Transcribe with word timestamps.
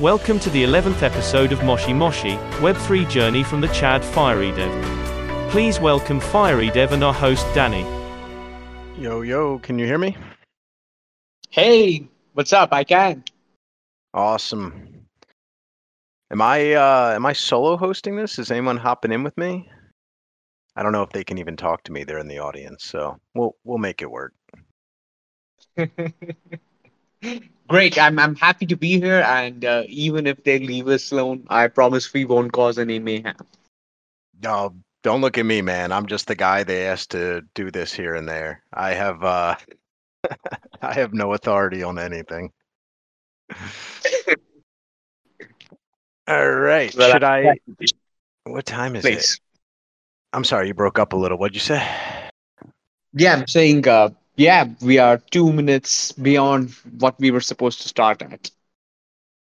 Welcome 0.00 0.40
to 0.40 0.50
the 0.50 0.64
11th 0.64 1.04
episode 1.04 1.52
of 1.52 1.62
Moshi 1.62 1.92
Moshi, 1.92 2.32
Web3 2.58 3.08
Journey 3.08 3.44
from 3.44 3.60
the 3.60 3.68
Chad 3.68 4.04
Fiery 4.04 4.50
Dev. 4.50 5.50
Please 5.52 5.78
welcome 5.78 6.18
Fiery 6.18 6.68
Dev 6.70 6.90
and 6.90 7.04
our 7.04 7.14
host 7.14 7.46
Danny. 7.54 7.82
Yo, 9.00 9.20
yo, 9.20 9.60
can 9.60 9.78
you 9.78 9.86
hear 9.86 9.98
me? 9.98 10.16
Hey, 11.50 12.08
what's 12.32 12.52
up? 12.52 12.72
I 12.72 12.82
can. 12.82 13.22
Awesome. 14.12 15.06
Am 16.32 16.42
I 16.42 16.72
uh 16.72 17.12
am 17.14 17.24
I 17.24 17.32
solo 17.32 17.76
hosting 17.76 18.16
this? 18.16 18.40
Is 18.40 18.50
anyone 18.50 18.78
hopping 18.78 19.12
in 19.12 19.22
with 19.22 19.38
me? 19.38 19.70
I 20.74 20.82
don't 20.82 20.90
know 20.90 21.04
if 21.04 21.10
they 21.10 21.22
can 21.22 21.38
even 21.38 21.56
talk 21.56 21.84
to 21.84 21.92
me. 21.92 22.02
They're 22.02 22.18
in 22.18 22.26
the 22.26 22.40
audience, 22.40 22.84
so 22.84 23.20
we'll 23.36 23.54
we'll 23.62 23.78
make 23.78 24.02
it 24.02 24.10
work. 24.10 24.34
Great. 27.68 27.98
I'm 27.98 28.18
I'm 28.18 28.36
happy 28.36 28.66
to 28.66 28.76
be 28.76 29.00
here, 29.00 29.22
and 29.26 29.64
uh, 29.64 29.84
even 29.88 30.26
if 30.26 30.44
they 30.44 30.58
leave 30.58 30.88
us 30.88 31.10
alone, 31.12 31.46
I 31.48 31.68
promise 31.68 32.12
we 32.12 32.24
won't 32.24 32.52
cause 32.52 32.78
any 32.78 32.98
mayhem. 32.98 33.36
No, 34.42 34.74
don't 35.02 35.20
look 35.22 35.38
at 35.38 35.46
me, 35.46 35.62
man. 35.62 35.92
I'm 35.92 36.06
just 36.06 36.26
the 36.26 36.34
guy 36.34 36.64
they 36.64 36.86
asked 36.86 37.10
to 37.12 37.42
do 37.54 37.70
this 37.70 37.92
here 37.92 38.14
and 38.14 38.28
there. 38.28 38.62
I 38.72 38.90
have 38.92 39.24
uh 39.24 39.54
I 40.82 40.92
have 40.94 41.14
no 41.14 41.32
authority 41.32 41.82
on 41.82 41.98
anything. 41.98 42.50
All 46.26 46.50
right. 46.50 46.94
Well, 46.96 47.12
Should 47.12 47.24
I 47.24 47.58
What 48.44 48.64
time 48.66 48.96
is 48.96 49.04
it? 49.04 49.38
I'm 50.32 50.44
sorry, 50.44 50.68
you 50.68 50.74
broke 50.74 50.98
up 50.98 51.12
a 51.12 51.16
little. 51.16 51.38
What'd 51.38 51.54
you 51.54 51.60
say? 51.60 51.86
Yeah, 53.12 53.34
I'm 53.34 53.46
saying. 53.46 53.86
Uh, 53.86 54.10
yeah, 54.36 54.66
we 54.80 54.98
are 54.98 55.18
two 55.30 55.52
minutes 55.52 56.12
beyond 56.12 56.70
what 56.98 57.18
we 57.18 57.30
were 57.30 57.40
supposed 57.40 57.82
to 57.82 57.88
start 57.88 58.22
at. 58.22 58.50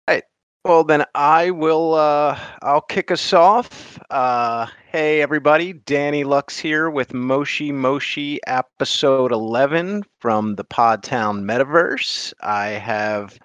All 0.07 0.15
right. 0.15 0.23
Well, 0.63 0.83
then 0.83 1.03
I 1.15 1.51
will. 1.51 1.95
Uh, 1.95 2.39
I'll 2.61 2.81
kick 2.81 3.11
us 3.11 3.33
off. 3.33 3.99
Uh, 4.09 4.67
hey, 4.91 5.21
everybody! 5.21 5.73
Danny 5.73 6.23
Lux 6.23 6.57
here 6.57 6.89
with 6.89 7.13
Moshi 7.13 7.71
Moshi 7.71 8.39
episode 8.47 9.31
eleven 9.31 10.03
from 10.19 10.55
the 10.55 10.63
Podtown 10.63 11.43
Metaverse. 11.43 12.33
I 12.41 12.67
have. 12.67 13.37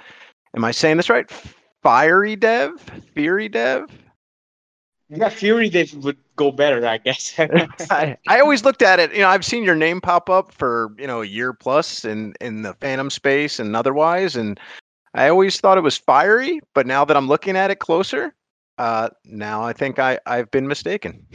Am 0.55 0.65
I 0.65 0.71
saying 0.71 0.97
this 0.97 1.11
right? 1.11 1.31
Fiery 1.83 2.37
Dev, 2.37 2.73
Fury 3.15 3.49
Dev. 3.49 3.89
Yeah, 5.09 5.29
Fury 5.29 5.71
Dev 5.71 5.95
would 6.05 6.19
go 6.39 6.51
better, 6.51 6.87
I 6.87 6.97
guess. 6.99 7.35
I, 7.39 8.17
I 8.29 8.41
always 8.41 8.65
looked 8.65 8.81
at 8.81 8.99
it. 8.99 9.13
You 9.13 9.21
know, 9.21 9.29
I've 9.29 9.45
seen 9.45 9.65
your 9.65 9.75
name 9.75 10.01
pop 10.01 10.31
up 10.31 10.53
for 10.53 10.95
you 10.97 11.07
know 11.07 11.21
a 11.21 11.27
year 11.27 11.53
plus 11.53 12.05
in 12.05 12.33
in 12.41 12.63
the 12.63 12.73
Fantom 12.75 13.11
space 13.11 13.59
and 13.59 13.77
otherwise, 13.77 14.37
and 14.37 14.59
I 15.13 15.29
always 15.29 15.61
thought 15.61 15.77
it 15.77 15.83
was 15.83 15.99
fiery. 15.99 16.61
But 16.75 16.87
now 16.87 17.05
that 17.05 17.17
I'm 17.17 17.29
looking 17.29 17.57
at 17.57 17.71
it 17.71 17.81
closer, 17.81 18.35
uh, 18.79 19.11
now 19.25 19.63
I 19.63 19.75
think 19.75 19.99
I 19.99 20.19
I've 20.25 20.51
been 20.51 20.67
mistaken. 20.67 21.27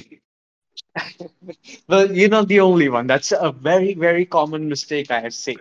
well, 1.88 2.12
you're 2.12 2.30
not 2.30 2.48
the 2.48 2.60
only 2.60 2.90
one. 2.90 3.08
That's 3.08 3.32
a 3.32 3.52
very, 3.52 3.94
very 3.94 4.26
common 4.26 4.70
mistake 4.70 5.12
I 5.12 5.20
have 5.20 5.34
seen, 5.34 5.60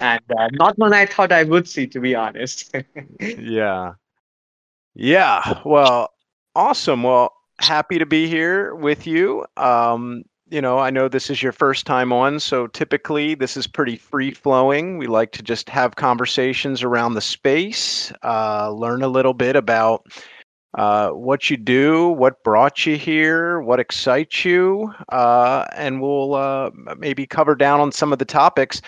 and 0.00 0.22
uh, 0.38 0.48
not 0.52 0.78
one 0.78 0.92
I 0.92 1.06
thought 1.06 1.32
I 1.32 1.44
would 1.44 1.68
see, 1.68 1.86
to 1.88 2.00
be 2.00 2.14
honest. 2.14 2.74
yeah, 3.20 3.94
yeah. 4.94 5.60
Well, 5.64 6.12
awesome. 6.54 7.02
Well, 7.02 7.32
happy 7.60 7.98
to 7.98 8.06
be 8.06 8.28
here 8.28 8.74
with 8.74 9.06
you. 9.06 9.44
Um, 9.56 10.24
you 10.50 10.60
know, 10.60 10.78
I 10.78 10.90
know 10.90 11.08
this 11.08 11.30
is 11.30 11.42
your 11.42 11.52
first 11.52 11.86
time 11.86 12.12
on, 12.12 12.38
so 12.38 12.66
typically 12.66 13.34
this 13.34 13.56
is 13.56 13.66
pretty 13.66 13.96
free 13.96 14.30
flowing. 14.32 14.98
We 14.98 15.06
like 15.06 15.32
to 15.32 15.42
just 15.42 15.68
have 15.70 15.96
conversations 15.96 16.82
around 16.82 17.14
the 17.14 17.20
space, 17.20 18.12
uh, 18.22 18.70
learn 18.70 19.02
a 19.02 19.08
little 19.08 19.34
bit 19.34 19.56
about 19.56 20.06
uh, 20.74 21.10
what 21.10 21.50
you 21.50 21.56
do, 21.56 22.08
what 22.08 22.42
brought 22.44 22.84
you 22.84 22.96
here, 22.96 23.60
what 23.60 23.80
excites 23.80 24.44
you, 24.44 24.92
uh, 25.10 25.64
and 25.72 26.02
we'll 26.02 26.34
uh, 26.34 26.70
maybe 26.98 27.26
cover 27.26 27.54
down 27.54 27.80
on 27.80 27.92
some 27.92 28.12
of 28.12 28.18
the 28.18 28.24
topics. 28.24 28.82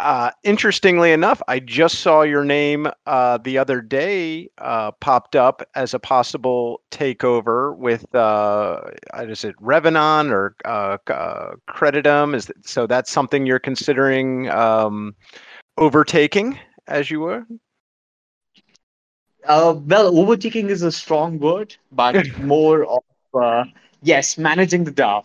Uh, 0.00 0.30
interestingly 0.44 1.12
enough, 1.12 1.42
I 1.46 1.60
just 1.60 1.98
saw 1.98 2.22
your 2.22 2.42
name 2.42 2.88
uh, 3.04 3.36
the 3.36 3.58
other 3.58 3.82
day 3.82 4.48
uh, 4.56 4.92
popped 4.92 5.36
up 5.36 5.62
as 5.74 5.92
a 5.92 5.98
possible 5.98 6.80
takeover 6.90 7.76
with 7.76 8.12
uh, 8.14 8.80
is 9.18 9.44
it 9.44 9.54
Revenant 9.60 10.32
or 10.32 10.56
uh, 10.64 10.96
uh, 11.06 11.52
Creditum? 11.68 12.34
Is 12.34 12.48
it, 12.48 12.56
so 12.66 12.86
that's 12.86 13.10
something 13.10 13.44
you're 13.44 13.58
considering 13.58 14.48
um, 14.48 15.14
overtaking 15.76 16.58
as 16.88 17.10
you 17.10 17.20
were? 17.20 17.46
Uh, 19.46 19.74
well, 19.84 20.18
overtaking 20.18 20.70
is 20.70 20.80
a 20.80 20.92
strong 20.92 21.38
word, 21.38 21.76
but 21.92 22.26
more 22.38 22.86
of 22.86 23.02
uh, 23.34 23.64
yes, 24.02 24.38
managing 24.38 24.84
the 24.84 24.92
DAO. 24.92 25.24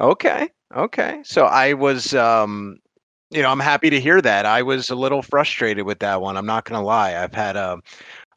Okay, 0.00 0.48
okay. 0.74 1.20
So 1.22 1.44
I 1.44 1.74
was, 1.74 2.14
um, 2.14 2.78
you 3.30 3.42
know, 3.42 3.50
I'm 3.50 3.60
happy 3.60 3.90
to 3.90 4.00
hear 4.00 4.20
that. 4.20 4.44
I 4.44 4.62
was 4.62 4.90
a 4.90 4.94
little 4.94 5.22
frustrated 5.22 5.86
with 5.86 6.00
that 6.00 6.20
one. 6.20 6.36
I'm 6.36 6.46
not 6.46 6.64
going 6.64 6.80
to 6.80 6.84
lie. 6.84 7.16
I've 7.22 7.34
had 7.34 7.56
a 7.56 7.78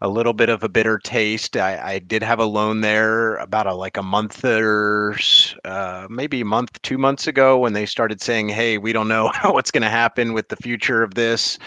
a 0.01 0.09
little 0.09 0.33
bit 0.33 0.49
of 0.49 0.63
a 0.63 0.69
bitter 0.69 0.99
taste. 0.99 1.55
I, 1.55 1.93
I 1.93 1.99
did 1.99 2.21
have 2.23 2.37
a 2.39 2.45
loan 2.45 2.81
there 2.81 3.37
about 3.37 3.67
a 3.67 3.73
like 3.73 3.95
a 3.95 4.03
month 4.03 4.43
or 4.43 5.15
uh, 5.63 6.07
maybe 6.09 6.41
a 6.41 6.45
month, 6.45 6.81
two 6.81 6.97
months 6.97 7.25
ago 7.25 7.57
when 7.57 7.71
they 7.71 7.85
started 7.85 8.21
saying, 8.21 8.49
"Hey, 8.49 8.77
we 8.77 8.91
don't 8.93 9.07
know 9.07 9.31
what's 9.45 9.71
going 9.71 9.83
to 9.83 9.89
happen 9.89 10.33
with 10.33 10.49
the 10.49 10.57
future 10.57 11.03
of 11.03 11.15
this." 11.15 11.57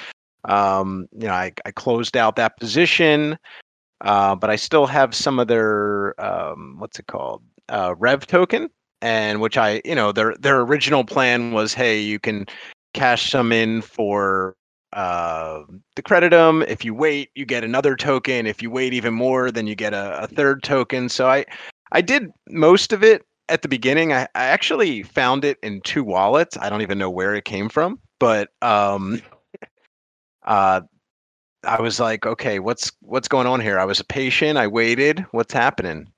Um, 0.45 1.09
you 1.13 1.27
know, 1.27 1.33
I, 1.33 1.53
I 1.65 1.73
closed 1.73 2.17
out 2.17 2.37
that 2.37 2.59
position, 2.59 3.39
uh, 4.03 4.37
but 4.37 4.51
I 4.51 4.57
still 4.57 4.87
have 4.87 5.15
some 5.15 5.39
of 5.39 5.49
their 5.49 6.15
um, 6.23 6.77
what's 6.79 6.99
it 6.99 7.07
called 7.07 7.43
uh, 7.71 7.95
Rev 7.99 8.27
token, 8.27 8.69
and 9.01 9.41
which 9.41 9.57
I, 9.57 9.81
you 9.85 9.95
know, 9.95 10.13
their 10.13 10.35
their 10.37 10.61
original 10.61 11.05
plan 11.05 11.53
was, 11.53 11.73
hey, 11.73 12.01
you 12.01 12.19
can 12.21 12.47
cash 12.97 13.31
some 13.31 13.53
in 13.53 13.83
for 13.83 14.57
uh, 14.93 15.63
the 15.95 16.03
creditum. 16.03 16.63
If 16.63 16.85
you 16.85 16.95
wait, 16.95 17.31
you 17.35 17.45
get 17.45 17.63
another 17.63 17.95
token. 17.95 18.47
If 18.47 18.63
you 18.63 18.71
wait 18.71 18.95
even 18.95 19.15
more, 19.15 19.51
then 19.51 19.67
you 19.67 19.75
get 19.75 19.93
a, 19.93 20.23
a 20.23 20.27
third 20.27 20.63
token. 20.63 21.09
So 21.09 21.29
I 21.29 21.45
I 21.93 22.01
did 22.01 22.31
most 22.49 22.93
of 22.93 23.05
it 23.05 23.25
at 23.49 23.63
the 23.63 23.69
beginning. 23.69 24.13
I, 24.13 24.23
I 24.35 24.45
actually 24.47 25.03
found 25.03 25.45
it 25.45 25.59
in 25.63 25.81
two 25.83 26.03
wallets. 26.03 26.57
I 26.59 26.71
don't 26.71 26.83
even 26.83 26.99
know 26.99 27.11
where 27.11 27.35
it 27.35 27.45
came 27.45 27.69
from, 27.69 28.01
but 28.19 28.49
um, 28.63 29.21
uh, 30.47 30.81
I 31.65 31.81
was 31.81 32.01
like, 32.01 32.27
okay, 32.27 32.59
what's 32.59 32.91
what's 33.01 33.29
going 33.29 33.47
on 33.47 33.61
here? 33.61 33.79
I 33.79 33.85
was 33.85 34.01
a 34.01 34.05
patient. 34.05 34.59
I 34.59 34.67
waited. 34.67 35.25
What's 35.33 35.53
happening? 35.53 36.09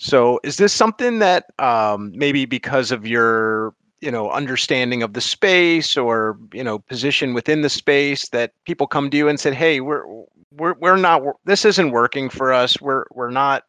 So, 0.00 0.40
is 0.44 0.56
this 0.56 0.72
something 0.72 1.18
that 1.18 1.46
um, 1.58 2.12
maybe 2.14 2.46
because 2.46 2.92
of 2.92 3.06
your 3.06 3.74
you 4.00 4.10
know 4.10 4.30
understanding 4.30 5.02
of 5.02 5.12
the 5.12 5.20
space 5.20 5.96
or 5.96 6.38
you 6.52 6.64
know 6.64 6.78
position 6.78 7.34
within 7.34 7.62
the 7.62 7.70
space 7.70 8.28
that 8.30 8.52
people 8.64 8.86
come 8.86 9.10
to 9.10 9.16
you 9.16 9.28
and 9.28 9.40
said, 9.40 9.54
"Hey, 9.54 9.80
we're 9.80 10.04
we're 10.52 10.74
we're 10.74 10.96
not 10.96 11.22
this 11.44 11.64
isn't 11.64 11.90
working 11.90 12.28
for 12.28 12.52
us. 12.52 12.80
We're 12.80 13.04
we're 13.12 13.30
not 13.30 13.64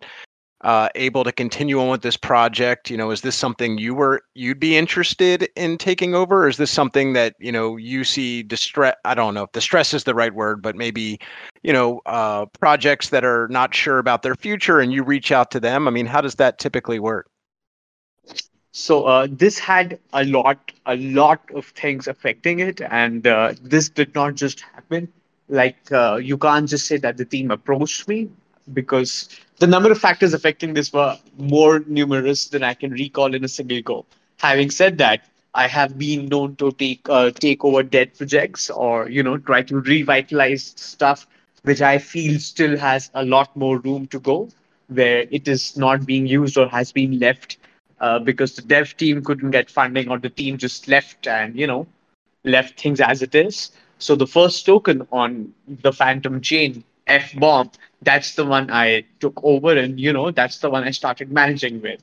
uh, 0.61 0.89
able 0.95 1.23
to 1.23 1.31
continue 1.31 1.79
on 1.79 1.89
with 1.89 2.01
this 2.01 2.17
project. 2.17 2.89
You 2.89 2.97
know, 2.97 3.11
is 3.11 3.21
this 3.21 3.35
something 3.35 3.77
you 3.77 3.93
were 3.93 4.21
you'd 4.35 4.59
be 4.59 4.77
interested 4.77 5.47
in 5.55 5.77
taking 5.77 6.15
over? 6.15 6.43
Or 6.43 6.49
is 6.49 6.57
this 6.57 6.71
something 6.71 7.13
that 7.13 7.35
you 7.39 7.51
know 7.51 7.77
you 7.77 8.03
see 8.03 8.43
distress? 8.43 8.95
I 9.05 9.15
don't 9.15 9.33
know 9.33 9.43
if 9.43 9.51
distress 9.51 9.93
is 9.93 10.03
the 10.03 10.15
right 10.15 10.33
word, 10.33 10.61
but 10.61 10.75
maybe 10.75 11.19
you 11.63 11.73
know 11.73 12.01
uh, 12.05 12.45
projects 12.59 13.09
that 13.09 13.23
are 13.23 13.47
not 13.49 13.73
sure 13.73 13.99
about 13.99 14.21
their 14.21 14.35
future, 14.35 14.79
and 14.79 14.91
you 14.91 15.03
reach 15.03 15.31
out 15.31 15.51
to 15.51 15.59
them. 15.59 15.87
I 15.87 15.91
mean, 15.91 16.05
how 16.05 16.21
does 16.21 16.35
that 16.35 16.59
typically 16.59 16.99
work? 16.99 17.28
So 18.71 19.03
uh, 19.05 19.27
this 19.29 19.59
had 19.59 19.99
a 20.13 20.23
lot, 20.25 20.71
a 20.85 20.95
lot 20.95 21.41
of 21.53 21.65
things 21.67 22.07
affecting 22.07 22.59
it, 22.59 22.81
and 22.81 23.25
uh, 23.25 23.53
this 23.61 23.89
did 23.89 24.13
not 24.15 24.35
just 24.35 24.61
happen. 24.61 25.07
Like 25.49 25.91
uh, 25.91 26.17
you 26.21 26.37
can't 26.37 26.69
just 26.69 26.85
say 26.87 26.97
that 26.97 27.17
the 27.17 27.25
team 27.25 27.51
approached 27.51 28.07
me 28.07 28.29
because 28.73 29.29
the 29.57 29.67
number 29.67 29.91
of 29.91 29.97
factors 29.99 30.33
affecting 30.33 30.73
this 30.73 30.93
were 30.93 31.17
more 31.37 31.79
numerous 31.87 32.47
than 32.47 32.63
I 32.63 32.73
can 32.73 32.91
recall 32.91 33.33
in 33.33 33.43
a 33.43 33.47
single 33.47 33.81
go. 33.81 34.05
Having 34.37 34.69
said 34.71 34.97
that, 34.99 35.25
I 35.55 35.67
have 35.67 35.97
been 35.97 36.27
known 36.27 36.55
to 36.57 36.71
take 36.71 37.01
uh, 37.09 37.31
take 37.31 37.63
over 37.65 37.81
dead 37.83 38.15
projects 38.15 38.69
or 38.69 39.09
you 39.09 39.23
know 39.23 39.37
try 39.37 39.63
to 39.63 39.79
revitalize 39.79 40.73
stuff 40.75 41.25
which 41.63 41.81
I 41.81 41.97
feel 41.97 42.39
still 42.39 42.77
has 42.77 43.09
a 43.13 43.25
lot 43.25 43.55
more 43.55 43.79
room 43.79 44.07
to 44.07 44.19
go, 44.19 44.49
where 44.87 45.25
it 45.31 45.47
is 45.47 45.75
not 45.77 46.05
being 46.05 46.25
used 46.27 46.57
or 46.57 46.67
has 46.69 46.91
been 46.91 47.19
left 47.19 47.57
uh, 47.99 48.19
because 48.19 48.55
the 48.55 48.61
dev 48.61 48.95
team 48.97 49.23
couldn't 49.23 49.51
get 49.51 49.69
funding 49.69 50.09
or 50.09 50.17
the 50.19 50.29
team 50.29 50.57
just 50.57 50.87
left 50.87 51.27
and 51.27 51.57
you 51.57 51.67
know 51.67 51.87
left 52.43 52.79
things 52.79 52.99
as 52.99 53.21
it 53.21 53.35
is. 53.35 53.71
So 53.99 54.15
the 54.15 54.27
first 54.27 54.65
token 54.65 55.07
on 55.11 55.53
the 55.67 55.91
Fantom 55.91 56.41
chain, 56.41 56.83
F 57.07 57.33
bomb, 57.37 57.71
that's 58.01 58.35
the 58.35 58.45
one 58.45 58.69
I 58.71 59.03
took 59.19 59.39
over, 59.43 59.75
and 59.77 59.99
you 59.99 60.13
know 60.13 60.31
that's 60.31 60.59
the 60.59 60.69
one 60.69 60.83
I 60.83 60.91
started 60.91 61.31
managing 61.31 61.81
with. 61.81 62.01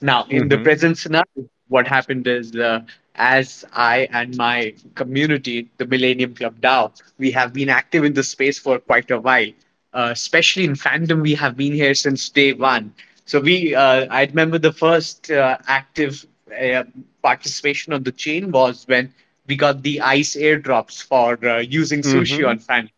Now 0.00 0.26
in 0.30 0.48
the 0.48 0.58
Mhm. 0.58 0.58
present 0.58 0.98
scenario, 0.98 1.48
what 1.68 1.86
happened 1.86 2.26
is 2.26 2.54
uh, 2.56 2.80
as 3.16 3.64
I 3.72 4.08
and 4.12 4.36
my 4.36 4.74
community, 4.94 5.68
the 5.78 5.86
Millennium 5.86 6.34
Club 6.34 6.60
DAO, 6.60 6.92
we 7.18 7.30
have 7.32 7.52
been 7.52 7.68
active 7.68 8.04
in 8.04 8.14
the 8.14 8.22
space 8.22 8.58
for 8.58 8.78
quite 8.78 9.10
a 9.10 9.18
while. 9.20 9.52
uh, 9.92 10.10
especially 10.12 10.64
in 10.64 10.74
Fantom, 10.74 11.20
we 11.20 11.34
have 11.34 11.56
been 11.56 11.72
here 11.72 11.94
since 11.94 12.28
day 12.28 12.52
one. 12.52 12.92
So 13.26 13.40
we, 13.40 13.74
uh, 13.74 14.06
I 14.10 14.24
remember 14.24 14.58
the 14.58 14.72
first 14.72 15.30
uh, 15.30 15.58
active 15.68 16.26
uh, 16.50 16.84
participation 17.22 17.92
on 17.92 18.04
the 18.04 18.12
chain 18.12 18.52
was 18.52 18.84
when 18.86 19.12
we 19.46 19.56
got 19.56 19.82
the 19.82 20.00
ice 20.00 20.36
airdrops 20.36 21.02
for 21.02 21.38
uh, 21.46 21.58
using 21.60 22.02
sushi 22.02 22.46
Mhm. 22.46 22.48
on 22.48 22.58
Fantom. 22.60 22.90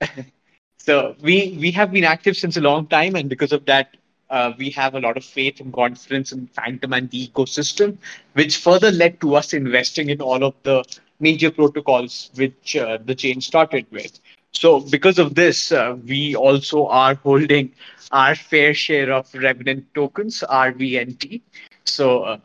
so 0.78 1.14
we 1.22 1.56
we 1.60 1.70
have 1.72 1.92
been 1.92 2.04
active 2.04 2.36
since 2.36 2.56
a 2.56 2.60
long 2.60 2.86
time, 2.86 3.16
and 3.16 3.28
because 3.28 3.52
of 3.52 3.64
that, 3.66 3.96
uh, 4.30 4.52
we 4.58 4.70
have 4.70 4.94
a 4.94 5.00
lot 5.00 5.16
of 5.16 5.24
faith 5.24 5.60
and 5.60 5.72
confidence 5.72 6.32
in 6.32 6.46
Fantom 6.48 6.92
and 6.92 7.10
the 7.10 7.28
ecosystem, 7.28 7.96
which 8.34 8.56
further 8.58 8.90
led 8.90 9.20
to 9.20 9.34
us 9.36 9.52
investing 9.52 10.10
in 10.10 10.20
all 10.20 10.44
of 10.44 10.54
the 10.62 10.84
major 11.20 11.50
protocols 11.50 12.30
which 12.34 12.76
uh, 12.76 12.98
the 13.04 13.14
chain 13.14 13.40
started 13.40 13.86
with. 13.90 14.18
So, 14.54 14.80
because 14.80 15.18
of 15.18 15.34
this, 15.34 15.72
uh, 15.72 15.96
we 16.06 16.34
also 16.34 16.86
are 16.88 17.14
holding 17.14 17.72
our 18.12 18.34
fair 18.34 18.74
share 18.74 19.12
of 19.12 19.32
Revenant 19.34 19.84
tokens, 19.94 20.42
RVNT. 20.48 21.42
So, 21.84 22.22
uh, 22.24 22.38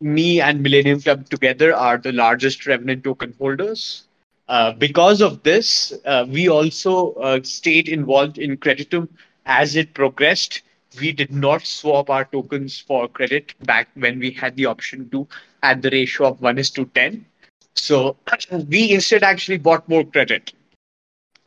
me 0.00 0.40
and 0.40 0.62
Millennium 0.62 1.00
Club 1.00 1.28
together 1.28 1.74
are 1.74 1.98
the 1.98 2.12
largest 2.12 2.66
Revenant 2.66 3.04
token 3.04 3.34
holders. 3.38 4.04
Uh, 4.48 4.72
because 4.72 5.20
of 5.20 5.42
this, 5.42 5.92
uh, 6.04 6.24
we 6.28 6.48
also 6.48 7.12
uh, 7.14 7.40
stayed 7.42 7.88
involved 7.88 8.38
in 8.38 8.56
Creditum 8.56 9.08
as 9.46 9.76
it 9.76 9.94
progressed. 9.94 10.62
We 11.00 11.12
did 11.12 11.32
not 11.32 11.62
swap 11.66 12.10
our 12.10 12.24
tokens 12.24 12.78
for 12.80 13.08
credit 13.08 13.54
back 13.64 13.88
when 13.94 14.18
we 14.18 14.30
had 14.30 14.56
the 14.56 14.66
option 14.66 15.08
to 15.10 15.26
at 15.62 15.82
the 15.82 15.90
ratio 15.90 16.28
of 16.28 16.40
1 16.40 16.58
is 16.58 16.70
to 16.70 16.86
10. 16.94 17.26
So 17.74 18.16
we 18.68 18.92
instead 18.92 19.22
actually 19.22 19.58
bought 19.58 19.88
more 19.88 20.04
credit 20.04 20.52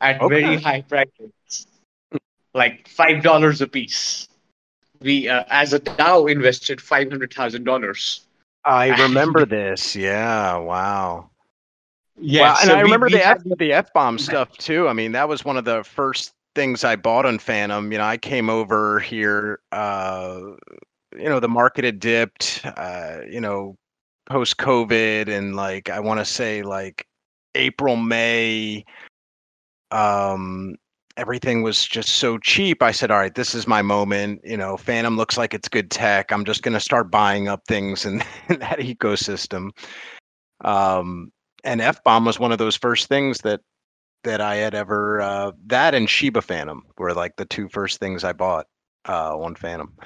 at 0.00 0.20
Okay. 0.20 0.40
very 0.42 0.56
high 0.56 0.82
prices, 0.82 1.66
like 2.54 2.88
$5 2.88 3.60
a 3.60 3.66
piece. 3.66 4.28
We, 5.00 5.28
uh, 5.28 5.44
as 5.50 5.72
a 5.72 5.80
DAO, 5.80 6.30
invested 6.30 6.78
$500,000. 6.80 8.20
I 8.64 8.88
remember 9.02 9.46
this. 9.46 9.96
Yeah. 9.96 10.56
Wow. 10.56 11.30
Yeah, 12.22 12.42
Wow, 12.42 12.56
and 12.60 12.68
so 12.68 12.74
I 12.74 12.76
we- 12.78 12.82
remember 12.82 13.06
we 13.06 13.12
the 13.12 13.26
F, 13.26 13.42
the 13.58 13.72
F 13.72 13.92
bomb 13.94 14.18
stuff 14.28 14.56
too. 14.58 14.88
I 14.88 14.92
mean, 14.92 15.12
that 15.12 15.28
was 15.28 15.44
one 15.44 15.56
of 15.56 15.64
the 15.64 15.82
first 15.84 16.32
things 16.54 16.84
I 16.84 16.96
bought 16.96 17.24
on 17.24 17.38
Fantom. 17.38 17.92
You 17.92 17.98
know, 17.98 18.04
I 18.04 18.18
came 18.18 18.50
over 18.50 19.00
here. 19.00 19.60
Uh, 19.72 20.40
you 21.16 21.28
know, 21.28 21.40
the 21.40 21.48
market 21.48 21.84
had 21.84 21.98
dipped. 21.98 22.60
Uh, 22.64 23.20
you 23.28 23.40
know, 23.40 23.74
post 24.26 24.58
COVID, 24.58 25.28
and 25.28 25.56
like 25.56 25.88
I 25.88 26.00
want 26.00 26.20
to 26.20 26.26
say 26.26 26.62
like 26.62 27.06
April, 27.54 27.96
May. 27.96 28.84
Um, 29.90 30.76
everything 31.16 31.62
was 31.62 31.86
just 31.86 32.10
so 32.10 32.38
cheap. 32.38 32.82
I 32.82 32.92
said, 32.92 33.10
"All 33.10 33.18
right, 33.18 33.34
this 33.34 33.54
is 33.54 33.66
my 33.66 33.82
moment." 33.82 34.40
You 34.44 34.56
know, 34.56 34.76
Fantom 34.76 35.16
looks 35.16 35.36
like 35.36 35.54
it's 35.54 35.68
good 35.68 35.90
tech. 35.90 36.32
I'm 36.32 36.44
just 36.44 36.62
going 36.62 36.74
to 36.74 36.80
start 36.80 37.10
buying 37.10 37.48
up 37.48 37.62
things 37.66 38.04
in, 38.06 38.22
in 38.48 38.58
that 38.60 38.78
ecosystem. 38.78 39.70
Um, 40.62 41.32
and 41.64 41.80
F 41.80 42.02
bomb 42.04 42.24
was 42.24 42.38
one 42.38 42.52
of 42.52 42.58
those 42.58 42.76
first 42.76 43.08
things 43.08 43.38
that 43.38 43.60
that 44.24 44.40
I 44.40 44.56
had 44.56 44.74
ever 44.74 45.20
uh, 45.20 45.52
that 45.66 45.94
and 45.94 46.08
Shiba 46.08 46.42
Fantom 46.42 46.84
were 46.98 47.14
like 47.14 47.36
the 47.36 47.46
two 47.46 47.68
first 47.68 47.98
things 47.98 48.24
I 48.24 48.32
bought 48.32 48.66
uh, 49.08 49.38
on 49.38 49.54
Fantom. 49.54 49.96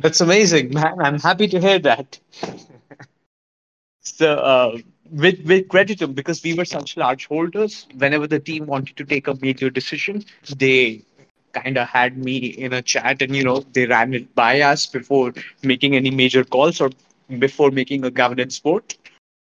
That's 0.00 0.20
amazing, 0.20 0.72
man. 0.72 1.00
I'm 1.00 1.18
happy 1.18 1.48
to 1.48 1.60
hear 1.60 1.78
that. 1.80 2.18
so, 4.00 4.34
uh, 4.36 4.78
with 5.12 5.40
with 5.46 5.68
Creditum, 5.68 6.14
because 6.14 6.42
we 6.42 6.54
were 6.54 6.64
such 6.64 6.96
large 6.96 7.26
holders, 7.26 7.86
whenever 7.98 8.26
the 8.26 8.40
team 8.40 8.66
wanted 8.66 8.96
to 8.96 9.04
take 9.04 9.28
a 9.28 9.34
major 9.40 9.70
decision, 9.70 10.24
they 10.56 11.02
kind 11.52 11.78
of 11.78 11.88
had 11.88 12.18
me 12.18 12.36
in 12.38 12.72
a 12.72 12.82
chat, 12.82 13.22
and 13.22 13.36
you 13.36 13.44
know 13.44 13.60
they 13.72 13.86
ran 13.86 14.14
it 14.14 14.34
by 14.34 14.60
us 14.60 14.86
before 14.86 15.32
making 15.62 15.96
any 15.96 16.10
major 16.10 16.44
calls 16.44 16.80
or 16.80 16.90
before 17.38 17.70
making 17.70 18.04
a 18.04 18.10
governance 18.10 18.58
vote. 18.58 18.96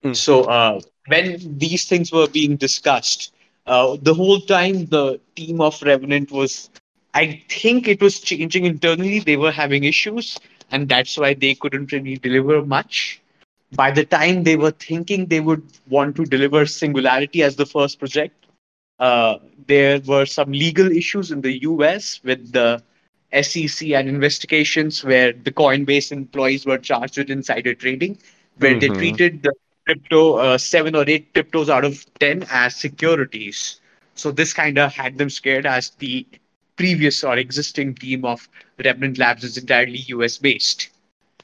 Mm. 0.04 0.16
So, 0.16 0.44
uh, 0.44 0.80
when 1.06 1.58
these 1.58 1.86
things 1.88 2.12
were 2.12 2.28
being 2.28 2.56
discussed, 2.56 3.32
uh, 3.66 3.96
the 4.00 4.14
whole 4.14 4.40
time 4.40 4.86
the 4.86 5.20
team 5.36 5.60
of 5.60 5.80
Revenant 5.82 6.30
was 6.30 6.70
I 7.14 7.42
think 7.48 7.88
it 7.88 8.00
was 8.00 8.20
changing 8.20 8.64
internally. 8.64 9.20
They 9.20 9.36
were 9.36 9.52
having 9.52 9.84
issues, 9.84 10.38
and 10.70 10.88
that's 10.88 11.16
why 11.18 11.34
they 11.34 11.54
couldn't 11.54 11.92
really 11.92 12.16
deliver 12.16 12.64
much. 12.64 13.20
By 13.74 13.90
the 13.90 14.04
time 14.04 14.44
they 14.44 14.56
were 14.56 14.70
thinking 14.72 15.26
they 15.26 15.40
would 15.40 15.62
want 15.88 16.16
to 16.16 16.24
deliver 16.24 16.66
Singularity 16.66 17.42
as 17.42 17.56
the 17.56 17.66
first 17.66 17.98
project, 17.98 18.46
uh, 18.98 19.36
there 19.66 20.00
were 20.00 20.26
some 20.26 20.52
legal 20.52 20.90
issues 20.90 21.30
in 21.30 21.40
the 21.42 21.62
US 21.62 22.20
with 22.24 22.52
the 22.52 22.82
SEC 23.32 23.94
and 23.94 24.08
investigations 24.08 25.04
where 25.04 25.32
the 25.32 25.52
Coinbase 25.52 26.12
employees 26.12 26.66
were 26.66 26.78
charged 26.78 27.18
with 27.18 27.30
insider 27.30 27.74
trading, 27.74 28.18
where 28.58 28.74
they 28.74 28.88
Mhm. 28.88 28.90
treated 28.90 29.42
the 29.42 29.52
crypto 29.86 30.36
uh, 30.36 30.58
seven 30.58 30.94
or 30.94 31.04
eight 31.08 31.32
cryptos 31.34 31.68
out 31.68 31.84
of 31.84 32.04
10 32.18 32.44
as 32.50 32.74
securities. 32.76 33.80
So 34.14 34.30
this 34.30 34.52
kind 34.52 34.78
of 34.78 34.92
had 34.94 35.18
them 35.18 35.30
scared 35.30 35.66
as 35.66 35.90
the 35.98 36.26
previous 36.76 37.22
or 37.24 37.36
existing 37.36 37.94
team 37.94 38.24
of 38.24 38.48
Revenant 38.84 39.18
Labs 39.18 39.44
is 39.44 39.56
entirely 39.56 39.98
US 40.08 40.38
based. 40.38 40.88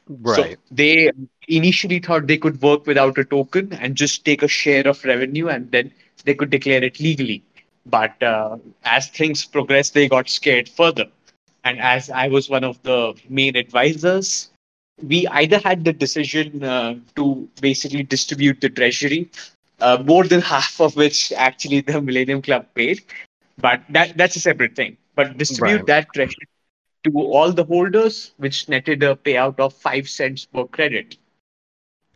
Right. 0.09 0.25
So 0.25 0.59
they 0.71 1.11
initially 1.49 1.99
thought 1.99 2.27
they 2.27 2.37
could 2.39 2.61
work 2.63 2.87
without 2.87 3.19
a 3.19 3.25
token 3.25 3.73
and 3.73 3.97
just 3.97 4.25
take 4.25 4.43
a 4.43 4.49
share 4.49 4.87
of 4.87 5.05
revenue 5.05 5.49
and 5.49 5.71
then 5.71 5.93
they 6.25 6.35
could 6.35 6.51
declare 6.51 6.83
it 6.83 7.01
legally. 7.01 7.43
But 7.87 8.23
uh, 8.23 8.59
as 8.85 9.09
things 9.09 9.45
progressed, 9.45 9.95
they 9.95 10.09
got 10.09 10.29
scared 10.29 10.69
further. 10.69 11.07
And 11.65 11.81
as 11.81 12.11
I 12.11 12.29
was 12.29 12.49
one 12.49 12.65
of 12.65 12.83
the 12.83 13.15
main 13.29 13.57
advisors, 13.57 14.51
we 15.03 15.27
either 15.29 15.59
had 15.59 15.85
the 15.85 15.93
decision 15.93 16.63
uh, 16.63 16.95
to 17.17 17.49
basically 17.61 18.03
distribute 18.03 18.61
the 18.61 18.69
treasury, 18.71 19.29
uh, 19.81 20.03
more 20.05 20.25
than 20.25 20.41
half 20.55 20.81
of 20.81 20.97
which 20.97 21.33
actually 21.33 21.81
the 21.81 22.01
Millennium 22.01 22.43
Club 22.43 22.67
paid, 22.75 23.03
but 23.59 23.83
that 23.91 24.17
that's 24.17 24.37
a 24.37 24.41
separate 24.41 24.75
thing. 24.77 24.97
But 25.15 25.37
distribute 25.39 25.87
Right. 25.87 25.87
that 25.87 26.13
treasury 26.13 26.47
to 27.05 27.13
all 27.19 27.53
the 27.53 27.65
holders, 27.65 28.33
which 28.37 28.69
netted 28.69 29.03
a 29.03 29.15
payout 29.17 29.59
of 29.61 29.73
five 29.75 30.09
cents 30.09 30.47
per 30.47 30.65
credit. 30.67 31.17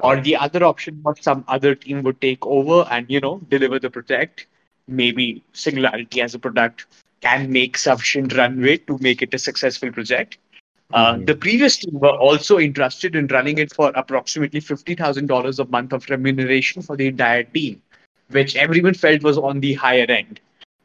Or 0.00 0.20
the 0.20 0.36
other 0.36 0.64
option 0.64 1.00
was 1.02 1.16
some 1.20 1.44
other 1.48 1.74
team 1.74 2.02
would 2.02 2.20
take 2.20 2.44
over 2.46 2.86
and 2.90 3.06
you 3.08 3.20
know 3.20 3.40
deliver 3.48 3.78
the 3.78 3.90
project. 3.90 4.46
Maybe 4.86 5.42
Singularity 5.52 6.20
as 6.20 6.34
a 6.34 6.38
product 6.38 6.86
can 7.20 7.50
make 7.52 7.76
sufficient 7.76 8.36
runway 8.36 8.78
to 8.78 8.98
make 9.00 9.22
it 9.22 9.34
a 9.34 9.38
successful 9.38 9.90
project. 9.92 10.38
Uh, 10.92 11.14
Mhm. 11.14 11.26
the 11.26 11.34
previous 11.34 11.76
team 11.78 11.98
were 12.00 12.16
also 12.28 12.58
interested 12.58 13.14
in 13.16 13.26
running 13.28 13.58
it 13.58 13.72
for 13.74 13.90
approximately 13.94 14.60
fifty 14.60 14.94
thousand 14.94 15.26
dollars 15.26 15.58
a 15.58 15.64
month 15.66 15.92
of 15.92 16.08
remuneration 16.08 16.82
for 16.82 16.96
the 16.96 17.06
entire 17.06 17.42
team, 17.44 17.80
which 18.30 18.56
everyone 18.56 18.94
felt 18.94 19.22
was 19.22 19.38
on 19.38 19.60
the 19.60 19.74
higher 19.74 20.06
end. 20.08 20.40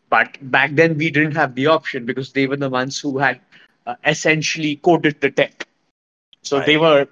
But 0.09 0.37
back 0.51 0.75
then 0.75 0.97
we 0.97 1.09
didn't 1.11 1.35
have 1.35 1.55
the 1.55 1.67
option 1.67 2.05
because 2.05 2.31
they 2.33 2.47
were 2.47 2.57
the 2.57 2.69
ones 2.69 2.99
who 2.99 3.17
had 3.17 3.39
uh, 3.85 3.95
essentially 4.05 4.75
coded 4.77 5.19
the 5.21 5.31
tech. 5.31 5.67
So 6.43 6.59
they 6.59 6.77
were 6.77 7.07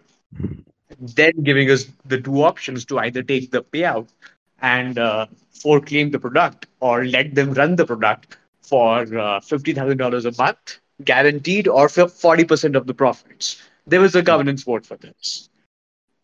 then 1.01 1.33
giving 1.43 1.69
us 1.69 1.85
the 2.05 2.21
two 2.21 2.43
options 2.43 2.85
to 2.85 2.99
either 2.99 3.23
take 3.23 3.51
the 3.51 3.63
payout 3.63 4.07
and 4.61 4.99
uh, 4.99 5.25
foreclaim 5.51 6.11
the 6.11 6.19
product 6.19 6.67
or 6.79 7.05
let 7.05 7.33
them 7.35 7.53
run 7.53 7.75
the 7.75 7.85
product 7.85 8.37
for 8.61 9.01
uh, 9.01 9.39
$50,000 9.39 10.25
a 10.25 10.41
month 10.41 10.79
guaranteed 11.03 11.67
or 11.67 11.89
for 11.89 12.05
40% 12.05 12.75
of 12.75 12.85
the 12.87 12.93
profits. 12.93 13.61
There 13.87 13.99
was 13.99 14.15
a 14.15 14.21
governance 14.21 14.63
vote 14.63 14.85
for 14.85 14.97
this. 14.97 15.49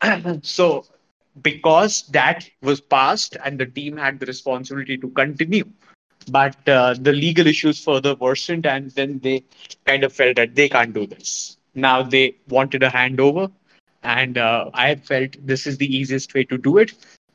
so, 0.42 0.86
because 1.42 2.02
that 2.08 2.48
was 2.62 2.80
passed 2.80 3.36
and 3.44 3.58
the 3.58 3.66
team 3.66 3.96
had 3.96 4.20
the 4.20 4.26
responsibility 4.26 4.96
to 4.98 5.08
continue, 5.10 5.64
but 6.30 6.56
uh, 6.68 6.94
the 6.94 7.12
legal 7.12 7.46
issues 7.46 7.82
further 7.82 8.14
worsened, 8.14 8.66
and 8.66 8.90
then 8.92 9.18
they 9.20 9.44
kind 9.84 10.04
of 10.04 10.12
felt 10.12 10.36
that 10.36 10.54
they 10.54 10.68
can't 10.68 10.92
do 10.92 11.06
this. 11.06 11.56
Now 11.74 12.02
they 12.02 12.36
wanted 12.48 12.82
a 12.82 12.90
handover, 12.90 13.50
and 14.02 14.38
uh, 14.38 14.70
I 14.74 14.94
felt 14.96 15.36
this 15.44 15.66
is 15.66 15.78
the 15.78 15.94
easiest 15.96 16.34
way 16.34 16.44
to 16.44 16.58
do 16.58 16.78
it, 16.78 16.92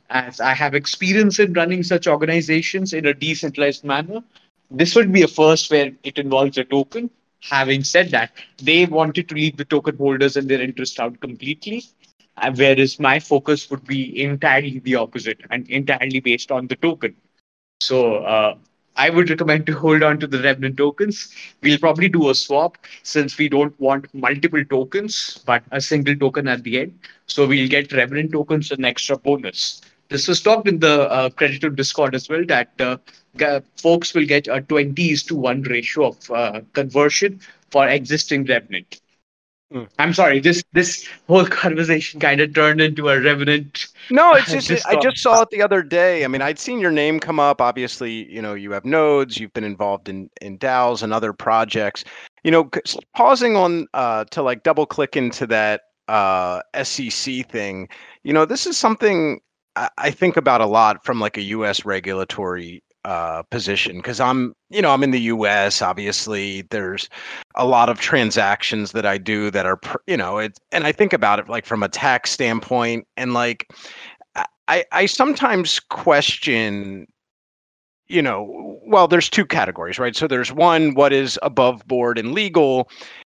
as 0.10 0.39
I 0.39 0.53
have 0.53 0.74
experience 0.75 1.39
in 1.39 1.53
running 1.53 1.84
such 1.84 2.08
organizations 2.08 2.93
in 2.93 3.05
a 3.05 3.13
decentralized 3.13 3.84
manner. 3.84 4.22
This 4.70 4.96
would 4.96 5.12
be 5.12 5.22
a 5.24 5.27
first 5.27 5.70
where 5.72 5.91
it 6.03 6.17
involves 6.17 6.58
a 6.58 6.63
token. 6.63 7.10
Having 7.50 7.84
said 7.84 8.12
that, 8.12 8.32
they 8.62 8.86
wanted 8.86 9.29
to 9.29 9.36
leave 9.36 9.58
the 9.58 9.65
token 9.65 9.98
holders 9.98 10.36
and 10.38 10.50
their 10.50 10.62
interest 10.62 11.00
out 11.00 11.20
completely, 11.20 11.84
uh, 12.38 12.51
whereas 12.55 13.00
my 13.00 13.20
focus 13.20 13.70
would 13.70 13.86
be 13.86 14.22
entirely 14.22 14.79
the 14.79 14.96
opposite 14.96 15.39
and 15.50 15.67
entirely 15.70 16.20
based 16.20 16.51
on 16.51 16.67
the 16.67 16.75
token. 16.75 17.15
So 17.82 18.17
uh, 18.17 18.55
I 18.95 19.09
would 19.09 19.29
recommend 19.29 19.65
to 19.67 19.73
hold 19.73 20.03
on 20.03 20.19
to 20.19 20.27
the 20.27 20.41
Revenant 20.41 20.77
tokens. 20.77 21.33
We'll 21.62 21.79
probably 21.79 22.09
do 22.09 22.29
a 22.29 22.35
swap 22.35 22.77
since 23.03 23.38
we 23.38 23.50
don't 23.50 23.77
want 23.79 24.13
multiple 24.13 24.63
tokens, 24.65 25.41
but 25.45 25.63
a 25.71 25.81
single 25.81 26.15
token 26.15 26.47
at 26.47 26.63
the 26.63 26.79
end. 26.79 27.00
So 27.25 27.47
we'll 27.47 27.69
get 27.69 27.91
Revenant 27.91 28.31
tokens 28.31 28.71
an 28.71 28.85
extra 28.85 29.17
bonus. 29.17 29.81
this 30.09 30.27
was 30.27 30.41
talked 30.41 30.67
in 30.67 30.79
the 30.79 31.09
uh, 31.09 31.29
Creditum 31.29 31.75
Discord 31.75 32.13
as 32.13 32.29
well 32.29 32.45
that 32.45 32.69
uh, 32.79 32.97
folks 33.77 34.13
will 34.13 34.25
get 34.25 34.47
a 34.47 34.62
20s 34.62 35.25
to 35.27 35.35
1 35.35 35.63
ratio 35.63 36.09
of 36.09 36.31
uh, 36.31 36.62
conversion 36.73 37.39
for 37.71 37.88
existing 37.88 38.45
Revenant. 38.45 39.01
Mm. 39.73 39.89
I'm 39.97 40.13
sorry, 40.13 40.39
this 40.39 40.63
this 40.73 41.07
whole 41.27 41.45
conversation 41.63 42.19
kind 42.19 42.41
of 42.41 42.53
turned 42.53 42.81
into 42.81 43.09
a 43.09 43.19
Revenant. 43.19 43.88
No, 44.10 44.33
it's 44.36 44.51
just, 44.51 44.67
just 44.67 44.86
I 44.88 45.00
just 45.00 45.17
saw 45.17 45.41
it 45.41 45.50
the 45.50 45.62
other 45.62 45.81
day. 45.81 46.24
I 46.24 46.27
mean, 46.27 46.41
I'd 46.41 46.60
seen 46.60 46.79
your 46.79 46.91
name 46.91 47.19
come 47.19 47.39
up. 47.39 47.62
Obviously, 47.62 48.31
you 48.31 48.41
know, 48.41 48.53
you 48.53 48.72
have 48.72 48.86
nodes, 48.86 49.38
you've 49.38 49.53
been 49.53 49.63
involved 49.63 50.10
in 50.10 50.29
in 50.41 50.57
DAOs 50.57 51.03
and 51.03 51.13
other 51.13 51.33
projects. 51.33 52.03
You 52.43 52.51
know, 52.51 52.69
pausing 53.15 53.55
on 53.55 53.88
uh, 53.93 54.25
to 54.31 54.41
like 54.41 54.63
double 54.63 54.86
click 54.86 55.15
into 55.15 55.48
that 55.48 55.81
uh, 56.07 56.62
SEC 56.83 57.50
thing. 57.50 57.88
You 58.24 58.33
know, 58.33 58.45
this 58.45 58.65
is 58.67 58.77
something 58.77 59.39
I 59.75 60.12
think 60.12 60.38
about 60.38 60.62
a 60.62 60.67
lot 60.67 61.03
from 61.03 61.19
like 61.19 61.38
a 61.38 61.41
U.S. 61.41 61.83
regulatory 61.83 62.83
uh, 63.05 63.43
position 63.43 63.98
because 63.98 64.19
I'm, 64.19 64.53
you 64.69 64.81
know, 64.81 64.91
I'm 64.91 65.03
in 65.03 65.12
the 65.12 65.22
U.S. 65.22 65.81
Obviously, 65.81 66.62
there's 66.69 67.10
a 67.55 67.65
lot 67.65 67.89
of 67.89 68.00
transactions 68.00 68.91
that 68.93 69.05
I 69.05 69.17
do 69.17 69.51
that 69.51 69.65
are, 69.65 69.79
you 70.07 70.17
know, 70.17 70.38
it, 70.38 70.60
and 70.72 70.86
I 70.86 70.91
think 70.91 71.13
about 71.13 71.39
it 71.39 71.50
like 71.50 71.65
from 71.65 71.83
a 71.83 71.89
tax 71.89 72.31
standpoint, 72.31 73.07
and 73.17 73.33
like, 73.33 73.67
I 74.67 74.86
I 74.91 75.05
sometimes 75.05 75.79
question, 75.79 77.07
you 78.07 78.22
know, 78.22 78.79
well, 78.86 79.07
there's 79.07 79.29
two 79.29 79.45
categories, 79.45 80.00
right? 80.00 80.15
So 80.15 80.27
there's 80.27 80.51
one, 80.51 80.93
what 80.93 81.13
is 81.13 81.38
above 81.41 81.86
board 81.88 82.17
and 82.17 82.31
legal, 82.33 82.89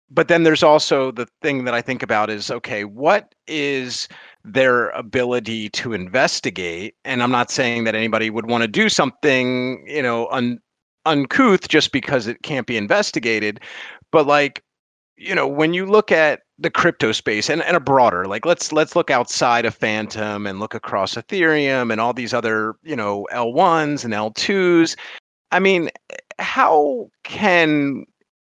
but 0.10 0.28
then 0.28 0.44
there's 0.44 0.64
also 0.64 1.12
the 1.12 1.28
thing 1.42 1.64
that 1.64 1.74
I 1.74 1.82
think 1.82 2.04
about 2.04 2.30
is 2.30 2.52
okay, 2.52 2.84
what 2.84 3.34
is 3.48 4.10
their 4.44 4.90
ability 4.90 5.70
to 5.70 5.94
investigate. 5.94 6.96
And 7.06 7.22
I'm 7.22 7.32
not 7.32 7.52
saying 7.52 7.84
that 7.86 7.96
anybody 7.96 8.30
would 8.30 8.48
want 8.48 8.64
to 8.64 8.68
do 8.68 8.90
something, 8.90 9.86
you 9.88 10.02
know, 10.02 10.28
un, 10.30 10.60
uncouth 11.06 11.68
just 11.68 11.92
because 11.92 12.28
it 12.28 12.42
can't 12.44 12.68
be 12.68 12.78
investigated. 12.78 13.60
But 14.12 14.28
like, 14.28 14.64
you 15.18 15.36
know, 15.36 15.48
when 15.48 15.74
you 15.74 15.86
look 15.86 16.12
at 16.12 16.42
the 16.58 16.72
crypto 16.72 17.12
space 17.12 17.50
and, 17.50 17.62
and 17.64 17.78
a 17.78 17.80
broader, 17.80 18.26
like 18.26 18.46
let's 18.46 18.72
let's 18.72 18.96
look 18.96 19.12
outside 19.12 19.66
of 19.66 19.76
Fantom 19.76 20.48
and 20.48 20.60
look 20.60 20.74
across 20.74 21.16
Ethereum 21.16 21.92
and 21.92 22.02
all 22.02 22.14
these 22.14 22.34
other, 22.34 22.76
you 22.84 22.96
know, 22.96 23.28
L1s 23.32 24.04
and 24.04 24.14
L2s. 24.14 24.96
I 25.52 25.60
mean, 25.60 25.90
how 26.40 27.10
can 27.24 28.06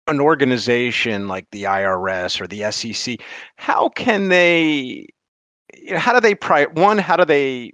an 0.09 0.21
organization 0.21 1.29
like 1.29 1.47
the 1.53 1.65
IRS 1.65 2.41
or 2.41 2.47
the 2.47 2.71
SEC, 2.73 3.19
how 3.57 3.89
can 3.91 4.29
they 4.29 5.07
you 5.83 5.93
know, 5.93 5.99
how 5.99 6.13
do 6.13 6.21
they 6.21 6.35
pri- 6.35 6.67
one 6.67 6.99
how 6.99 7.17
do 7.17 7.25
they 7.25 7.73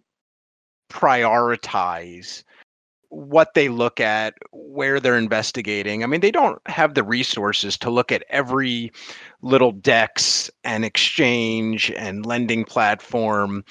prioritize 0.90 2.42
what 3.10 3.54
they 3.54 3.68
look 3.68 4.00
at 4.00 4.34
where 4.52 4.98
they're 5.00 5.18
investigating? 5.18 6.02
I 6.02 6.06
mean 6.06 6.20
they 6.20 6.30
don't 6.30 6.60
have 6.66 6.94
the 6.94 7.02
resources 7.02 7.76
to 7.78 7.90
look 7.90 8.10
at 8.10 8.24
every 8.30 8.90
little 9.42 9.72
dex 9.72 10.50
and 10.64 10.84
exchange 10.84 11.90
and 11.92 12.24
lending 12.26 12.64
platform. 12.64 13.64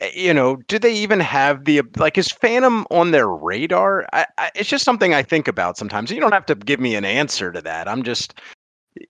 Eh, 0.00 0.10
you 0.14 0.34
know 0.34 0.56
do 0.68 0.78
they 0.78 0.92
even 0.94 1.20
have 1.20 1.64
the 1.64 1.82
like 1.96 2.18
is 2.18 2.30
Fantom 2.30 2.86
on 2.90 3.10
their 3.10 3.28
radar? 3.28 4.06
I, 4.12 4.26
I, 4.36 4.50
it's 4.54 4.68
just 4.68 4.84
something 4.84 5.14
i 5.14 5.22
think 5.22 5.48
about 5.48 5.78
sometimes. 5.78 6.10
You 6.10 6.20
don't 6.20 6.32
have 6.32 6.46
to 6.46 6.54
give 6.54 6.80
me 6.80 6.94
an 6.94 7.04
answer 7.04 7.52
to 7.52 7.62
that. 7.62 7.88
I'm 7.88 8.02
just 8.02 8.38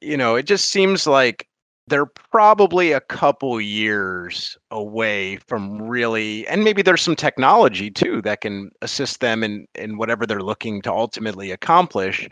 you 0.00 0.16
know 0.16 0.36
it 0.36 0.44
just 0.44 0.66
seems 0.66 1.06
like 1.06 1.48
they're 1.88 2.10
probably 2.30 2.92
a 2.92 3.00
couple 3.00 3.60
years 3.60 4.56
away 4.70 5.36
from 5.48 5.80
really 5.82 6.46
and 6.48 6.64
maybe 6.64 6.82
there's 6.82 7.02
some 7.02 7.16
technology 7.16 7.90
too 7.90 8.20
that 8.22 8.40
can 8.40 8.70
assist 8.82 9.20
them 9.20 9.42
in 9.42 9.66
in 9.74 9.96
whatever 9.98 10.26
they're 10.26 10.42
looking 10.42 10.82
to 10.82 10.92
ultimately 10.92 11.50
accomplish 11.50 12.28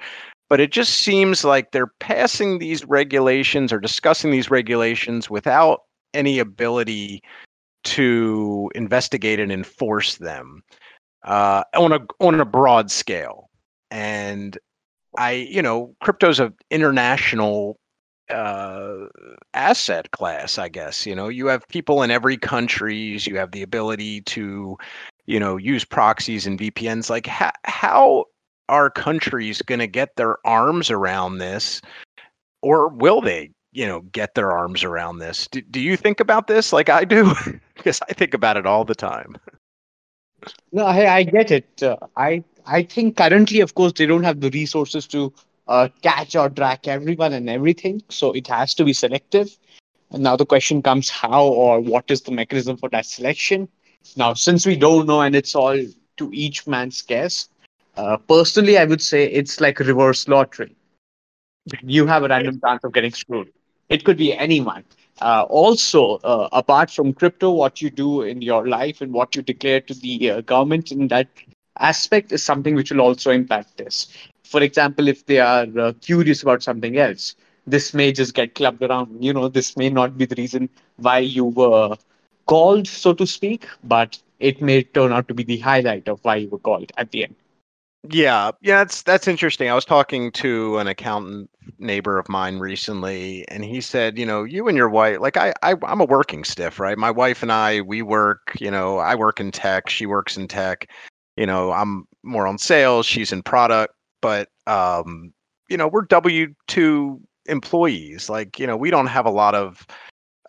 but 0.48 0.60
it 0.60 0.70
just 0.70 1.00
seems 1.00 1.44
like 1.44 1.72
they're 1.72 1.92
passing 1.98 2.58
these 2.58 2.84
regulations 2.84 3.72
or 3.72 3.80
discussing 3.80 4.30
these 4.30 4.50
regulations 4.50 5.28
without 5.28 5.80
any 6.14 6.38
ability 6.38 7.22
to 7.84 8.70
investigate 8.74 9.40
and 9.40 9.52
enforce 9.52 10.16
them 10.16 10.62
uh, 11.24 11.62
on 11.74 11.92
a 11.92 12.00
on 12.20 12.40
a 12.40 12.44
broad 12.44 12.90
scale. 12.90 13.50
And 13.90 14.58
i 15.18 15.30
you 15.30 15.62
know 15.62 15.94
crypto's 16.02 16.38
an 16.38 16.52
international 16.70 17.78
uh, 18.30 19.06
asset 19.54 20.10
class, 20.10 20.58
I 20.58 20.68
guess. 20.68 21.06
You 21.06 21.14
know, 21.14 21.28
you 21.28 21.46
have 21.46 21.66
people 21.68 22.02
in 22.02 22.10
every 22.10 22.36
countries. 22.36 23.26
You 23.26 23.36
have 23.36 23.52
the 23.52 23.62
ability 23.62 24.22
to, 24.22 24.76
you 25.26 25.40
know, 25.40 25.56
use 25.56 25.84
proxies 25.84 26.46
and 26.46 26.58
VPNs. 26.58 27.10
Like, 27.10 27.26
ha- 27.26 27.52
how 27.64 28.26
are 28.68 28.90
countries 28.90 29.62
going 29.62 29.78
to 29.78 29.86
get 29.86 30.16
their 30.16 30.38
arms 30.46 30.90
around 30.90 31.38
this, 31.38 31.80
or 32.62 32.88
will 32.88 33.20
they? 33.20 33.50
You 33.72 33.86
know, 33.86 34.00
get 34.00 34.34
their 34.34 34.52
arms 34.52 34.82
around 34.84 35.18
this. 35.18 35.46
Do, 35.48 35.60
do 35.60 35.80
you 35.80 35.98
think 35.98 36.18
about 36.18 36.46
this 36.46 36.72
like 36.72 36.88
I 36.88 37.04
do? 37.04 37.34
because 37.74 38.00
I 38.08 38.14
think 38.14 38.32
about 38.32 38.56
it 38.56 38.66
all 38.66 38.84
the 38.84 38.94
time. 38.94 39.36
No, 40.72 40.86
I, 40.86 41.16
I 41.16 41.22
get 41.24 41.50
it. 41.50 41.82
Uh, 41.82 41.96
I 42.16 42.42
I 42.66 42.82
think 42.82 43.16
currently, 43.16 43.60
of 43.60 43.74
course, 43.74 43.92
they 43.92 44.06
don't 44.06 44.24
have 44.24 44.40
the 44.40 44.50
resources 44.50 45.06
to 45.08 45.32
uh, 45.68 45.88
catch 46.02 46.34
or 46.36 46.48
track 46.50 46.86
everyone 46.88 47.32
and 47.32 47.48
everything. 47.48 48.02
So 48.08 48.32
it 48.32 48.46
has 48.48 48.74
to 48.74 48.84
be 48.84 48.92
selective. 48.92 49.56
And 50.10 50.22
now 50.22 50.36
the 50.36 50.46
question 50.46 50.82
comes 50.82 51.08
how 51.10 51.44
or 51.46 51.80
what 51.80 52.10
is 52.10 52.22
the 52.22 52.32
mechanism 52.32 52.76
for 52.76 52.88
that 52.90 53.06
selection? 53.06 53.68
Now, 54.16 54.34
since 54.34 54.66
we 54.66 54.76
don't 54.76 55.06
know 55.06 55.20
and 55.22 55.34
it's 55.34 55.54
all 55.54 55.78
to 56.18 56.30
each 56.32 56.66
man's 56.66 57.02
guess, 57.02 57.48
uh, 57.96 58.16
personally, 58.18 58.78
I 58.78 58.84
would 58.84 59.02
say 59.02 59.24
it's 59.26 59.60
like 59.60 59.78
reverse 59.80 60.28
lottery. 60.28 60.74
You 61.82 62.06
have 62.06 62.22
a 62.24 62.28
random 62.28 62.60
chance 62.64 62.84
of 62.84 62.92
getting 62.92 63.10
screwed. 63.12 63.48
It 63.88 64.04
could 64.04 64.16
be 64.16 64.32
anyone. 64.32 64.84
Uh, 65.20 65.44
also, 65.48 66.16
uh, 66.24 66.48
apart 66.52 66.90
from 66.90 67.12
crypto, 67.12 67.50
what 67.50 67.80
you 67.80 67.90
do 67.90 68.22
in 68.22 68.42
your 68.42 68.66
life 68.68 69.00
and 69.00 69.12
what 69.12 69.34
you 69.36 69.42
declare 69.42 69.80
to 69.80 69.94
the 69.94 70.30
uh, 70.30 70.40
government 70.42 70.90
in 70.92 71.08
that 71.08 71.28
aspect 71.78 72.32
is 72.32 72.42
something 72.42 72.74
which 72.74 72.90
will 72.90 73.00
also 73.00 73.30
impact 73.30 73.76
this. 73.78 74.08
For 74.46 74.62
example, 74.62 75.08
if 75.08 75.26
they 75.26 75.38
are 75.38 75.66
uh, 75.78 75.92
curious 76.00 76.42
about 76.42 76.62
something 76.62 76.98
else, 76.98 77.34
this 77.66 77.92
may 77.92 78.12
just 78.12 78.34
get 78.34 78.54
clubbed 78.54 78.82
around. 78.82 79.22
You 79.22 79.32
know, 79.32 79.48
this 79.48 79.76
may 79.76 79.90
not 79.90 80.16
be 80.16 80.24
the 80.24 80.36
reason 80.36 80.68
why 80.96 81.18
you 81.18 81.44
were 81.44 81.96
called, 82.46 82.86
so 82.86 83.12
to 83.14 83.26
speak, 83.26 83.66
but 83.84 84.18
it 84.38 84.62
may 84.62 84.82
turn 84.82 85.12
out 85.12 85.28
to 85.28 85.34
be 85.34 85.42
the 85.42 85.58
highlight 85.58 86.08
of 86.08 86.20
why 86.22 86.36
you 86.36 86.48
were 86.48 86.58
called 86.58 86.92
at 86.96 87.10
the 87.10 87.24
end. 87.24 87.34
Yeah, 88.08 88.52
yeah, 88.60 88.78
that's 88.78 89.02
that's 89.02 89.26
interesting. 89.26 89.68
I 89.68 89.74
was 89.74 89.84
talking 89.84 90.30
to 90.32 90.78
an 90.78 90.86
accountant 90.86 91.50
neighbor 91.78 92.18
of 92.18 92.28
mine 92.28 92.58
recently, 92.58 93.44
and 93.48 93.64
he 93.64 93.80
said, 93.80 94.16
you 94.16 94.24
know, 94.24 94.44
you 94.44 94.68
and 94.68 94.76
your 94.76 94.88
wife, 94.88 95.18
like 95.18 95.36
I, 95.36 95.52
I 95.62 95.74
I'm 95.82 96.00
a 96.00 96.04
working 96.04 96.44
stiff, 96.44 96.78
right? 96.78 96.96
My 96.96 97.10
wife 97.10 97.42
and 97.42 97.50
I, 97.50 97.80
we 97.80 98.02
work. 98.02 98.52
You 98.60 98.70
know, 98.70 98.98
I 98.98 99.16
work 99.16 99.40
in 99.40 99.50
tech, 99.50 99.88
she 99.88 100.06
works 100.06 100.36
in 100.36 100.46
tech. 100.46 100.88
You 101.36 101.46
know, 101.46 101.72
I'm 101.72 102.06
more 102.22 102.46
on 102.46 102.58
sales, 102.58 103.06
she's 103.06 103.32
in 103.32 103.42
product 103.42 103.95
but 104.26 104.48
um, 104.66 105.32
you 105.68 105.76
know, 105.76 105.86
we're 105.86 106.02
W 106.02 106.52
two 106.66 107.20
employees. 107.46 108.28
Like, 108.28 108.58
you 108.58 108.66
know, 108.66 108.76
we 108.76 108.90
don't 108.90 109.06
have 109.06 109.24
a 109.24 109.30
lot 109.30 109.54
of 109.54 109.86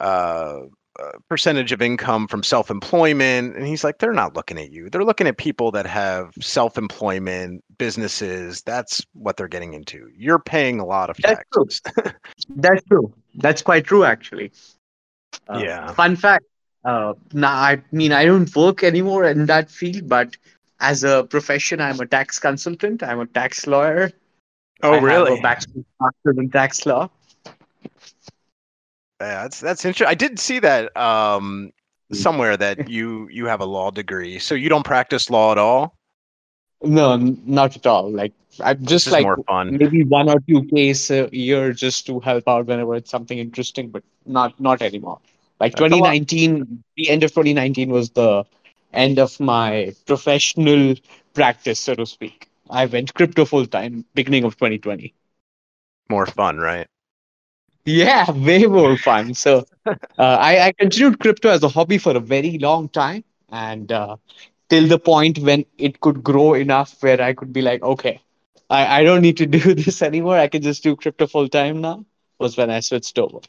uh, 0.02 0.62
uh, 1.00 1.12
percentage 1.30 1.72
of 1.72 1.80
income 1.80 2.28
from 2.28 2.42
self-employment 2.42 3.56
and 3.56 3.68
he's 3.68 3.84
like 3.84 4.00
they're 4.00 4.14
not 4.14 4.36
looking 4.36 4.58
at 4.58 4.72
you. 4.72 4.90
They're 4.90 5.04
looking 5.04 5.28
at 5.28 5.38
people 5.38 5.70
that 5.74 5.86
have 5.86 6.34
self-employment 6.42 7.64
businesses. 7.78 8.64
That's 8.64 9.06
what 9.14 9.38
they're 9.38 9.48
getting 9.48 9.76
into. 9.76 10.10
You're 10.18 10.40
paying 10.40 10.80
a 10.80 10.86
lot 10.86 11.12
of 11.12 11.18
taxes 11.18 11.82
that's 11.86 11.94
true, 12.02 12.12
that's, 12.56 12.84
true. 12.86 13.14
that's 13.36 13.62
quite 13.62 13.86
true 13.86 14.06
actually. 14.06 14.52
Uh, 15.48 15.62
yeah. 15.64 15.92
fun 15.92 16.16
fact 16.16 16.46
uh, 16.84 17.14
now 17.34 17.52
i 17.52 17.82
mean 17.92 18.12
i 18.12 18.26
don't 18.26 18.54
work 18.56 18.84
anymore 18.84 19.26
in 19.26 19.46
that 19.46 19.70
field 19.70 20.08
but 20.08 20.36
as 20.80 21.04
a 21.04 21.24
profession, 21.24 21.82
I'm 21.82 22.00
a 22.00 22.06
tax 22.06 22.40
consultant. 22.40 23.04
I'm 23.04 23.20
a 23.20 23.26
tax 23.26 23.68
lawyer. 23.68 24.12
Oh, 24.84 24.94
I 24.94 25.00
really? 25.00 25.32
Have 25.32 25.40
a 25.40 25.42
bachelor's 25.42 26.38
in 26.38 26.50
tax 26.50 26.86
law. 26.86 27.10
Yeah, 29.20 29.44
that's 29.44 29.60
that's 29.60 29.84
interesting. 29.84 30.08
I 30.08 30.14
did 30.14 30.38
see 30.40 30.60
that 30.60 30.96
um, 30.96 31.72
somewhere 32.12 32.56
that 32.58 32.88
you 32.88 33.28
you 33.30 33.48
have 33.48 33.62
a 33.62 33.66
law 33.66 33.90
degree, 33.90 34.38
so 34.38 34.54
you 34.54 34.70
don't 34.70 34.86
practice 34.86 35.30
law 35.30 35.52
at 35.52 35.58
all. 35.58 35.96
No, 36.84 37.16
not 37.18 37.76
at 37.76 37.88
all. 37.88 38.12
Like 38.12 38.34
I'm 38.64 38.86
just 38.86 39.10
like 39.10 39.24
more 39.24 39.38
fun. 39.48 39.78
maybe 39.78 40.04
one 40.04 40.30
or 40.30 40.40
two 40.48 40.64
case 40.66 41.10
a 41.10 41.30
year 41.32 41.74
just 41.74 42.06
to 42.08 42.20
help 42.20 42.48
out 42.48 42.68
whenever 42.68 42.94
it's 42.96 43.10
something 43.10 43.40
interesting, 43.40 43.90
but 43.90 44.04
not 44.28 44.60
not 44.60 44.84
anymore. 44.84 45.20
Like 45.60 45.76
2019, 45.76 46.84
the 46.96 47.10
end 47.10 47.24
of 47.24 47.32
2019 47.32 47.90
was 47.90 48.12
the 48.12 48.46
end 48.94 49.20
of 49.20 49.40
my 49.40 49.94
professional 50.06 50.96
practice, 51.34 51.80
so 51.80 51.96
to 51.96 52.06
speak. 52.06 52.50
I 52.70 52.86
went 52.86 53.14
crypto 53.14 53.46
full 53.46 53.66
time 53.66 54.06
beginning 54.14 54.44
of 54.46 54.58
2020. 54.58 55.14
More 56.10 56.26
fun, 56.28 56.58
right? 56.58 56.88
Yeah, 57.86 58.30
way 58.32 58.66
more 58.66 58.98
fun. 58.98 59.34
So 59.34 59.66
uh, 59.88 59.94
I, 60.18 60.68
I 60.68 60.72
continued 60.74 61.20
crypto 61.20 61.50
as 61.50 61.64
a 61.64 61.70
hobby 61.70 61.98
for 61.98 62.16
a 62.16 62.20
very 62.20 62.58
long 62.60 62.90
time. 62.90 63.24
and 63.52 63.92
uh, 63.92 64.18
till 64.70 64.88
the 64.88 65.00
point 65.00 65.38
when 65.40 65.66
it 65.78 66.00
could 66.02 66.24
grow 66.24 66.54
enough 66.54 66.96
where 67.02 67.22
I 67.22 67.34
could 67.34 67.54
be 67.54 67.62
like, 67.62 67.82
okay, 67.84 68.22
I, 68.70 69.00
I 69.00 69.04
don't 69.04 69.22
need 69.22 69.38
to 69.38 69.46
do 69.46 69.74
this 69.84 70.02
anymore. 70.02 70.38
I 70.38 70.48
can 70.48 70.62
just 70.62 70.84
do 70.84 70.96
crypto 70.96 71.28
full 71.28 71.48
time 71.50 71.82
now. 71.82 72.06
Was 72.40 72.58
when 72.58 72.70
I 72.70 72.80
switched 72.82 73.18
over. 73.20 73.40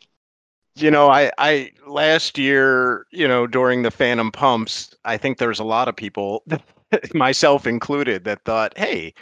You 0.80 0.90
know, 0.90 1.08
I, 1.10 1.30
I 1.38 1.72
last 1.86 2.38
year, 2.38 3.06
you 3.10 3.26
know, 3.26 3.46
during 3.46 3.82
the 3.82 3.90
Fantom 3.90 4.30
pumps, 4.30 4.94
I 5.04 5.16
think 5.16 5.38
there's 5.38 5.58
a 5.58 5.64
lot 5.64 5.88
of 5.88 5.96
people, 5.96 6.44
myself 7.14 7.66
included, 7.66 8.24
that 8.24 8.44
thought, 8.44 8.76
hey, 8.78 9.12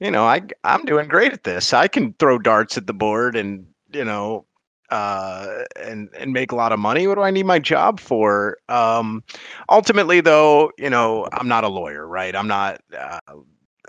you 0.00 0.10
know, 0.10 0.24
I 0.24 0.42
I'm 0.64 0.84
doing 0.84 1.08
great 1.08 1.32
at 1.32 1.44
this. 1.44 1.72
I 1.72 1.88
can 1.88 2.14
throw 2.14 2.38
darts 2.38 2.76
at 2.76 2.86
the 2.86 2.94
board 2.94 3.36
and 3.36 3.66
you 3.92 4.04
know 4.04 4.46
uh, 4.90 5.64
and 5.76 6.08
and 6.16 6.32
make 6.32 6.52
a 6.52 6.56
lot 6.56 6.72
of 6.72 6.78
money. 6.78 7.06
What 7.06 7.16
do 7.16 7.22
I 7.22 7.30
need 7.30 7.46
my 7.46 7.58
job 7.58 8.00
for? 8.00 8.58
Um, 8.68 9.22
ultimately, 9.68 10.20
though, 10.20 10.70
you 10.78 10.90
know, 10.90 11.28
I'm 11.32 11.48
not 11.48 11.64
a 11.64 11.68
lawyer, 11.68 12.06
right? 12.06 12.34
I'm 12.34 12.48
not. 12.48 12.80
Uh, 12.96 13.20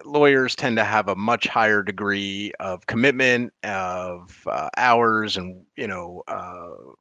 lawyers 0.05 0.55
tend 0.55 0.77
to 0.77 0.83
have 0.83 1.07
a 1.09 1.15
much 1.15 1.47
higher 1.47 1.83
degree 1.83 2.51
of 2.59 2.85
commitment, 2.88 3.53
of 3.63 4.43
uh, 4.47 4.69
hours, 4.77 5.38
and 5.38 5.63
you 5.75 5.88
know. 5.88 6.23
Uh, 6.27 6.93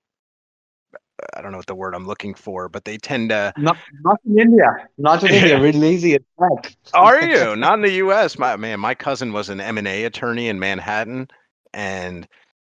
I 1.35 1.43
don't 1.43 1.53
know 1.53 1.59
what 1.59 1.67
the 1.67 1.75
word 1.75 1.95
I'm 1.95 2.07
looking 2.07 2.35
for, 2.35 2.69
but 2.69 2.85
they 2.85 2.97
tend 2.97 3.31
to 3.31 3.53
not 3.57 3.77
not 4.03 4.19
in 4.25 4.39
India, 4.39 4.89
not 4.99 5.23
in 5.23 5.31
India. 5.31 5.59
We're 5.61 5.73
lazy 5.73 6.15
at 6.15 6.23
that. 6.39 6.77
Are 6.95 7.23
you 7.25 7.57
not 7.57 7.75
in 7.75 7.83
the 7.83 7.93
U.S.? 7.93 8.39
My 8.39 8.57
man, 8.57 8.81
my 8.81 8.95
cousin 8.95 9.33
was 9.33 9.49
an 9.49 9.61
M 9.61 9.79
and 9.79 9.89
A 9.89 10.05
attorney 10.05 10.49
in 10.49 10.59
Manhattan, 10.59 11.29
and 11.73 12.29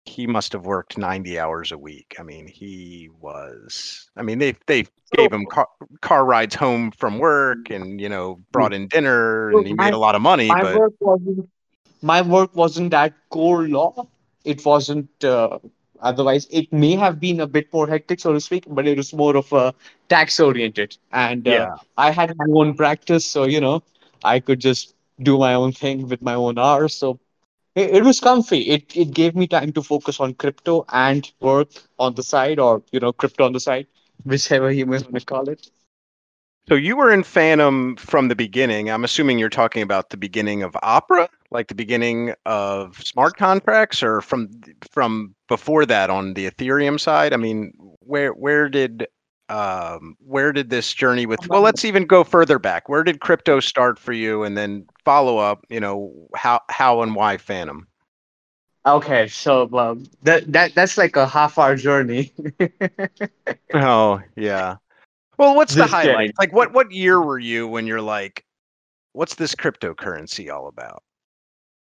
he 0.09 0.27
must 0.27 0.53
have 0.53 0.65
worked 0.65 0.99
90 0.99 1.39
hours 1.39 1.71
a 1.71 1.79
week. 1.79 2.17
I 2.19 2.23
mean, 2.23 2.47
he 2.47 3.09
was, 3.21 4.11
I 4.17 4.23
mean, 4.23 4.39
they, 4.39 4.57
they 4.67 4.87
gave 5.13 5.33
him 5.33 5.47
car, 5.47 5.69
car 6.01 6.25
rides 6.25 6.55
home 6.55 6.91
from 6.93 7.19
work 7.19 7.71
and, 7.71 8.01
you 8.01 8.09
know, 8.09 8.41
brought 8.51 8.73
in 8.73 8.89
dinner 8.89 9.51
and 9.51 9.67
he 9.67 9.75
made 9.75 9.93
a 9.93 9.99
lot 9.99 10.15
of 10.15 10.23
money. 10.23 10.49
My 10.49 10.63
but 10.63 10.77
work 10.79 10.93
wasn't, 11.01 11.51
my 12.03 12.23
work 12.23 12.57
wasn't 12.57 12.91
that 12.93 13.15
core 13.29 13.69
law. 13.69 14.07
It 14.45 14.65
wasn't, 14.65 15.11
uh, 15.23 15.59
otherwise 16.01 16.47
it 16.51 16.73
may 16.73 16.93
have 16.97 17.21
been 17.21 17.41
a 17.41 17.47
bit 17.47 17.73
more 17.73 17.87
hectic, 17.89 18.21
so 18.21 18.33
to 18.33 18.41
speak, 18.41 18.65
but 18.69 18.87
it 18.87 18.97
was 18.97 19.13
more 19.13 19.37
of 19.37 19.53
a 19.53 19.75
tax 20.09 20.39
oriented. 20.41 20.97
And 21.13 21.47
uh, 21.49 21.67
Yeah. 21.67 21.77
I 21.97 22.11
had 22.11 22.35
my 22.37 22.47
own 22.55 22.75
practice. 22.75 23.27
So, 23.27 23.45
you 23.45 23.61
know, 23.61 23.83
I 24.25 24.41
could 24.41 24.61
just 24.61 24.95
do 25.23 25.39
my 25.39 25.55
own 25.55 25.73
thing 25.73 26.09
with 26.09 26.23
my 26.23 26.35
own 26.35 26.59
hours. 26.59 26.95
So 26.95 27.19
it, 27.75 27.91
it 27.97 28.05
was 28.05 28.21
comfy. 28.21 28.61
It 28.71 28.97
it 28.97 29.13
gave 29.13 29.35
me 29.37 29.47
time 29.47 29.73
to 29.73 29.83
focus 29.83 30.21
on 30.21 30.35
crypto 30.35 30.85
and 30.93 31.31
work 31.41 31.69
on 31.99 32.15
the 32.15 32.23
side, 32.23 32.59
or 32.59 32.83
you 32.93 33.01
know, 33.01 33.13
crypto 33.13 33.45
on 33.45 33.53
the 33.53 33.61
side, 33.61 33.87
whichever 34.25 34.71
you 34.71 34.87
may 34.87 34.99
want 34.99 35.19
to 35.19 35.25
call 35.25 35.49
it. 35.49 35.71
So 36.69 36.75
you 36.75 36.97
were 36.97 37.11
in 37.11 37.23
Fantom 37.23 37.97
from 37.97 38.29
the 38.29 38.37
beginning. 38.37 38.91
I'm 38.91 39.03
assuming 39.03 39.39
you're 39.39 39.49
talking 39.49 39.83
about 39.83 40.11
the 40.11 40.19
beginning 40.19 40.63
of 40.63 40.77
Opera, 40.83 41.31
like 41.51 41.69
the 41.69 41.75
beginning 41.75 42.35
of 42.45 43.03
smart 43.03 43.39
contracts 43.39 44.03
or 44.03 44.21
from, 44.21 44.51
from 44.91 45.35
before 45.49 45.87
that 45.87 46.11
on 46.11 46.35
the 46.35 46.51
Ethereum 46.51 47.01
side. 47.01 47.33
I 47.33 47.39
mean, 47.39 47.73
where, 48.01 48.33
where 48.33 48.69
did, 48.69 49.07
um, 49.49 50.15
where 50.19 50.53
did 50.53 50.69
this 50.69 50.93
journey 50.93 51.25
with, 51.25 51.41
well, 51.49 51.63
let's 51.63 51.87
even 51.87 52.05
go 52.05 52.23
further 52.23 52.59
back. 52.59 52.87
Where 52.87 53.03
did 53.03 53.21
crypto 53.21 53.61
start 53.61 53.99
for 53.99 54.13
you? 54.13 54.43
And 54.43 54.55
then 54.55 54.87
follow 55.07 55.39
up, 55.39 55.65
you 55.71 55.81
know, 55.81 56.29
how, 56.37 56.61
how 56.69 57.01
and 57.01 57.15
why 57.15 57.39
Fantom? 57.39 57.87
Okay, 58.85 59.29
so 59.29 59.69
um, 59.77 60.05
that 60.23 60.51
that 60.53 60.75
that's 60.75 60.97
like 60.97 61.17
a 61.17 61.27
half 61.27 61.59
hour 61.59 61.77
journey. 61.77 62.33
Oh, 63.75 64.23
yeah. 64.35 64.77
Well, 65.39 65.55
what's 65.55 65.75
the 65.75 65.87
highlight? 65.87 66.33
Like 66.39 66.53
what 66.53 66.73
what 66.73 66.91
year 66.93 67.21
were 67.21 67.39
you 67.39 67.69
when 67.69 67.87
you're 67.87 68.03
like, 68.03 68.45
what's 69.13 69.35
this 69.37 69.55
cryptocurrency 69.55 70.53
all 70.53 70.69
about? 70.69 71.03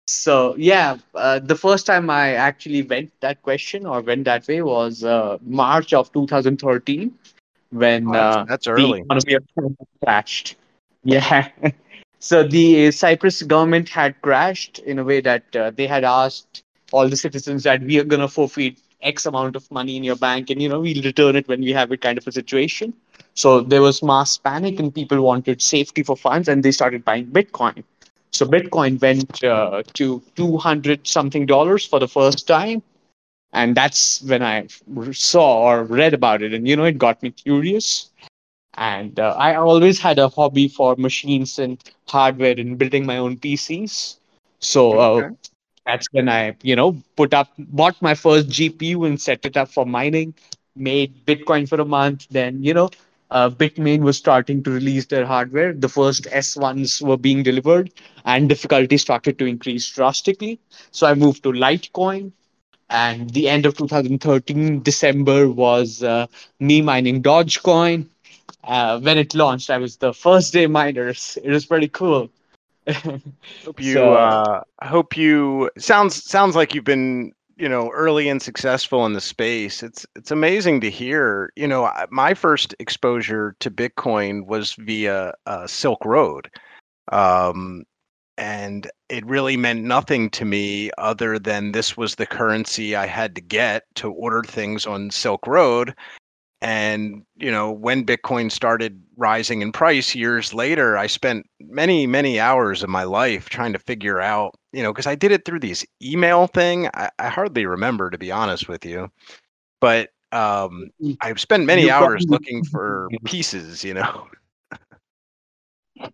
So 0.07 0.55
yeah, 0.57 0.97
uh, 1.15 1.39
the 1.39 1.55
first 1.55 1.85
time 1.85 2.09
I 2.09 2.33
actually 2.33 2.81
went 2.81 3.11
that 3.21 3.41
question 3.41 3.85
or 3.85 4.01
went 4.01 4.25
that 4.25 4.47
way 4.47 4.61
was 4.61 5.03
uh, 5.03 5.37
March 5.41 5.93
of 5.93 6.11
2013 6.13 7.13
when 7.71 8.07
Oh, 8.07 8.11
that's, 8.13 8.37
uh, 8.37 8.45
that's 8.47 8.65
the 8.65 8.71
early. 8.71 8.99
economy 9.01 9.37
crashed. 10.03 10.55
Yeah. 11.03 11.47
So 12.19 12.43
the 12.43 12.91
Cyprus 12.91 13.41
government 13.43 13.89
had 13.89 14.19
crashed 14.21 14.79
in 14.79 14.99
a 14.99 15.03
way 15.03 15.21
that 15.21 15.55
uh, 15.55 15.71
they 15.71 15.87
had 15.87 16.03
asked 16.03 16.63
all 16.91 17.07
the 17.07 17.15
citizens 17.15 17.63
that 17.63 17.81
we 17.81 17.99
are 17.99 18.03
going 18.03 18.19
to 18.21 18.27
forfeit 18.27 18.77
X 19.01 19.25
amount 19.25 19.55
of 19.55 19.69
money 19.71 19.95
in 19.95 20.03
your 20.03 20.15
bank 20.15 20.49
and, 20.49 20.61
you 20.61 20.67
know, 20.67 20.79
we'll 20.79 21.01
return 21.03 21.35
it 21.35 21.47
when 21.47 21.61
we 21.61 21.71
have 21.71 21.91
it 21.91 22.01
kind 22.01 22.17
of 22.17 22.27
a 22.27 22.31
situation. 22.31 22.93
So 23.37 23.61
there 23.61 23.81
was 23.81 24.03
mass 24.03 24.37
panic 24.37 24.79
and 24.79 24.93
people 24.93 25.21
wanted 25.21 25.61
safety 25.61 26.03
for 26.03 26.17
funds 26.17 26.49
and 26.49 26.63
they 26.63 26.71
started 26.71 27.05
buying 27.05 27.27
Bitcoin. 27.27 27.83
So 28.31 28.45
Bitcoin 28.45 29.01
went 29.01 29.43
uh, 29.43 29.83
to 29.95 30.23
200 30.35 31.07
something 31.07 31.45
dollars 31.47 31.85
for 31.85 31.99
the 31.99 32.09
first 32.09 32.47
time. 32.47 32.83
And 33.53 33.75
that's 33.75 34.21
when 34.23 34.43
I 34.43 34.67
saw 35.11 35.63
or 35.69 35.83
read 35.83 36.13
about 36.13 36.43
it. 36.43 36.53
And, 36.53 36.67
you 36.67 36.75
know, 36.75 36.85
it 36.85 36.97
got 36.99 37.23
me 37.23 37.31
curious. 37.31 38.09
And 38.77 39.19
uh, 39.19 39.35
I 39.37 39.55
always 39.55 39.99
had 39.99 40.19
a 40.19 40.29
hobby 40.29 40.67
for 40.67 40.95
machines 40.97 41.59
and 41.59 41.83
hardware 42.07 42.55
and 42.57 42.77
building 42.77 43.05
my 43.05 43.17
own 43.17 43.37
PCs. 43.37 44.17
So 44.59 44.97
uh, 44.97 45.23
Okay. 45.23 45.39
that's 45.85 46.07
when 46.11 46.29
I, 46.29 46.55
you 46.63 46.75
know, 46.75 46.97
put 47.15 47.33
up, 47.33 47.49
bought 47.57 48.01
my 48.01 48.15
first 48.15 48.49
GPU 48.49 49.05
and 49.05 49.19
set 49.21 49.45
it 49.45 49.57
up 49.57 49.69
for 49.69 49.85
mining, 49.85 50.33
made 50.75 51.25
Bitcoin 51.25 51.67
for 51.67 51.79
a 51.81 51.85
month. 51.85 52.27
Then, 52.29 52.63
you 52.63 52.73
know, 52.73 52.89
uh, 53.31 53.49
Bitmain 53.49 54.01
was 54.01 54.17
starting 54.17 54.63
to 54.63 54.71
release 54.71 55.05
their 55.07 55.25
hardware. 55.25 55.73
The 55.73 55.89
first 55.89 56.27
S1s 56.31 57.01
were 57.01 57.17
being 57.17 57.43
delivered 57.43 57.91
and 58.25 58.49
difficulty 58.49 58.97
started 58.97 59.37
to 59.39 59.45
increase 59.45 59.89
drastically. 59.89 60.59
So 60.91 61.07
I 61.07 61.13
moved 61.15 61.43
to 61.43 61.51
Litecoin. 61.51 62.31
And 62.89 63.29
the 63.31 63.47
end 63.49 63.65
of 63.65 63.75
2013, 63.77 64.81
December 64.83 65.49
was 65.49 66.03
uh, 66.03 66.27
me 66.59 66.81
mining 66.81 67.21
Dogecoin. 67.21 68.07
Uh, 68.63 68.99
when 68.99 69.17
it 69.17 69.33
launched, 69.35 69.69
I 69.69 69.77
was 69.77 69.97
the 69.97 70.13
first 70.13 70.53
day 70.53 70.67
miners. 70.67 71.37
It 71.43 71.49
was 71.51 71.65
pretty 71.65 71.87
cool. 71.87 72.29
Hope 73.65 73.79
you 73.81 74.01
So- 74.01 74.13
uh 74.13 74.61
I 74.79 74.87
hope 74.87 75.17
you 75.17 75.69
sounds 75.77 76.23
sounds 76.23 76.55
like 76.55 76.73
you've 76.73 76.83
been, 76.85 77.33
you 77.57 77.67
know, 77.67 77.89
early 77.91 78.29
and 78.29 78.41
successful 78.41 79.05
in 79.05 79.13
the 79.13 79.21
space. 79.21 79.83
It's 79.83 80.05
it's 80.15 80.31
amazing 80.31 80.81
to 80.81 80.89
hear. 80.89 81.51
You 81.55 81.67
know, 81.67 81.91
my 82.09 82.33
first 82.33 82.75
exposure 82.79 83.55
to 83.59 83.71
Bitcoin 83.71 84.45
was 84.45 84.73
via 84.73 85.33
uh, 85.45 85.67
Silk 85.67 86.05
Road. 86.05 86.49
Um 87.11 87.83
and 88.37 88.89
it 89.09 89.25
really 89.25 89.57
meant 89.57 89.83
nothing 89.83 90.29
to 90.29 90.45
me 90.45 90.91
other 90.99 91.39
than 91.39 91.71
this 91.71 91.97
was 91.97 92.15
the 92.15 92.25
currency 92.27 92.95
I 92.95 93.07
had 93.07 93.33
to 93.35 93.41
get 93.41 93.83
to 93.95 94.11
order 94.11 94.43
things 94.43 94.85
on 94.85 95.09
Silk 95.09 95.47
Road. 95.47 95.95
And 96.61 97.23
you 97.35 97.51
know, 97.51 97.71
when 97.71 98.05
Bitcoin 98.05 98.51
started 98.51 99.01
rising 99.15 99.61
in 99.61 99.71
price 99.71 100.15
years 100.15 100.53
later, 100.53 100.97
I 100.97 101.07
spent 101.07 101.47
many, 101.59 102.07
many 102.07 102.39
hours 102.39 102.81
of 102.81 102.89
my 102.89 103.03
life 103.03 103.49
trying 103.49 103.73
to 103.73 103.79
figure 103.79 104.19
out, 104.19 104.55
you 104.73 104.81
know, 104.81 104.91
because 104.91 105.07
I 105.07 105.15
did 105.15 105.31
it 105.31 105.45
through 105.45 105.59
these 105.59 105.85
email 106.01 106.47
thing. 106.47 106.87
I, 106.93 107.09
I 107.19 107.29
hardly 107.29 107.65
remember, 107.65 108.09
to 108.09 108.17
be 108.17 108.31
honest 108.31 108.67
with 108.67 108.85
you, 108.85 109.11
but 109.79 110.09
um, 110.31 110.89
I've 111.21 111.39
spent 111.39 111.65
many 111.65 111.91
hours 111.91 112.25
looking 112.27 112.63
for 112.71 113.09
pieces, 113.25 113.83
you 113.83 113.93
know. 113.93 114.27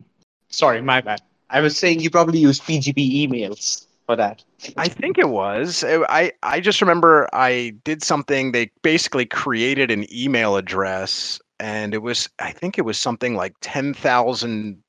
Sorry, 0.49 0.81
my 0.81 1.01
bad. 1.01 1.21
I 1.49 1.61
was 1.61 1.77
saying 1.77 1.99
you 2.01 2.09
probably 2.09 2.39
use 2.39 2.59
PGP 2.59 3.27
emails 3.27 3.85
for 4.05 4.15
that. 4.15 4.43
I 4.77 4.87
think 4.87 5.17
it 5.17 5.29
was. 5.29 5.83
Uh, 5.83 6.05
I 6.09 6.31
I 6.43 6.59
just 6.59 6.81
remember 6.81 7.27
I 7.33 7.73
did 7.83 8.03
something. 8.03 8.51
They 8.51 8.71
basically 8.81 9.25
created 9.25 9.91
an 9.91 10.05
email 10.13 10.55
address, 10.55 11.39
and 11.59 11.93
it 11.93 12.01
was 12.01 12.29
I 12.39 12.51
think 12.51 12.77
it 12.77 12.83
was 12.83 12.99
something 12.99 13.35
like 13.35 13.55
ten 13.61 13.93
thousand 13.93 14.81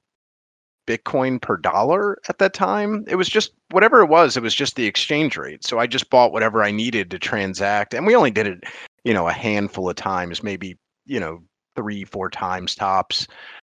Bitcoin 0.87 1.41
per 1.41 1.57
dollar 1.57 2.19
at 2.29 2.39
that 2.39 2.55
time. 2.55 3.05
It 3.09 3.17
was 3.17 3.29
just 3.29 3.53
whatever 3.71 4.01
it 4.01 4.09
was. 4.09 4.37
It 4.37 4.43
was 4.43 4.55
just 4.55 4.77
the 4.77 4.87
exchange 4.87 5.37
rate. 5.37 5.65
So 5.65 5.79
I 5.79 5.87
just 5.87 6.11
bought 6.11 6.33
whatever 6.33 6.63
I 6.63 6.71
needed 6.71 7.11
to 7.11 7.19
transact, 7.19 7.95
and 7.95 8.07
we 8.07 8.15
only 8.15 8.31
did 8.31 8.47
it, 8.47 8.65
you 9.05 9.15
know, 9.15 9.29
a 9.29 9.33
handful 9.33 9.89
of 9.89 9.97
times, 9.97 10.43
maybe 10.43 10.77
you 11.07 11.21
know 11.21 11.43
three, 11.77 12.05
four 12.05 12.31
times 12.31 12.75
tops. 12.75 13.27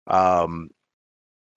Um, 0.08 0.70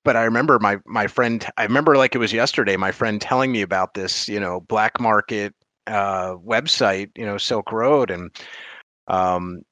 but 0.04 0.16
I 0.16 0.24
remember 0.24 0.58
my 0.58 0.78
my 0.86 1.06
friend. 1.06 1.44
I 1.56 1.64
remember 1.64 1.96
like 1.96 2.14
it 2.14 2.18
was 2.18 2.32
yesterday. 2.32 2.76
My 2.76 2.92
friend 2.92 3.20
telling 3.20 3.52
me 3.52 3.62
about 3.62 3.94
this, 3.94 4.28
you 4.28 4.40
know, 4.40 4.60
black 4.60 5.00
market 5.00 5.54
uh, 5.86 6.34
website, 6.36 7.10
you 7.16 7.26
know, 7.26 7.38
Silk 7.38 7.72
Road, 7.72 8.10
and 8.10 8.30
um, 9.08 9.62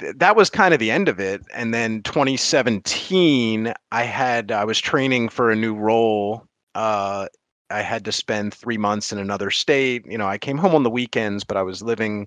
th- 0.00 0.14
that 0.18 0.36
was 0.36 0.50
kind 0.50 0.74
of 0.74 0.80
the 0.80 0.90
end 0.90 1.08
of 1.08 1.20
it. 1.20 1.42
And 1.54 1.74
then 1.74 2.02
2017, 2.02 3.72
I 3.92 4.02
had 4.04 4.52
I 4.52 4.64
was 4.64 4.80
training 4.80 5.28
for 5.28 5.50
a 5.50 5.56
new 5.56 5.74
role. 5.74 6.44
Uh, 6.74 7.26
I 7.70 7.82
had 7.82 8.04
to 8.06 8.12
spend 8.12 8.54
three 8.54 8.78
months 8.78 9.12
in 9.12 9.18
another 9.18 9.50
state. 9.50 10.04
You 10.08 10.18
know, 10.18 10.26
I 10.26 10.38
came 10.38 10.58
home 10.58 10.74
on 10.74 10.84
the 10.84 10.90
weekends, 10.90 11.44
but 11.44 11.56
I 11.56 11.62
was 11.62 11.82
living 11.82 12.26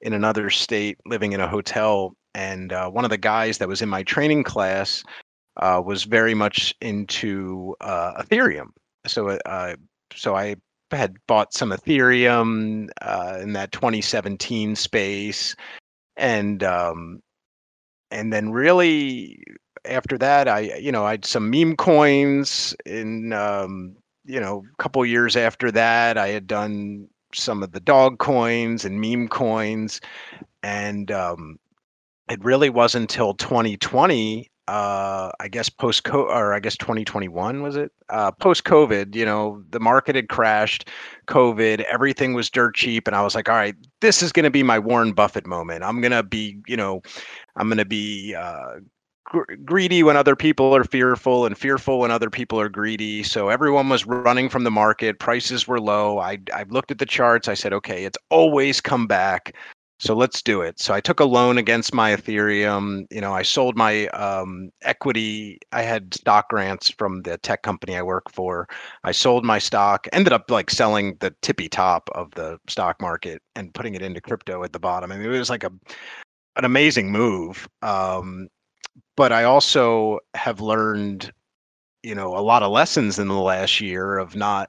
in 0.00 0.12
another 0.12 0.50
state, 0.50 0.98
living 1.06 1.32
in 1.32 1.40
a 1.40 1.48
hotel. 1.48 2.14
and 2.34 2.72
uh, 2.72 2.88
one 2.90 3.04
of 3.04 3.10
the 3.10 3.18
guys 3.18 3.58
that 3.58 3.68
was 3.68 3.82
in 3.82 3.88
my 3.88 4.02
training 4.02 4.42
class 4.44 5.04
uh, 5.56 5.82
was 5.84 6.04
very 6.04 6.34
much 6.34 6.74
into 6.80 7.74
uh, 7.80 8.22
Ethereum. 8.22 8.68
So, 9.06 9.28
uh, 9.28 9.76
so 10.14 10.34
I 10.34 10.56
had 10.90 11.16
bought 11.26 11.54
some 11.54 11.70
Ethereum 11.70 12.88
uh, 13.00 13.38
in 13.40 13.52
that 13.54 13.72
2017 13.72 14.76
space, 14.76 15.56
and 16.16 16.62
um, 16.62 17.20
and 18.10 18.32
then 18.32 18.50
really 18.50 19.42
after 19.84 20.18
that, 20.18 20.48
I 20.48 20.76
you 20.78 20.92
know 20.92 21.04
I 21.04 21.12
had 21.12 21.24
some 21.24 21.50
meme 21.50 21.76
coins 21.76 22.74
in 22.86 23.32
um, 23.32 23.96
you 24.24 24.40
know 24.40 24.62
a 24.78 24.82
couple 24.82 25.04
years 25.04 25.36
after 25.36 25.70
that. 25.72 26.16
I 26.16 26.28
had 26.28 26.46
done 26.46 27.08
some 27.34 27.62
of 27.62 27.72
the 27.72 27.80
dog 27.80 28.18
coins 28.18 28.84
and 28.84 29.00
meme 29.00 29.28
coins, 29.28 30.00
and 30.62 31.10
um, 31.10 31.58
it 32.30 32.42
really 32.44 32.70
wasn't 32.70 33.02
until 33.02 33.34
2020 33.34 34.51
uh, 34.68 35.30
I 35.40 35.48
guess 35.48 35.68
post 35.68 36.04
co 36.04 36.22
or 36.22 36.54
I 36.54 36.60
guess 36.60 36.76
2021 36.76 37.62
was 37.62 37.76
it? 37.76 37.90
Uh, 38.08 38.30
post 38.30 38.64
COVID, 38.64 39.14
you 39.14 39.24
know, 39.24 39.62
the 39.70 39.80
market 39.80 40.14
had 40.14 40.28
crashed, 40.28 40.88
COVID, 41.26 41.80
everything 41.82 42.34
was 42.34 42.48
dirt 42.48 42.76
cheap, 42.76 43.06
and 43.06 43.16
I 43.16 43.22
was 43.22 43.34
like, 43.34 43.48
all 43.48 43.56
right, 43.56 43.74
this 44.00 44.22
is 44.22 44.32
going 44.32 44.44
to 44.44 44.50
be 44.50 44.62
my 44.62 44.78
Warren 44.78 45.12
Buffett 45.12 45.46
moment. 45.46 45.82
I'm 45.82 46.00
to 46.12 46.22
be, 46.22 46.58
you 46.68 46.76
know, 46.76 47.02
I'm 47.56 47.68
to 47.78 47.84
be 47.84 48.34
uh, 48.34 48.80
gr- 49.24 49.52
greedy 49.64 50.02
when 50.04 50.16
other 50.16 50.36
people 50.36 50.74
are 50.76 50.84
fearful, 50.84 51.44
and 51.44 51.58
fearful 51.58 51.98
when 51.98 52.12
other 52.12 52.30
people 52.30 52.60
are 52.60 52.68
greedy. 52.68 53.24
So 53.24 53.48
everyone 53.48 53.88
was 53.88 54.06
running 54.06 54.48
from 54.48 54.62
the 54.62 54.70
market. 54.70 55.18
Prices 55.18 55.66
were 55.66 55.80
low. 55.80 56.20
I 56.20 56.38
I 56.54 56.64
looked 56.68 56.92
at 56.92 56.98
the 56.98 57.06
charts. 57.06 57.48
I 57.48 57.54
said, 57.54 57.72
okay, 57.72 58.04
it's 58.04 58.18
always 58.30 58.80
come 58.80 59.06
back. 59.08 59.56
So 60.02 60.16
let's 60.16 60.42
do 60.42 60.62
it. 60.62 60.80
So 60.80 60.92
I 60.92 61.00
took 61.00 61.20
a 61.20 61.24
loan 61.24 61.58
against 61.58 61.94
my 61.94 62.16
Ethereum. 62.16 63.06
You 63.12 63.20
know, 63.20 63.32
I 63.32 63.42
sold 63.42 63.76
my 63.76 64.08
um, 64.08 64.70
equity. 64.82 65.60
I 65.70 65.82
had 65.82 66.12
stock 66.12 66.48
grants 66.48 66.90
from 66.90 67.22
the 67.22 67.38
tech 67.38 67.62
company 67.62 67.96
I 67.96 68.02
work 68.02 68.28
for. 68.28 68.66
I 69.04 69.12
sold 69.12 69.44
my 69.44 69.60
stock. 69.60 70.08
Ended 70.12 70.32
up 70.32 70.50
like 70.50 70.70
selling 70.70 71.16
the 71.20 71.32
tippy 71.40 71.68
top 71.68 72.10
of 72.16 72.32
the 72.32 72.58
stock 72.66 73.00
market 73.00 73.42
and 73.54 73.72
putting 73.74 73.94
it 73.94 74.02
into 74.02 74.20
crypto 74.20 74.64
at 74.64 74.72
the 74.72 74.80
bottom. 74.80 75.12
I 75.12 75.18
mean, 75.18 75.32
it 75.32 75.38
was 75.38 75.50
like 75.50 75.62
a 75.62 75.70
an 76.56 76.64
amazing 76.64 77.12
move. 77.12 77.68
Um, 77.82 78.48
but 79.16 79.30
I 79.30 79.44
also 79.44 80.18
have 80.34 80.60
learned, 80.60 81.32
you 82.02 82.16
know, 82.16 82.36
a 82.36 82.42
lot 82.42 82.64
of 82.64 82.72
lessons 82.72 83.20
in 83.20 83.28
the 83.28 83.34
last 83.34 83.80
year 83.80 84.18
of 84.18 84.34
not 84.34 84.68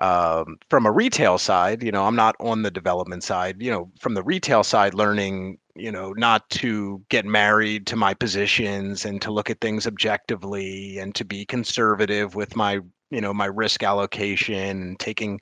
um, 0.00 0.56
from 0.70 0.86
a 0.86 0.90
retail 0.90 1.36
side, 1.38 1.82
you 1.82 1.92
know, 1.92 2.06
I'm 2.06 2.16
not 2.16 2.34
on 2.40 2.62
the 2.62 2.70
development 2.70 3.22
side, 3.22 3.56
you 3.60 3.70
know, 3.70 3.90
from 4.00 4.14
the 4.14 4.22
retail 4.22 4.64
side, 4.64 4.94
learning, 4.94 5.58
you 5.74 5.92
know, 5.92 6.12
not 6.14 6.48
to 6.50 7.02
get 7.10 7.26
married 7.26 7.86
to 7.88 7.96
my 7.96 8.14
positions 8.14 9.04
and 9.04 9.20
to 9.20 9.30
look 9.30 9.50
at 9.50 9.60
things 9.60 9.86
objectively 9.86 10.98
and 10.98 11.14
to 11.14 11.24
be 11.24 11.44
conservative 11.44 12.34
with 12.34 12.56
my, 12.56 12.80
you 13.10 13.20
know, 13.20 13.34
my 13.34 13.44
risk 13.46 13.82
allocation 13.82 14.54
and 14.54 14.98
taking, 14.98 15.38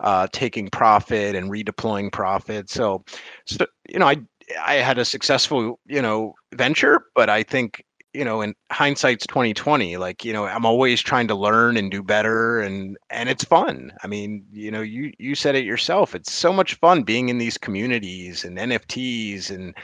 uh, 0.00 0.28
taking 0.32 0.68
profit 0.68 1.34
and 1.34 1.50
redeploying 1.50 2.12
profit. 2.12 2.70
So, 2.70 3.04
so, 3.46 3.66
you 3.88 3.98
know, 3.98 4.06
I, 4.06 4.18
I 4.64 4.74
had 4.74 4.98
a 4.98 5.04
successful, 5.04 5.80
you 5.86 6.00
know, 6.00 6.34
venture, 6.54 7.02
but 7.16 7.28
I 7.28 7.42
think 7.42 7.84
you 8.14 8.24
know 8.24 8.40
in 8.40 8.54
hindsight's 8.72 9.26
2020 9.26 9.96
like 9.96 10.24
you 10.24 10.32
know 10.32 10.46
i'm 10.46 10.64
always 10.64 11.00
trying 11.00 11.28
to 11.28 11.34
learn 11.34 11.76
and 11.76 11.90
do 11.90 12.02
better 12.02 12.60
and 12.60 12.96
and 13.10 13.28
it's 13.28 13.44
fun. 13.44 13.92
I 14.02 14.06
mean 14.06 14.44
you 14.50 14.70
know 14.70 14.80
you 14.80 15.12
you 15.18 15.34
said 15.34 15.54
it 15.54 15.64
yourself 15.64 16.14
it's 16.14 16.32
so 16.32 16.52
much 16.52 16.74
fun 16.74 17.02
being 17.02 17.28
in 17.28 17.38
these 17.38 17.58
communities 17.58 18.44
and 18.44 18.56
nfts 18.58 19.50
and 19.50 19.74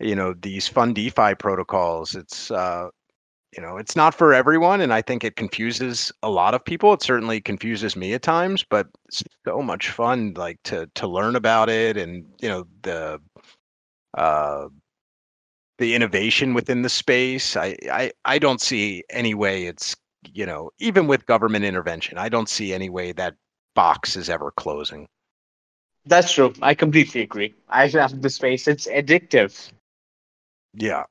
you 0.00 0.14
know 0.14 0.34
these 0.42 0.66
fun 0.68 0.94
defi 0.94 1.34
protocols. 1.36 2.14
It's 2.14 2.50
uh 2.50 2.88
you 3.56 3.62
know 3.62 3.76
it's 3.76 3.96
not 3.96 4.14
for 4.14 4.32
everyone 4.32 4.80
and 4.80 4.92
i 4.92 5.02
think 5.02 5.24
it 5.24 5.36
confuses 5.36 6.12
a 6.22 6.30
lot 6.30 6.54
of 6.54 6.64
people. 6.64 6.92
It 6.92 7.02
certainly 7.02 7.40
confuses 7.40 7.96
me 7.96 8.14
at 8.14 8.22
times 8.22 8.64
but 8.68 8.88
so 9.46 9.62
much 9.62 9.90
fun 9.90 10.34
like 10.36 10.58
to 10.64 10.88
to 10.94 11.06
learn 11.06 11.36
about 11.36 11.68
it 11.68 11.96
and 11.96 12.24
you 12.40 12.48
know 12.48 12.66
the 12.82 13.20
uh 14.18 14.66
the 15.80 15.94
innovation 15.94 16.54
within 16.54 16.82
the 16.82 16.88
space. 16.88 17.56
I, 17.56 17.74
I 17.90 18.12
I 18.24 18.38
don't 18.38 18.60
see 18.60 19.02
any 19.10 19.34
way 19.34 19.64
it's 19.64 19.96
you 20.32 20.46
know 20.46 20.70
even 20.78 21.08
with 21.08 21.26
government 21.26 21.64
intervention, 21.64 22.18
I 22.18 22.28
don't 22.28 22.48
see 22.48 22.72
any 22.72 22.88
way 22.88 23.10
that 23.12 23.34
box 23.74 24.14
is 24.14 24.30
ever 24.30 24.52
closing. 24.52 25.08
That's 26.06 26.32
true. 26.32 26.52
I 26.62 26.74
completely 26.74 27.22
agree. 27.22 27.54
I 27.68 27.88
have 27.88 28.22
the 28.22 28.30
space. 28.30 28.68
It's 28.68 28.86
addictive. 28.86 29.72
Yeah. 30.74 31.04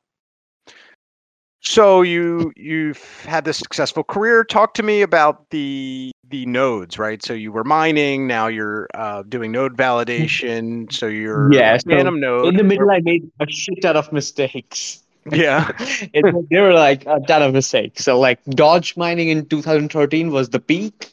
So 1.61 2.01
you 2.01 2.53
you've 2.55 3.03
had 3.23 3.45
this 3.45 3.57
successful 3.57 4.03
career. 4.03 4.43
Talk 4.43 4.73
to 4.75 4.83
me 4.83 5.01
about 5.01 5.49
the 5.49 6.11
the 6.29 6.45
nodes, 6.45 6.97
right? 6.97 7.23
So 7.23 7.33
you 7.33 7.51
were 7.51 7.63
mining. 7.63 8.27
Now 8.27 8.47
you're 8.47 8.87
uh, 8.93 9.23
doing 9.23 9.51
node 9.51 9.75
validation. 9.75 10.91
So 10.91 11.07
you're 11.07 11.51
yeah, 11.51 11.77
Fantom 11.85 12.15
so 12.15 12.19
node. 12.19 12.47
In 12.47 12.55
the 12.55 12.63
middle, 12.63 12.89
I 12.89 12.99
made 12.99 13.29
a 13.39 13.49
shit 13.49 13.81
ton 13.81 13.97
of 13.97 14.11
mistakes. 14.11 15.03
Yeah, 15.31 15.69
it, 16.13 16.49
they 16.49 16.59
were 16.59 16.73
like 16.73 17.05
a 17.05 17.19
ton 17.19 17.43
of 17.43 17.53
mistakes. 17.53 18.05
So 18.05 18.17
like 18.17 18.43
Dodge 18.45 18.95
mining 18.95 19.27
in 19.27 19.45
2013 19.45 20.31
was 20.31 20.49
the 20.49 20.59
peak. 20.59 21.11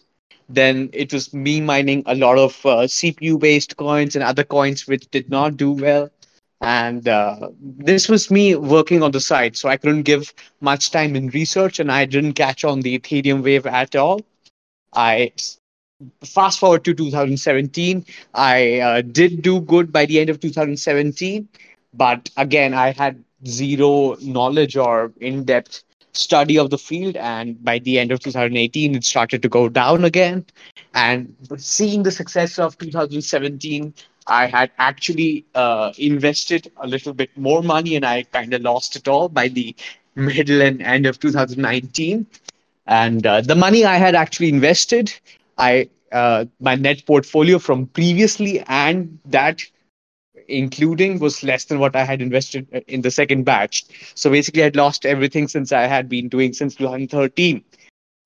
Then 0.49 0.89
it 0.93 1.13
was 1.13 1.35
me 1.35 1.61
mining 1.61 2.05
a 2.07 2.15
lot 2.15 2.39
of 2.39 2.65
uh, 2.65 2.87
CPU 2.87 3.39
based 3.39 3.77
coins 3.77 4.15
and 4.15 4.23
other 4.23 4.45
coins 4.45 4.87
which 4.87 5.11
did 5.11 5.29
not 5.29 5.57
do 5.57 5.73
well 5.73 6.09
and 6.61 7.09
uh, 7.09 7.49
this 7.61 8.09
was 8.09 8.31
me 8.31 8.55
working 8.55 9.03
on 9.03 9.11
the 9.11 9.21
side 9.21 9.57
so 9.57 9.69
i 9.69 9.77
couldn't 9.77 10.03
give 10.03 10.33
much 10.61 10.91
time 10.91 11.15
in 11.17 11.29
research 11.29 11.79
and 11.79 11.93
i 11.93 12.05
didn't 12.05 12.35
catch 12.35 12.65
on 12.65 12.81
the 12.81 12.99
ethereum 12.99 13.43
wave 13.43 13.67
at 13.67 13.95
all. 13.95 14.21
I 14.93 15.33
fast 16.25 16.59
forward 16.59 16.85
to 16.85 16.95
2017 16.95 18.05
i 18.35 18.81
uh, 18.81 19.01
did 19.03 19.43
do 19.43 19.61
good 19.61 19.93
by 19.93 20.05
the 20.07 20.21
end 20.21 20.31
of 20.31 20.41
2017 20.41 21.49
but 21.95 22.31
again 22.37 22.75
i 22.75 22.91
had 22.93 23.23
zero 23.47 24.17
knowledge 24.21 24.77
or 24.77 25.13
in-depth 25.21 25.85
study 26.17 26.59
of 26.59 26.71
the 26.71 26.79
field 26.79 27.17
and 27.17 27.63
by 27.63 27.79
the 27.79 27.99
end 27.99 28.11
of 28.11 28.21
2018 28.21 28.95
it 28.95 29.05
started 29.05 29.43
to 29.43 29.49
go 29.49 29.69
down 29.69 30.05
again. 30.05 30.45
And 30.95 31.35
seeing 31.59 32.03
the 32.03 32.11
success 32.11 32.59
of 32.59 32.77
2017 32.79 33.93
I 34.27 34.47
had 34.47 34.71
actually 34.79 35.45
uh, 35.55 35.93
invested 35.99 36.71
a 36.77 36.87
little 36.87 37.13
bit 37.13 37.31
more 37.37 37.63
money 37.63 37.97
and 37.97 38.05
I 38.05 38.25
kind 38.25 38.53
of 38.55 38.63
lost 38.63 38.97
it 38.97 39.09
all 39.09 39.29
by 39.29 39.49
the 39.49 39.75
middle 40.15 40.63
and 40.63 40.83
end 40.83 41.07
of 41.07 41.19
2019. 41.21 42.27
And 42.87 43.27
uh, 43.27 43.41
the 43.41 43.55
money 43.55 43.85
I 43.85 43.97
had 43.97 44.15
actually 44.15 44.49
invested, 44.49 45.13
I 45.59 45.89
uh, 46.13 46.47
my 46.61 46.75
net 46.77 47.05
portfolio 47.07 47.59
from 47.59 47.87
previously 47.87 48.63
and 48.69 49.19
that 49.27 49.63
including 50.49 51.19
was 51.19 51.43
less 51.43 51.65
than 51.65 51.79
what 51.79 51.97
I 51.97 52.05
had 52.05 52.23
invested 52.23 52.67
uh, 52.75 52.81
in 52.87 53.03
the 53.03 53.11
second 53.11 53.45
batch. 53.45 53.85
So 54.15 54.31
basically, 54.31 54.63
I'd 54.65 54.77
lost 54.77 55.05
everything 55.05 55.49
since 55.49 55.73
I 55.73 55.83
had 55.83 56.09
been 56.09 56.29
doing 56.29 56.53
since 56.53 56.75
2013. 56.77 57.65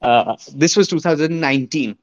Uh, 0.03 0.37
this 0.55 0.77
was 0.77 0.89
2019. 0.89 1.97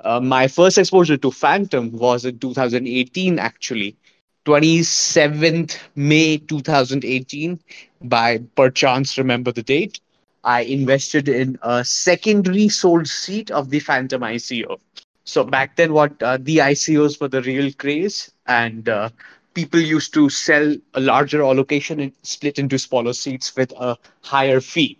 Uh, 0.00 0.20
my 0.20 0.46
first 0.48 0.78
exposure 0.78 1.16
to 1.16 1.30
Fantom 1.30 1.90
was 1.92 2.24
in 2.24 2.38
2018, 2.38 3.38
actually. 3.38 3.96
27th 4.44 5.78
May 5.94 6.38
2018, 6.38 7.58
by 8.02 8.38
perchance 8.56 9.18
remember 9.18 9.52
the 9.52 9.62
date. 9.62 10.00
I 10.44 10.60
invested 10.62 11.28
in 11.28 11.58
a 11.62 11.84
secondary 11.84 12.68
sold 12.68 13.06
seat 13.08 13.50
of 13.50 13.70
the 13.70 13.80
Fantom 13.80 14.22
ICO. 14.22 14.78
So 15.24 15.44
back 15.44 15.76
then, 15.76 15.92
what 15.92 16.22
uh, 16.22 16.38
the 16.40 16.60
ICOs 16.60 17.20
were 17.20 17.28
the 17.28 17.42
real 17.42 17.72
craze, 17.72 18.30
and 18.46 18.88
uh, 18.88 19.10
people 19.54 19.80
used 19.80 20.14
to 20.14 20.28
sell 20.30 20.74
a 20.94 21.00
larger 21.00 21.42
allocation 21.42 22.00
and 22.00 22.12
split 22.22 22.58
into 22.58 22.78
smaller 22.78 23.12
seats 23.12 23.54
with 23.56 23.72
a 23.78 23.96
higher 24.22 24.60
fee. 24.60 24.98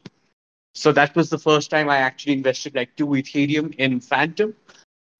So 0.75 0.93
that 0.93 1.15
was 1.15 1.31
the 1.31 1.39
first 1.39 1.71
time 1.71 1.89
I 1.89 1.99
actually 1.99 2.35
invested 2.35 2.75
like 2.75 2.97
two 2.97 3.07
Ethereum 3.09 3.75
in 3.77 4.01
Fantom. 4.01 4.55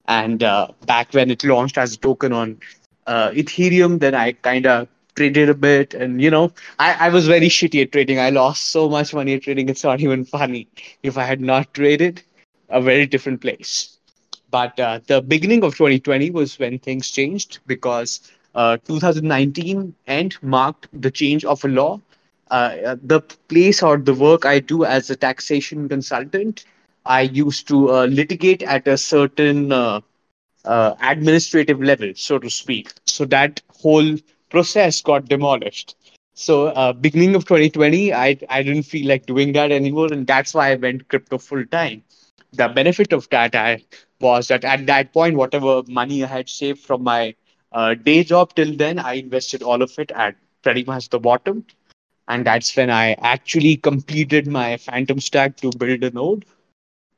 And 0.09 0.43
uh, 0.43 0.69
back 0.87 1.13
when 1.13 1.31
it 1.31 1.45
launched 1.45 1.77
as 1.77 1.95
a 1.95 1.97
token 1.97 2.33
on 2.33 2.59
uh, 3.07 3.31
Ethereum, 3.31 3.99
then 3.99 4.15
I 4.15 4.33
kind 4.33 4.67
of 4.67 4.89
traded 5.15 5.49
a 5.49 5.55
bit. 5.55 5.93
And, 5.95 6.21
you 6.21 6.31
know, 6.31 6.51
I, 6.79 7.07
I 7.07 7.09
was 7.09 7.27
very 7.27 7.49
shitty 7.49 7.83
at 7.83 7.93
trading. 7.93 8.19
I 8.19 8.31
lost 8.31 8.71
so 8.71 8.89
much 8.89 9.13
money 9.13 9.35
at 9.35 9.43
trading. 9.43 9.69
It's 9.69 9.85
not 9.85 10.01
even 10.01 10.25
funny. 10.25 10.67
If 11.03 11.17
I 11.17 11.25
had 11.25 11.41
not 11.41 11.73
traded, 11.73 12.23
a 12.69 12.81
very 12.81 13.05
different 13.07 13.41
place. 13.41 13.97
But 14.51 14.79
uh, 14.79 14.99
the 15.07 15.21
beginning 15.21 15.63
of 15.63 15.75
2020 15.75 16.31
was 16.31 16.59
when 16.59 16.79
things 16.79 17.11
changed 17.11 17.59
because 17.67 18.19
uh, 18.55 18.77
2019 18.85 19.95
end 20.07 20.37
marked 20.41 20.87
the 20.93 21.11
change 21.11 21.45
of 21.45 21.63
a 21.63 21.67
law. 21.69 22.01
Uh, 22.49 22.95
the 23.03 23.21
place 23.47 23.83
or 23.83 23.97
the 23.97 24.13
work 24.13 24.45
I 24.45 24.59
do 24.59 24.85
as 24.85 25.09
a 25.11 25.15
taxation 25.15 25.87
consultant 25.87 26.65
I 27.05 27.21
used 27.21 27.67
to 27.69 27.91
uh, 27.91 28.05
litigate 28.05 28.63
at 28.63 28.87
a 28.87 28.97
certain 28.97 29.71
uh, 29.71 30.01
uh, 30.65 30.95
administrative 31.01 31.81
level, 31.81 32.11
so 32.15 32.39
to 32.39 32.49
speak. 32.49 32.91
So 33.05 33.25
that 33.25 33.61
whole 33.81 34.15
process 34.49 35.01
got 35.01 35.25
demolished. 35.25 35.95
So 36.33 36.67
uh, 36.67 36.93
beginning 36.93 37.35
of 37.35 37.45
2020, 37.45 38.13
I 38.13 38.37
I 38.49 38.63
didn't 38.63 38.83
feel 38.83 39.07
like 39.07 39.25
doing 39.25 39.53
that 39.53 39.71
anymore, 39.71 40.07
and 40.11 40.25
that's 40.27 40.53
why 40.53 40.71
I 40.71 40.75
went 40.75 41.07
crypto 41.09 41.37
full 41.37 41.65
time. 41.65 42.03
The 42.53 42.67
benefit 42.67 43.13
of 43.13 43.29
that 43.29 43.55
I 43.55 43.83
was 44.19 44.47
that 44.47 44.63
at 44.63 44.85
that 44.87 45.13
point, 45.13 45.35
whatever 45.35 45.83
money 45.87 46.23
I 46.23 46.27
had 46.27 46.49
saved 46.49 46.79
from 46.79 47.03
my 47.03 47.35
uh, 47.71 47.95
day 47.95 48.23
job 48.23 48.55
till 48.55 48.75
then, 48.75 48.99
I 48.99 49.13
invested 49.15 49.61
all 49.63 49.81
of 49.81 49.97
it 49.99 50.11
at 50.11 50.35
pretty 50.63 50.83
much 50.83 51.09
the 51.09 51.19
bottom, 51.19 51.65
and 52.27 52.45
that's 52.45 52.75
when 52.75 52.89
I 52.89 53.13
actually 53.21 53.77
completed 53.77 54.47
my 54.47 54.77
Fantom 54.77 55.19
stack 55.19 55.57
to 55.57 55.71
build 55.77 56.03
a 56.03 56.11
node 56.11 56.45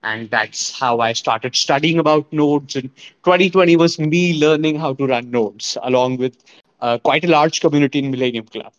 and 0.03 0.29
that's 0.29 0.77
how 0.79 0.99
I 0.99 1.13
started 1.13 1.55
studying 1.55 1.99
about 1.99 2.31
nodes. 2.31 2.75
And 2.75 2.89
2020 3.23 3.75
was 3.77 3.99
me 3.99 4.39
learning 4.39 4.79
how 4.79 4.93
to 4.93 5.05
run 5.07 5.31
nodes, 5.31 5.77
along 5.83 6.17
with 6.17 6.37
uh, 6.81 6.97
quite 6.99 7.23
a 7.25 7.27
large 7.27 7.61
community 7.61 7.99
in 7.99 8.11
Millennium 8.11 8.45
Club. 8.45 8.73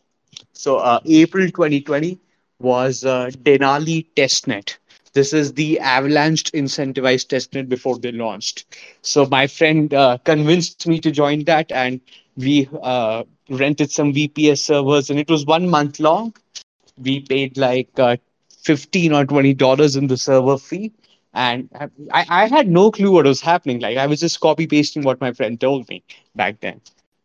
So 0.52 0.78
uh, 0.78 1.00
April 1.06 1.48
2020 1.50 2.18
was 2.61 3.04
uh, 3.04 3.30
Denali 3.42 4.06
testnet. 4.16 4.76
This 5.14 5.32
is 5.32 5.54
the 5.54 5.78
Avalanche 5.80 6.44
incentivized 6.52 7.28
testnet 7.28 7.68
before 7.68 7.98
they 7.98 8.12
launched. 8.12 8.64
So 9.02 9.26
my 9.26 9.46
friend 9.46 9.92
uh, 9.94 10.18
convinced 10.24 10.87
me 10.87 10.98
to 11.00 11.11
join 11.11 11.44
that, 11.44 11.70
and 11.72 12.00
we 12.37 12.68
uh, 12.82 13.24
rented 13.48 13.90
some 13.90 14.12
VPS 14.12 14.64
servers, 14.64 15.11
and 15.11 15.18
it 15.18 15.30
was 15.30 15.46
one 15.46 15.68
month 15.68 16.00
long. 16.00 16.35
We 16.96 17.20
paid 17.20 17.56
like 17.56 17.88
uh, 17.98 18.16
15 18.62 19.12
or 19.12 19.24
20 19.24 19.54
dollars 19.54 19.96
in 19.96 20.06
the 20.08 20.16
server 20.16 20.56
fee 20.58 20.92
and 21.35 21.68
I, 22.12 22.25
I 22.29 22.47
had 22.47 22.68
no 22.68 22.90
clue 22.90 23.12
what 23.12 23.27
was 23.27 23.40
happening. 23.40 23.81
Like 23.81 23.97
i 23.97 24.07
was 24.07 24.21
just 24.21 24.40
copy 24.40 24.66
pasting 24.66 25.03
what 25.03 25.21
my 25.21 25.33
friend 25.33 25.61
told 25.61 25.88
me 25.88 26.03
back 26.35 26.61
then. 26.61 26.81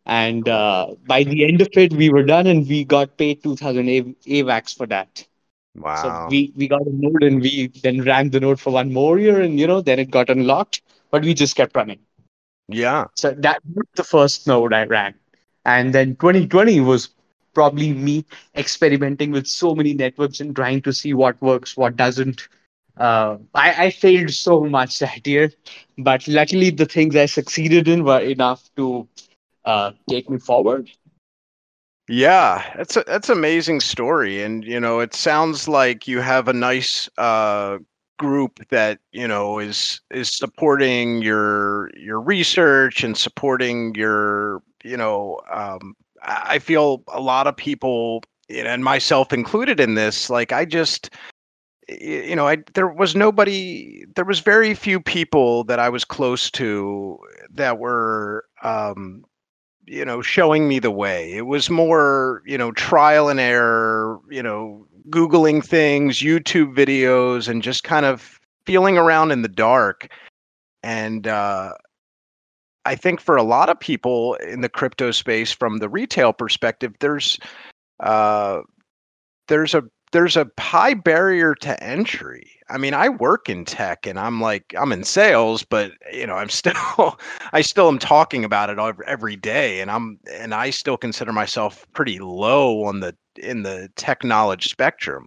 And 0.06 0.48
uh, 0.48 0.94
by 1.06 1.24
the 1.24 1.44
end 1.46 1.60
of 1.62 1.68
it 1.74 1.92
we 1.92 2.10
were 2.10 2.22
done 2.24 2.46
and 2.46 2.66
we 2.68 2.84
got 2.84 3.16
paid 3.18 3.42
2000 3.42 3.88
A- 3.88 4.42
avax 4.42 4.76
for 4.76 4.86
that. 4.86 5.26
Wow. 5.74 5.94
so 5.94 6.26
we, 6.30 6.52
we 6.56 6.68
got 6.68 6.82
a 6.82 6.92
node 6.92 7.22
and 7.22 7.40
we 7.42 7.70
then 7.82 8.02
ran 8.02 8.30
the 8.30 8.40
node 8.40 8.60
for 8.60 8.72
one 8.72 8.92
more 8.92 9.18
year 9.18 9.40
and 9.40 9.58
you 9.60 9.66
know 9.66 9.80
then 9.80 9.98
it 9.98 10.10
got 10.10 10.30
unlocked 10.30 10.82
but 11.10 11.22
we 11.22 11.34
just 11.34 11.56
kept 11.56 11.76
running. 11.76 12.00
Yeah. 12.68 13.06
so 13.14 13.30
that 13.32 13.60
was 13.74 13.86
the 13.96 14.04
first 14.04 14.46
node 14.46 14.72
i 14.72 14.84
ran. 14.84 15.14
And 15.64 15.94
then 15.94 16.16
2020 16.16 16.80
was 16.80 17.10
probably 17.54 17.92
me 17.92 18.24
experimenting 18.56 19.30
with 19.32 19.46
so 19.46 19.74
many 19.74 19.94
networks 19.94 20.40
and 20.40 20.54
trying 20.54 20.82
to 20.82 20.92
see 20.92 21.12
what 21.14 21.40
works 21.42 21.76
what 21.76 21.96
doesn't 21.96 22.48
uh, 22.98 23.38
I, 23.54 23.86
I 23.86 23.90
failed 23.90 24.30
so 24.30 24.60
much 24.60 24.98
that 25.00 25.26
year, 25.26 25.52
but 25.98 26.26
luckily 26.28 26.70
the 26.70 26.86
things 26.86 27.16
I 27.16 27.26
succeeded 27.26 27.88
in 27.88 28.04
were 28.04 28.20
enough 28.20 28.68
to 28.76 29.08
uh, 29.64 29.92
take 30.08 30.28
me 30.30 30.38
forward. 30.38 30.90
Yeah, 32.08 32.64
that's 32.76 32.96
a 32.96 33.04
that's 33.06 33.28
amazing 33.28 33.80
story, 33.80 34.42
and 34.42 34.64
you 34.64 34.80
know, 34.80 35.00
it 35.00 35.14
sounds 35.14 35.68
like 35.68 36.08
you 36.08 36.20
have 36.20 36.48
a 36.48 36.54
nice 36.54 37.08
uh, 37.18 37.78
group 38.18 38.66
that 38.70 38.98
you 39.12 39.28
know 39.28 39.58
is 39.58 40.00
is 40.10 40.30
supporting 40.36 41.22
your 41.22 41.90
your 41.96 42.20
research 42.20 43.04
and 43.04 43.16
supporting 43.16 43.94
your 43.94 44.62
you 44.82 44.96
know. 44.96 45.40
Um, 45.50 45.94
I 46.22 46.58
feel 46.58 47.02
a 47.08 47.20
lot 47.20 47.46
of 47.46 47.56
people, 47.56 48.22
and 48.50 48.82
myself 48.82 49.32
included 49.32 49.78
in 49.78 49.94
this. 49.94 50.30
Like, 50.30 50.52
I 50.52 50.64
just 50.64 51.10
you 51.88 52.36
know, 52.36 52.46
I 52.46 52.58
there 52.74 52.88
was 52.88 53.16
nobody, 53.16 54.04
there 54.14 54.24
was 54.24 54.40
very 54.40 54.74
few 54.74 55.00
people 55.00 55.64
that 55.64 55.78
I 55.78 55.88
was 55.88 56.04
close 56.04 56.50
to 56.52 57.18
that 57.50 57.78
were 57.78 58.44
um, 58.62 59.24
you 59.88 60.04
know 60.04 60.22
showing 60.22 60.68
me 60.68 60.78
the 60.78 60.90
way. 60.90 61.32
It 61.32 61.46
was 61.46 61.70
more 61.70 62.42
you 62.46 62.58
know 62.58 62.72
trial 62.72 63.28
and 63.28 63.40
error 63.40 64.20
you 64.30 64.42
know 64.42 64.86
googling 65.10 65.64
things 65.64 66.18
youtube 66.18 66.74
videos 66.74 67.48
and 67.48 67.62
just 67.62 67.82
kind 67.82 68.04
of 68.04 68.38
feeling 68.66 68.98
around 68.98 69.30
in 69.30 69.42
the 69.42 69.48
dark. 69.48 70.08
And 70.82 71.26
uh 71.26 71.72
i 72.84 72.94
think 72.94 73.20
for 73.20 73.36
a 73.36 73.42
lot 73.42 73.68
of 73.68 73.80
people 73.80 74.34
in 74.36 74.60
the 74.60 74.68
crypto 74.68 75.10
space 75.10 75.50
from 75.52 75.78
the 75.78 75.88
retail 75.88 76.32
perspective 76.32 76.94
there's 77.00 77.38
uh 78.00 78.60
there's 79.48 79.74
a 79.74 79.82
there's 80.12 80.36
a 80.36 80.50
high 80.58 80.94
barrier 80.94 81.54
to 81.56 81.82
entry. 81.82 82.50
I 82.70 82.78
mean, 82.78 82.94
I 82.94 83.08
work 83.08 83.48
in 83.48 83.64
tech 83.64 84.06
and 84.06 84.18
I'm 84.18 84.40
like 84.40 84.74
I'm 84.78 84.92
in 84.92 85.04
sales, 85.04 85.64
but 85.64 85.92
you 86.12 86.26
know, 86.26 86.34
I'm 86.34 86.48
still 86.50 87.18
I 87.52 87.60
still 87.60 87.88
am 87.88 87.98
talking 87.98 88.44
about 88.44 88.70
it 88.70 88.78
every, 89.06 89.36
day 89.36 89.80
and 89.80 89.90
I'm 89.90 90.18
and 90.32 90.54
I 90.54 90.70
still 90.70 90.96
consider 90.96 91.32
myself 91.32 91.86
pretty 91.92 92.18
low 92.18 92.84
on 92.84 93.00
the 93.00 93.14
in 93.36 93.62
the 93.62 93.88
tech 93.96 94.24
knowledge 94.24 94.68
spectrum. 94.68 95.26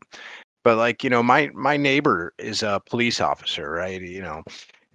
But 0.63 0.77
like, 0.77 1.03
you 1.03 1.09
know, 1.09 1.23
my 1.23 1.49
my 1.53 1.77
neighbor 1.77 2.33
is 2.37 2.63
a 2.63 2.81
police 2.89 3.21
officer, 3.21 3.71
right? 3.71 4.01
You 4.01 4.21
know, 4.21 4.43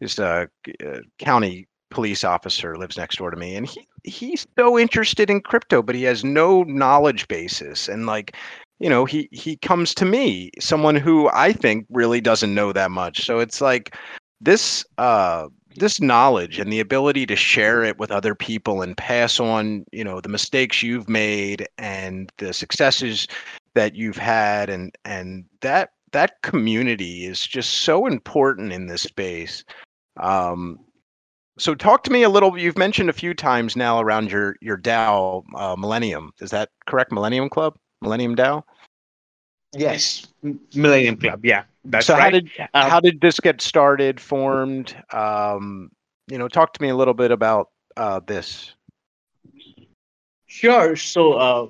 is 0.01 0.19
a, 0.19 0.49
a 0.83 1.01
county 1.19 1.67
police 1.91 2.25
officer 2.25 2.77
lives 2.77 2.97
next 2.97 3.19
door 3.19 3.31
to 3.31 3.37
me 3.37 3.55
and 3.55 3.67
he 3.67 3.87
he's 4.03 4.45
so 4.59 4.77
interested 4.77 5.31
in 5.31 5.41
crypto 5.41 5.81
but 5.81 5.95
he 5.95 6.03
has 6.03 6.25
no 6.25 6.65
knowledge 6.65 7.29
basis 7.29 7.89
and 7.89 8.07
like 8.07 8.37
you 8.79 8.91
know 8.91 9.05
he 9.05 9.29
he 9.33 9.57
comes 9.57 9.95
to 9.95 10.05
me 10.05 10.51
someone 10.61 10.97
who 10.97 11.29
i 11.33 11.53
think 11.53 11.87
really 11.91 12.21
doesn't 12.21 12.55
know 12.55 12.73
that 12.73 12.91
much. 12.91 13.25
So 13.25 13.39
it's 13.39 13.61
like 13.61 13.97
this 14.41 14.85
uh 14.99 15.49
this 15.77 16.01
knowledge 16.01 16.59
and 16.59 16.73
the 16.73 16.81
ability 16.81 17.27
to 17.27 17.37
share 17.37 17.83
it 17.85 17.99
with 17.99 18.11
other 18.11 18.35
people 18.35 18.83
and 18.83 18.97
pass 18.97 19.41
on 19.41 19.85
you 19.93 20.05
know 20.05 20.21
the 20.21 20.29
mistakes 20.29 20.83
you've 20.83 21.09
made 21.09 21.67
and 21.79 22.31
the 22.39 22.53
successes 22.53 23.27
that 23.75 23.95
you've 23.95 24.17
had 24.17 24.69
and 24.71 24.95
and 25.05 25.45
that 25.61 25.91
that 26.13 26.41
community 26.43 27.27
is 27.27 27.47
just 27.47 27.83
so 27.83 28.07
important 28.07 28.73
in 28.73 28.87
this 28.87 29.03
space. 29.03 29.65
Um 30.19 30.79
so 31.59 31.75
talk 31.75 32.05
to 32.05 32.11
me 32.11 32.23
a 32.23 32.29
little 32.29 32.59
you've 32.59 32.79
mentioned 32.79 33.09
a 33.11 33.15
few 33.15 33.35
times 33.35 33.77
now 33.77 34.01
around 34.01 34.31
your 34.31 34.57
your 34.61 34.79
dao 34.79 35.45
uh, 35.55 35.77
millennium. 35.77 36.33
Is 36.41 36.51
that 36.51 36.71
correct? 36.87 37.13
Millennium 37.13 37.49
club 37.49 37.77
Millennium 38.07 38.37
DAO. 38.37 38.65
Yes, 39.75 40.27
M- 40.45 40.61
Millennium 40.75 41.17
Club. 41.17 41.45
Yeah, 41.45 41.65
that's 41.85 42.07
so 42.07 42.15
right. 42.15 42.23
how 42.23 42.31
did 42.31 42.51
Uh, 42.75 42.91
how 42.91 43.01
did 43.01 43.21
this 43.21 43.41
get 43.41 43.61
started, 43.61 44.21
formed? 44.21 44.95
Um, 45.13 45.91
you 46.29 46.39
know, 46.39 46.49
talk 46.49 46.73
to 46.75 46.83
me 46.83 46.89
a 46.89 46.97
little 46.97 47.15
bit 47.15 47.31
about 47.33 47.71
uh, 47.97 48.21
this. 48.27 48.75
Sure. 50.47 50.97
So, 50.97 51.35
uh, 51.35 51.67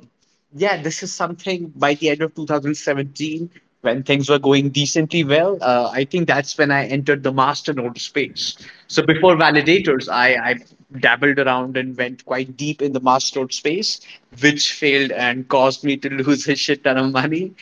yeah, 0.54 0.82
this 0.82 1.02
is 1.02 1.12
something 1.14 1.72
by 1.76 1.94
the 1.94 2.10
end 2.10 2.22
of 2.22 2.34
2017, 2.34 3.50
when 3.82 4.02
things 4.02 4.28
were 4.28 4.38
going 4.38 4.70
decently 4.70 5.24
well. 5.24 5.58
Uh, 5.60 5.90
I 5.92 6.04
think 6.04 6.26
that's 6.28 6.56
when 6.58 6.70
I 6.70 6.86
entered 6.86 7.22
the 7.22 7.32
masternode 7.32 7.98
space. 7.98 8.56
So, 8.88 9.02
before 9.02 9.36
validators, 9.36 10.08
I, 10.08 10.34
I 10.36 10.54
dabbled 11.00 11.38
around 11.38 11.76
and 11.76 11.96
went 11.96 12.24
quite 12.24 12.56
deep 12.56 12.80
in 12.82 12.92
the 12.92 13.00
masternode 13.00 13.52
space, 13.52 14.00
which 14.40 14.72
failed 14.72 15.10
and 15.12 15.48
caused 15.48 15.84
me 15.84 15.96
to 15.96 16.08
lose 16.24 16.48
a 16.48 16.54
shit 16.54 16.84
ton 16.84 16.98
of 16.98 17.12
money. 17.12 17.54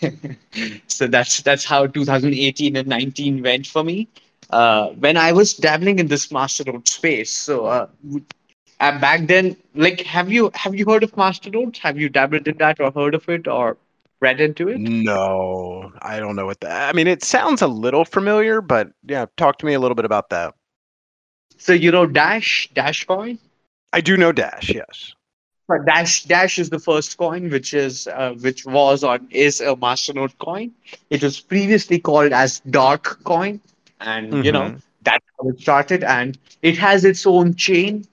so 0.86 1.06
that's 1.06 1.42
that's 1.42 1.64
how 1.64 1.86
2018 1.86 2.76
and 2.76 2.88
19 2.88 3.42
went 3.42 3.66
for 3.66 3.82
me. 3.82 4.08
Uh, 4.50 4.88
when 4.90 5.16
I 5.16 5.32
was 5.32 5.54
dabbling 5.54 5.98
in 5.98 6.08
this 6.08 6.28
masternode 6.28 6.88
space, 6.88 7.30
so 7.30 7.66
uh, 7.66 7.88
back 8.78 9.26
then, 9.26 9.56
like, 9.74 10.00
have 10.02 10.30
you 10.30 10.50
have 10.54 10.74
you 10.74 10.84
heard 10.86 11.02
of 11.02 11.12
Masternodes? 11.12 11.78
Have 11.78 11.98
you 11.98 12.08
dabbled 12.08 12.46
in 12.48 12.56
that 12.58 12.80
or 12.80 12.90
heard 12.90 13.14
of 13.14 13.28
it 13.28 13.48
or 13.48 13.76
read 14.20 14.40
into 14.40 14.68
it? 14.68 14.78
No, 14.78 15.92
I 16.02 16.18
don't 16.18 16.36
know 16.36 16.46
what 16.46 16.60
that. 16.60 16.88
I 16.88 16.92
mean, 16.92 17.06
it 17.06 17.24
sounds 17.24 17.62
a 17.62 17.66
little 17.66 18.04
familiar, 18.04 18.60
but 18.60 18.88
yeah, 19.06 19.26
talk 19.36 19.58
to 19.58 19.66
me 19.66 19.74
a 19.74 19.80
little 19.80 19.94
bit 19.94 20.04
about 20.04 20.30
that. 20.30 20.54
So 21.58 21.72
you 21.72 21.92
know 21.92 22.06
Dash, 22.06 22.70
Dash 22.74 23.04
coin. 23.04 23.38
I 23.92 24.00
do 24.00 24.16
know 24.16 24.32
Dash, 24.32 24.74
yes. 24.74 25.14
But 25.68 25.84
Dash, 25.86 26.24
Dash 26.24 26.58
is 26.58 26.70
the 26.70 26.78
first 26.78 27.16
coin, 27.18 27.50
which 27.50 27.74
is 27.74 28.06
uh, 28.08 28.32
which 28.40 28.64
was 28.66 29.04
or 29.04 29.18
is 29.30 29.60
a 29.60 29.74
Masternode 29.76 30.36
coin. 30.38 30.72
It 31.10 31.22
was 31.22 31.40
previously 31.40 31.98
called 31.98 32.32
as 32.32 32.60
Dark 32.60 33.22
Coin, 33.24 33.60
and 34.00 34.42
you 34.42 34.52
know 34.52 34.72
that's 35.02 35.24
how 35.40 35.48
it 35.50 35.60
started. 35.60 36.04
And 36.04 36.38
it 36.62 36.78
has 36.78 37.04
its 37.04 37.26
own 37.26 37.54
chain, 37.54 38.04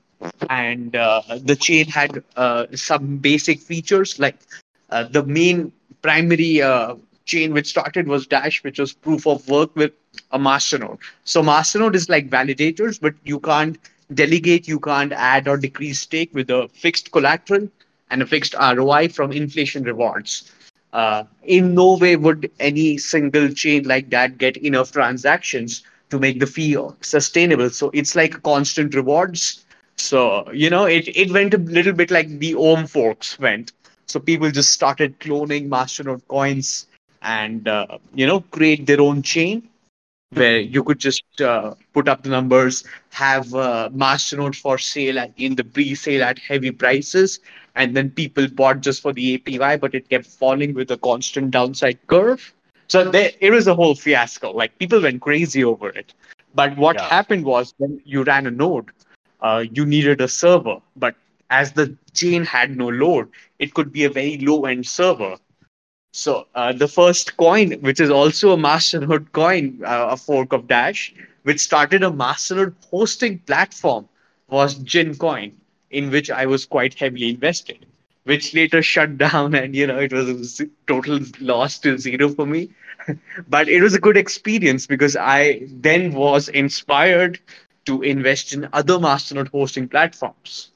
and 0.50 0.96
uh, 0.96 1.22
the 1.44 1.56
chain 1.56 1.88
had 1.88 2.24
uh, 2.36 2.66
some 2.74 3.18
basic 3.18 3.60
features 3.60 4.20
like 4.20 4.38
uh, 4.90 5.04
the 5.04 5.24
main 5.24 5.72
primary 6.02 6.62
uh, 6.62 6.96
chain 7.26 7.54
which 7.54 7.68
started 7.68 8.08
was 8.08 8.28
Dash, 8.28 8.64
which 8.64 8.80
was 8.80 8.94
proof 8.94 9.26
of 9.28 9.48
work 9.50 9.76
with 9.76 9.92
a 10.32 10.40
masternode. 10.40 11.00
So 11.24 11.42
masternode 11.44 11.96
is 11.96 12.10
like 12.10 12.30
validators, 12.30 13.00
but 13.00 13.14
you 13.24 13.40
can't 13.40 13.78
delegate, 14.14 14.68
you 14.68 14.80
can't 14.80 15.12
add 15.14 15.48
or 15.48 15.58
decrease 15.58 16.00
stake 16.00 16.30
with 16.34 16.50
a 16.50 16.70
fixed 16.74 17.12
collateral 17.12 17.68
and 18.10 18.22
a 18.22 18.26
fixed 18.26 18.54
ROI 18.54 19.10
from 19.10 19.32
inflation 19.32 19.84
rewards. 19.84 20.52
Uh, 20.94 21.24
in 21.44 21.74
no 21.76 21.98
way 21.98 22.16
would 22.16 22.50
any 22.60 22.98
single 22.98 23.50
chain 23.50 23.84
like 23.84 24.10
that 24.12 24.38
get 24.38 24.56
enough 24.58 24.92
transactions 24.92 25.84
to 26.10 26.20
make 26.20 26.40
the 26.40 26.48
fee 26.48 26.78
sustainable. 27.02 27.70
So 27.70 27.90
it's 27.94 28.16
like 28.16 28.42
constant 28.44 28.96
rewards. 28.96 29.66
So 29.98 30.50
you 30.52 30.70
know, 30.70 30.86
it 30.86 31.08
it 31.16 31.32
went 31.32 31.54
a 31.54 31.58
little 31.58 31.94
bit 31.94 32.12
like 32.12 32.28
the 32.40 32.56
Ohm 32.56 32.88
forks 32.88 33.38
went 33.40 33.72
So 34.08 34.20
people 34.20 34.52
just 34.52 34.72
started 34.72 35.20
cloning 35.20 35.68
Masternode 35.68 36.22
coins 36.28 36.88
and 37.26 37.68
uh, 37.68 38.00
you 38.16 38.28
know 38.28 38.42
create 38.52 38.88
their 38.88 39.02
own 39.02 39.24
chain 39.24 39.70
where 40.34 40.60
you 40.60 40.84
could 40.84 41.00
just 41.00 41.24
uh, 41.42 41.74
put 41.94 42.08
up 42.08 42.24
the 42.24 42.30
numbers, 42.30 42.86
have 43.12 43.54
uh, 43.56 43.90
Masternode 43.94 44.56
for 44.56 44.78
sale 44.78 45.26
in 45.38 45.56
the 45.56 45.64
pre-sale 45.64 46.24
at 46.24 46.40
heavy 46.40 46.72
prices, 46.72 47.40
and 47.76 47.96
then 47.96 48.10
people 48.12 48.48
bought 48.48 48.82
just 48.82 49.02
for 49.02 49.14
the 49.14 49.34
APY, 49.36 49.78
but 49.78 49.96
it 49.96 50.10
kept 50.10 50.26
falling 50.28 50.74
with 50.74 50.92
a 50.92 50.98
constant 50.98 51.52
downside 51.52 52.00
curve. 52.08 52.54
So 52.88 53.10
there, 53.10 53.32
it 53.40 53.52
was 53.52 53.68
a 53.68 53.76
whole 53.76 53.96
fiasco. 53.96 54.52
Like 54.52 54.78
people 54.80 55.02
went 55.02 55.22
crazy 55.22 55.64
over 55.64 55.90
it. 55.90 56.14
But 56.56 56.78
what 56.78 56.98
Yeah. 56.98 57.02
happened 57.02 57.46
was 57.46 57.74
when 57.78 58.02
you 58.06 58.24
ran 58.24 58.48
a 58.48 58.52
node, 58.52 58.92
uh, 59.42 59.64
you 59.72 59.86
needed 59.86 60.22
a 60.22 60.28
server. 60.28 60.80
But 60.96 61.16
as 61.50 61.74
the 61.74 61.96
chain 62.14 62.46
had 62.46 62.78
no 62.78 62.90
load, 62.90 63.30
it 63.60 63.74
could 63.74 63.92
be 63.92 64.04
a 64.06 64.10
very 64.10 64.38
low-end 64.38 64.86
server. 64.88 65.38
So 66.16 66.48
uh, 66.56 66.72
the 66.72 66.88
first 66.88 67.36
coin, 67.36 67.74
which 67.82 68.00
is 68.00 68.10
also 68.10 68.54
a 68.54 68.58
Masternode 68.58 69.34
coin, 69.34 69.82
uh, 69.84 70.08
a 70.12 70.16
fork 70.16 70.54
of 70.54 70.66
Dash, 70.66 71.14
which 71.44 71.60
started 71.60 72.04
a 72.04 72.10
Masternode 72.10 72.74
hosting 72.90 73.40
platform, 73.40 74.08
was 74.48 74.80
GINcoin, 74.80 75.52
in 75.92 76.12
which 76.12 76.32
I 76.32 76.46
was 76.46 76.66
quite 76.66 76.94
heavily 76.94 77.32
invested, 77.32 77.86
which 78.24 78.54
later 78.54 78.82
shut 78.82 79.18
down, 79.26 79.56
and 79.56 79.76
you 79.76 79.86
know 79.88 80.00
it 80.00 80.14
was 80.14 80.62
a 80.62 80.68
total 80.88 81.20
loss 81.42 81.80
to 81.80 81.98
zero 81.98 82.30
for 82.30 82.46
me. 82.46 82.70
but 83.50 83.68
it 83.68 83.82
was 83.82 83.94
a 83.94 84.00
good 84.00 84.16
experience 84.16 84.88
because 84.88 85.18
I 85.18 85.68
then 85.70 86.14
was 86.14 86.48
inspired 86.48 87.40
to 87.88 88.02
invest 88.04 88.54
in 88.54 88.70
other 88.72 89.00
Masternode 89.00 89.50
hosting 89.50 89.90
platforms. 89.90 90.72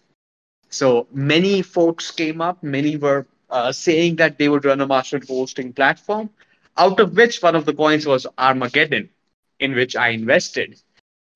So 0.70 1.08
many 1.14 1.62
folks 1.62 2.12
came 2.12 2.42
up, 2.42 2.62
many 2.62 2.98
were 2.98 3.26
uh, 3.50 3.72
saying 3.72 4.16
that 4.18 4.38
they 4.38 4.50
would 4.50 4.66
run 4.66 4.82
a 4.82 4.88
master 4.88 5.20
hosting 5.28 5.74
platform, 5.74 6.30
out 6.78 7.00
of 7.00 7.16
which 7.16 7.42
one 7.42 7.56
of 7.56 7.66
the 7.66 7.74
coins 7.74 8.06
was 8.06 8.26
Armageddon, 8.38 9.10
in 9.60 9.74
which 9.76 9.96
I 9.96 10.10
invested. 10.10 10.80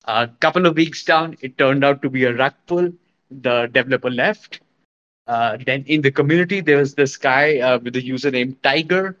A 0.04 0.28
couple 0.40 0.66
of 0.66 0.76
weeks 0.76 1.04
down, 1.04 1.36
it 1.40 1.58
turned 1.58 1.84
out 1.84 2.02
to 2.02 2.10
be 2.10 2.24
a 2.24 2.34
rug 2.34 2.54
pull. 2.66 2.92
The 3.30 3.68
developer 3.72 4.10
left. 4.10 4.60
Uh, 5.26 5.56
then 5.64 5.84
in 5.86 6.02
the 6.02 6.10
community, 6.10 6.60
there 6.60 6.78
was 6.78 6.94
this 6.94 7.16
guy 7.16 7.58
uh, 7.58 7.78
with 7.78 7.94
the 7.94 8.02
username 8.08 8.56
Tiger. 8.62 9.16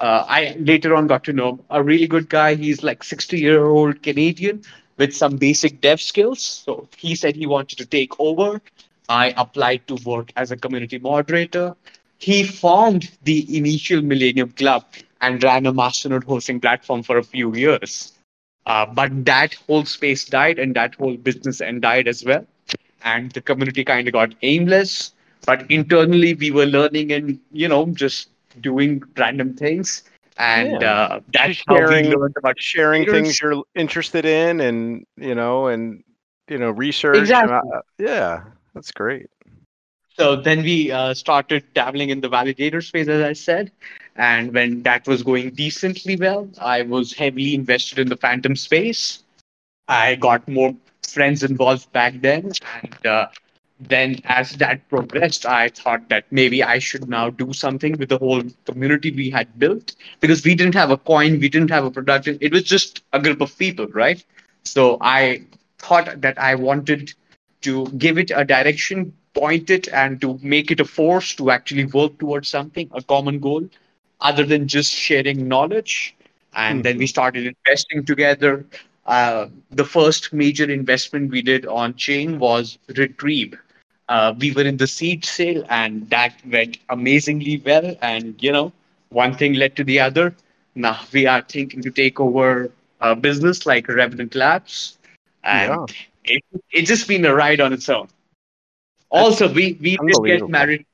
Uh, 0.00 0.24
I 0.28 0.56
later 0.58 0.94
on 0.96 1.06
got 1.06 1.24
to 1.24 1.32
know 1.32 1.60
a 1.70 1.82
really 1.82 2.08
good 2.08 2.28
guy. 2.28 2.56
He's 2.56 2.82
like 2.82 3.04
60 3.04 3.38
year 3.38 3.64
old 3.64 4.02
Canadian 4.02 4.62
with 4.98 5.14
some 5.14 5.36
basic 5.36 5.80
dev 5.80 6.00
skills. 6.00 6.42
So 6.42 6.88
he 6.96 7.14
said 7.14 7.36
he 7.36 7.46
wanted 7.46 7.78
to 7.78 7.86
take 7.86 8.18
over. 8.18 8.60
I 9.08 9.32
applied 9.36 9.86
to 9.88 9.96
work 10.04 10.32
as 10.36 10.50
a 10.50 10.56
community 10.56 10.98
moderator. 10.98 11.76
He 12.18 12.44
formed 12.44 13.10
the 13.24 13.56
initial 13.56 14.02
Millennium 14.02 14.50
Club 14.52 14.84
and 15.20 15.42
ran 15.42 15.66
a 15.66 15.72
Masternode 15.72 16.24
hosting 16.24 16.60
platform 16.60 17.02
for 17.02 17.18
a 17.18 17.22
few 17.22 17.54
years. 17.54 18.12
Uh, 18.66 18.86
but 18.86 19.24
that 19.26 19.54
whole 19.66 19.84
space 19.84 20.24
died 20.24 20.58
and 20.58 20.74
that 20.74 20.94
whole 20.94 21.16
business 21.16 21.60
end 21.60 21.82
died 21.82 22.08
as 22.08 22.24
well. 22.24 22.46
And 23.04 23.30
the 23.32 23.40
community 23.42 23.84
kind 23.84 24.06
of 24.08 24.12
got 24.14 24.34
aimless. 24.42 25.12
But 25.44 25.70
internally, 25.70 26.34
we 26.34 26.50
were 26.50 26.64
learning 26.64 27.12
and, 27.12 27.38
you 27.52 27.68
know, 27.68 27.84
just 27.86 28.30
doing 28.60 29.02
random 29.18 29.54
things. 29.54 30.04
And 30.38 30.80
Yeah. 30.80 30.92
uh, 30.92 31.20
that's 31.32 31.48
Just 31.56 31.64
how 31.68 31.74
we 31.74 31.80
sharing- 31.80 32.10
learned 32.10 32.34
about 32.38 32.60
sharing 32.60 33.04
things 33.04 33.40
you're 33.40 33.62
interested 33.74 34.24
in 34.24 34.60
and 34.60 35.06
you 35.16 35.34
know 35.34 35.66
and 35.68 36.02
you 36.48 36.58
know 36.58 36.70
research 36.70 37.30
and, 37.30 37.50
uh, 37.50 37.60
yeah 37.98 38.42
that's 38.74 38.90
great 38.90 39.26
So 40.16 40.36
then 40.36 40.62
we 40.62 40.92
uh, 40.92 41.14
started 41.14 41.64
dabbling 41.74 42.10
in 42.10 42.20
the 42.20 42.30
validator 42.30 42.82
space, 42.82 43.08
as 43.08 43.22
I 43.22 43.32
said. 43.32 43.72
And 44.16 44.54
when 44.54 44.82
that 44.84 45.06
was 45.08 45.22
going 45.24 45.50
decently 45.50 46.16
well, 46.16 46.48
I 46.60 46.82
was 46.82 47.12
heavily 47.12 47.54
invested 47.54 47.98
in 47.98 48.08
the 48.08 48.16
Fantom 48.16 48.54
space. 48.54 49.24
I 49.88 50.14
got 50.14 50.46
more 50.48 50.74
friends 51.06 51.42
involved 51.42 51.92
back 51.92 52.20
then. 52.20 52.52
And 52.82 53.06
uh, 53.06 53.26
then 53.80 54.20
as 54.24 54.52
that 54.52 54.88
progressed, 54.88 55.46
I 55.46 55.68
thought 55.68 56.08
that 56.10 56.26
maybe 56.30 56.62
I 56.62 56.78
should 56.78 57.08
now 57.08 57.30
do 57.30 57.52
something 57.52 57.98
with 57.98 58.08
the 58.08 58.18
whole 58.18 58.42
community 58.66 59.10
we 59.10 59.30
had 59.30 59.58
built 59.58 59.96
because 60.20 60.44
we 60.44 60.54
didn't 60.54 60.74
have 60.74 60.90
a 60.90 60.96
coin, 60.96 61.40
we 61.40 61.48
didn't 61.48 61.70
have 61.70 61.84
a 61.84 61.90
product. 61.90 62.28
It 62.28 62.52
was 62.52 62.62
just 62.62 63.02
a 63.12 63.20
group 63.20 63.40
of 63.40 63.56
people, 63.58 63.86
right? 63.88 64.24
So 64.62 64.98
I 65.00 65.42
thought 65.78 66.20
that 66.20 66.38
I 66.38 66.54
wanted 66.54 67.12
to 67.62 67.86
give 67.98 68.16
it 68.16 68.30
a 68.34 68.44
direction, 68.44 69.12
point 69.34 69.70
it, 69.70 69.88
and 69.88 70.20
to 70.20 70.38
make 70.42 70.70
it 70.70 70.80
a 70.80 70.84
force 70.84 71.34
to 71.36 71.50
actually 71.50 71.84
work 71.86 72.18
towards 72.18 72.48
something, 72.48 72.88
a 72.94 73.02
common 73.02 73.40
goal, 73.40 73.68
other 74.20 74.44
than 74.44 74.68
just 74.68 74.92
sharing 74.92 75.48
knowledge. 75.48 76.14
And 76.54 76.84
then 76.84 76.98
we 76.98 77.06
started 77.06 77.46
investing 77.46 78.04
together. 78.04 78.64
Uh, 79.06 79.48
the 79.70 79.84
first 79.84 80.32
major 80.32 80.70
investment 80.70 81.30
we 81.30 81.42
did 81.42 81.66
on 81.66 81.94
chain 81.94 82.38
was 82.38 82.78
Retrieve. 82.96 83.58
Uh, 84.08 84.34
we 84.38 84.52
were 84.52 84.62
in 84.62 84.76
the 84.76 84.86
seed 84.86 85.24
sale, 85.24 85.64
and 85.68 86.08
that 86.10 86.34
went 86.50 86.78
amazingly 86.90 87.60
well. 87.64 87.96
And 88.02 88.40
you 88.42 88.52
know, 88.52 88.72
one 89.10 89.34
thing 89.34 89.54
led 89.54 89.76
to 89.76 89.84
the 89.84 90.00
other. 90.00 90.34
Now 90.74 91.00
we 91.12 91.26
are 91.26 91.42
thinking 91.42 91.82
to 91.82 91.90
take 91.90 92.20
over 92.20 92.70
a 93.00 93.14
business 93.16 93.66
like 93.66 93.88
Revenant 93.88 94.34
Labs, 94.34 94.98
and 95.42 95.90
it, 96.24 96.42
it's 96.70 96.88
just 96.88 97.08
been 97.08 97.24
a 97.24 97.34
ride 97.34 97.60
on 97.60 97.72
its 97.72 97.88
own. 97.88 98.08
Also, 99.14 99.48
we 99.52 99.78
we 99.80 99.96
did 99.98 100.24
get 100.24 100.48
married 100.48 100.86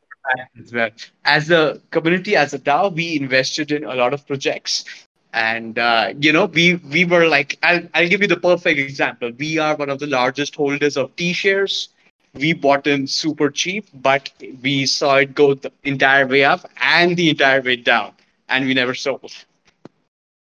as 0.60 0.72
well. 0.72 0.90
As 1.24 1.50
a 1.50 1.80
community, 1.90 2.36
as 2.36 2.54
a 2.54 2.58
DAO, 2.58 2.90
we 2.94 3.16
invested 3.16 3.72
in 3.72 3.84
a 3.84 3.94
lot 3.94 4.14
of 4.14 4.26
projects, 4.26 4.84
and 5.32 5.78
uh, 5.78 6.14
you 6.20 6.32
know, 6.32 6.46
we 6.46 6.74
we 6.76 7.04
were 7.04 7.26
like, 7.28 7.58
I'll 7.62 7.82
I'll 7.94 8.08
give 8.08 8.22
you 8.22 8.28
the 8.28 8.36
perfect 8.36 8.78
example. 8.80 9.32
We 9.38 9.58
are 9.58 9.76
one 9.76 9.90
of 9.90 9.98
the 10.00 10.06
largest 10.06 10.56
holders 10.56 10.96
of 10.96 11.14
T 11.16 11.32
shares. 11.32 11.88
We 12.34 12.52
bought 12.54 12.86
in 12.86 13.06
super 13.08 13.50
cheap, 13.50 13.86
but 13.94 14.30
we 14.62 14.86
saw 14.86 15.16
it 15.16 15.34
go 15.34 15.54
the 15.54 15.72
entire 15.84 16.26
way 16.26 16.44
up 16.44 16.68
and 16.80 17.16
the 17.16 17.30
entire 17.30 17.62
way 17.62 17.76
down, 17.76 18.12
and 18.48 18.66
we 18.66 18.74
never 18.74 18.94
sold. 18.94 19.32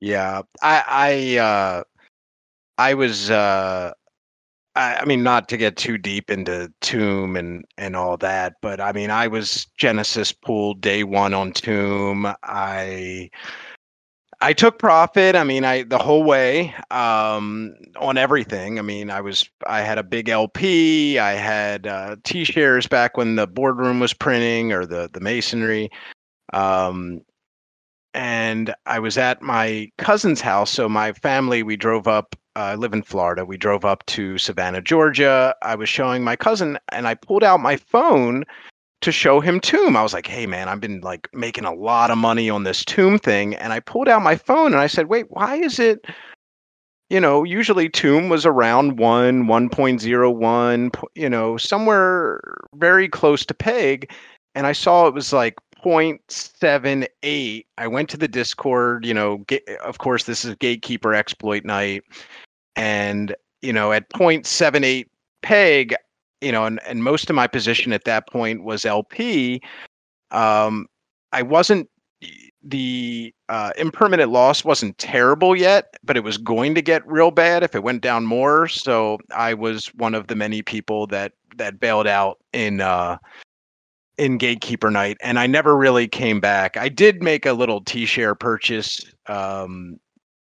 Yeah, 0.02 0.42
I 0.62 0.84
I 0.88 1.38
uh, 1.40 1.84
I 2.78 2.94
was 2.96 3.30
uh, 3.32 3.94
I, 4.76 4.98
I 4.98 5.06
mean 5.06 5.24
not 5.24 5.50
to 5.50 5.58
get 5.58 5.78
too 5.78 5.98
deep 5.98 6.30
into 6.30 6.72
Tomb 6.82 7.36
and 7.36 7.66
and 7.78 7.96
all 7.96 8.18
that, 8.18 8.56
but 8.62 8.80
I 8.82 8.92
mean 8.92 9.10
I 9.12 9.28
was 9.28 9.68
Genesis 9.78 10.32
pool 10.32 10.74
day 10.76 11.04
one 11.04 11.34
on 11.34 11.52
Tomb. 11.54 12.34
I 12.44 13.30
I 14.42 14.54
took 14.54 14.80
profit. 14.80 15.36
I 15.36 15.44
mean 15.44 15.64
I 15.64 15.84
the 15.84 15.98
whole 16.00 16.24
way 16.24 16.74
um, 16.92 17.76
on 17.98 18.18
everything. 18.18 18.80
I 18.80 18.82
mean 18.82 19.10
I 19.10 19.22
was 19.22 19.48
I 19.68 19.82
had 19.82 19.98
a 19.98 20.04
big 20.04 20.30
LP. 20.30 21.20
I 21.20 21.34
had 21.34 21.88
uh, 21.88 22.16
T 22.24 22.44
shares 22.44 22.88
back 22.88 23.18
when 23.18 23.36
the 23.36 23.48
boardroom 23.48 24.00
was 24.00 24.14
printing 24.14 24.74
or 24.74 24.86
the 24.86 25.10
the 25.14 25.22
masonry. 25.22 25.90
Um, 26.54 27.22
and 28.14 28.74
I 28.86 29.00
was 29.00 29.18
at 29.18 29.42
my 29.42 29.90
cousin's 29.98 30.42
house. 30.42 30.72
So 30.72 30.88
my 30.88 31.14
family, 31.14 31.64
we 31.64 31.76
drove 31.76 32.08
up. 32.08 32.36
Uh, 32.56 32.60
I 32.60 32.76
live 32.76 32.94
in 32.94 33.02
Florida. 33.02 33.46
We 33.46 33.58
drove 33.58 33.84
up 33.84 34.06
to 34.08 34.38
Savannah, 34.38 34.82
Georgia. 34.82 35.56
I 35.64 35.76
was 35.76 35.90
showing 35.90 36.24
my 36.24 36.36
cousin, 36.36 36.78
and 36.92 37.08
I 37.08 37.16
pulled 37.16 37.44
out 37.44 37.60
my 37.60 37.78
phone 37.78 38.44
to 39.02 39.12
show 39.12 39.40
him 39.40 39.60
Tomb. 39.60 39.98
I 39.98 40.04
was 40.04 40.14
like, 40.14 40.28
"Hey, 40.28 40.46
man, 40.46 40.70
I've 40.70 40.80
been 40.80 41.02
like 41.02 41.28
making 41.34 41.66
a 41.66 41.74
lot 41.74 42.12
of 42.12 42.18
money 42.18 42.50
on 42.50 42.64
this 42.64 42.86
Tomb 42.86 43.18
thing." 43.18 43.56
And 43.56 43.74
I 43.74 43.80
pulled 43.80 44.08
out 44.08 44.22
my 44.22 44.36
phone, 44.36 44.74
and 44.74 44.82
I 44.82 44.88
said, 44.88 45.08
"Wait, 45.08 45.26
why 45.30 45.56
is 45.56 45.80
it?" 45.80 46.06
You 47.10 47.20
know, 47.20 47.44
usually 47.44 47.90
Tomb 47.90 48.30
was 48.30 48.46
around 48.46 48.98
one, 48.98 49.48
one 49.48 49.70
point 49.70 50.02
zero 50.02 50.30
one. 50.32 50.92
You 51.16 51.30
know, 51.30 51.58
somewhere 51.58 52.40
very 52.76 53.08
close 53.10 53.46
to 53.48 53.54
peg, 53.54 54.12
and 54.56 54.68
I 54.68 54.74
saw 54.74 55.08
it 55.08 55.14
was 55.14 55.34
like 55.34 55.56
0.78 55.84 57.66
i 57.78 57.88
went 57.88 58.10
to 58.10 58.18
the 58.18 58.28
discord 58.28 59.06
you 59.06 59.14
know 59.14 59.38
ga- 59.48 59.64
of 59.84 59.98
course 59.98 60.24
this 60.24 60.46
is 60.46 60.56
gatekeeper 60.56 61.14
exploit 61.14 61.66
night 61.66 62.04
and 62.76 63.36
you 63.62 63.74
know 63.74 63.92
at 63.92 64.10
0.78 64.12 65.08
peg 65.42 65.96
you 66.42 66.52
know 66.52 66.66
and, 66.66 66.80
and 66.86 67.04
most 67.04 67.30
of 67.30 67.36
my 67.36 67.48
position 67.48 67.94
at 67.94 68.06
that 68.06 68.28
point 68.28 68.64
was 68.64 68.86
lp 68.86 69.62
um 70.32 70.88
i 71.32 71.42
wasn't 71.42 71.90
the 72.66 73.34
uh, 73.50 73.72
impermanent 73.78 74.32
loss 74.32 74.64
wasn't 74.64 74.98
terrible 74.98 75.56
yet 75.56 75.96
but 76.06 76.16
it 76.16 76.24
was 76.24 76.38
going 76.38 76.74
to 76.74 76.82
get 76.82 77.06
real 77.06 77.32
bad 77.32 77.64
if 77.64 77.76
it 77.76 77.84
went 77.84 78.02
down 78.02 78.26
more 78.26 78.68
so 78.68 79.18
i 79.36 79.54
was 79.54 79.88
one 79.96 80.16
of 80.16 80.28
the 80.28 80.36
many 80.36 80.62
people 80.62 81.06
that 81.06 81.34
that 81.58 81.80
bailed 81.80 82.08
out 82.08 82.40
in 82.54 82.80
uh 82.80 83.18
in 84.18 84.38
gatekeeper 84.38 84.92
night 84.92 85.18
and 85.22 85.40
i 85.40 85.48
never 85.48 85.76
really 85.76 86.08
came 86.08 86.40
back. 86.40 86.78
I 86.78 86.90
did 86.90 87.24
make 87.24 87.46
a 87.46 87.54
little 87.54 87.82
t-share 87.82 88.36
purchase 88.36 89.04
um 89.28 90.00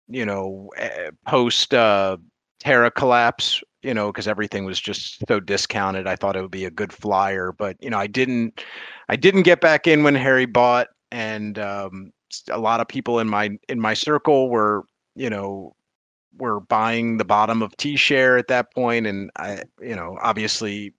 you 0.09 0.27
know 0.27 0.71
eh, 0.77 1.11
post 1.27 1.73
uh 1.75 2.17
terra 2.59 2.91
collapse 2.91 3.63
you 3.83 3.95
know 3.95 4.11
because 4.11 4.29
everything 4.29 4.65
was 4.65 4.81
just 4.81 5.25
so 5.27 5.41
discounted. 5.41 6.07
I 6.07 6.17
thought 6.17 6.37
it 6.37 6.43
would 6.43 6.51
be 6.51 6.65
a 6.65 6.71
good 6.71 6.93
flyer 6.93 7.53
but 7.53 7.77
you 7.81 7.91
know 7.91 7.99
i 7.99 8.07
didn't 8.07 8.63
I 9.11 9.17
didn't 9.17 9.43
get 9.43 9.61
back 9.61 9.89
in 9.89 10.05
when 10.05 10.15
Harry 10.15 10.47
bought, 10.47 10.87
and 11.11 11.59
um, 11.59 12.13
a 12.49 12.59
lot 12.61 12.81
of 12.81 12.87
people 12.87 13.19
in 13.19 13.29
my 13.29 13.51
in 13.69 13.81
my 13.81 13.93
circle 13.93 14.49
were 14.49 14.85
you 15.17 15.29
know 15.29 15.75
were 16.39 16.61
buying 16.61 17.17
the 17.17 17.25
bottom 17.25 17.61
of 17.61 17.77
T 17.77 17.97
share 17.97 18.39
at 18.39 18.47
that 18.47 18.73
point, 18.73 19.09
and 19.09 19.29
I 19.37 19.65
you 19.83 19.97
know 19.97 20.17
obviously 20.23 20.95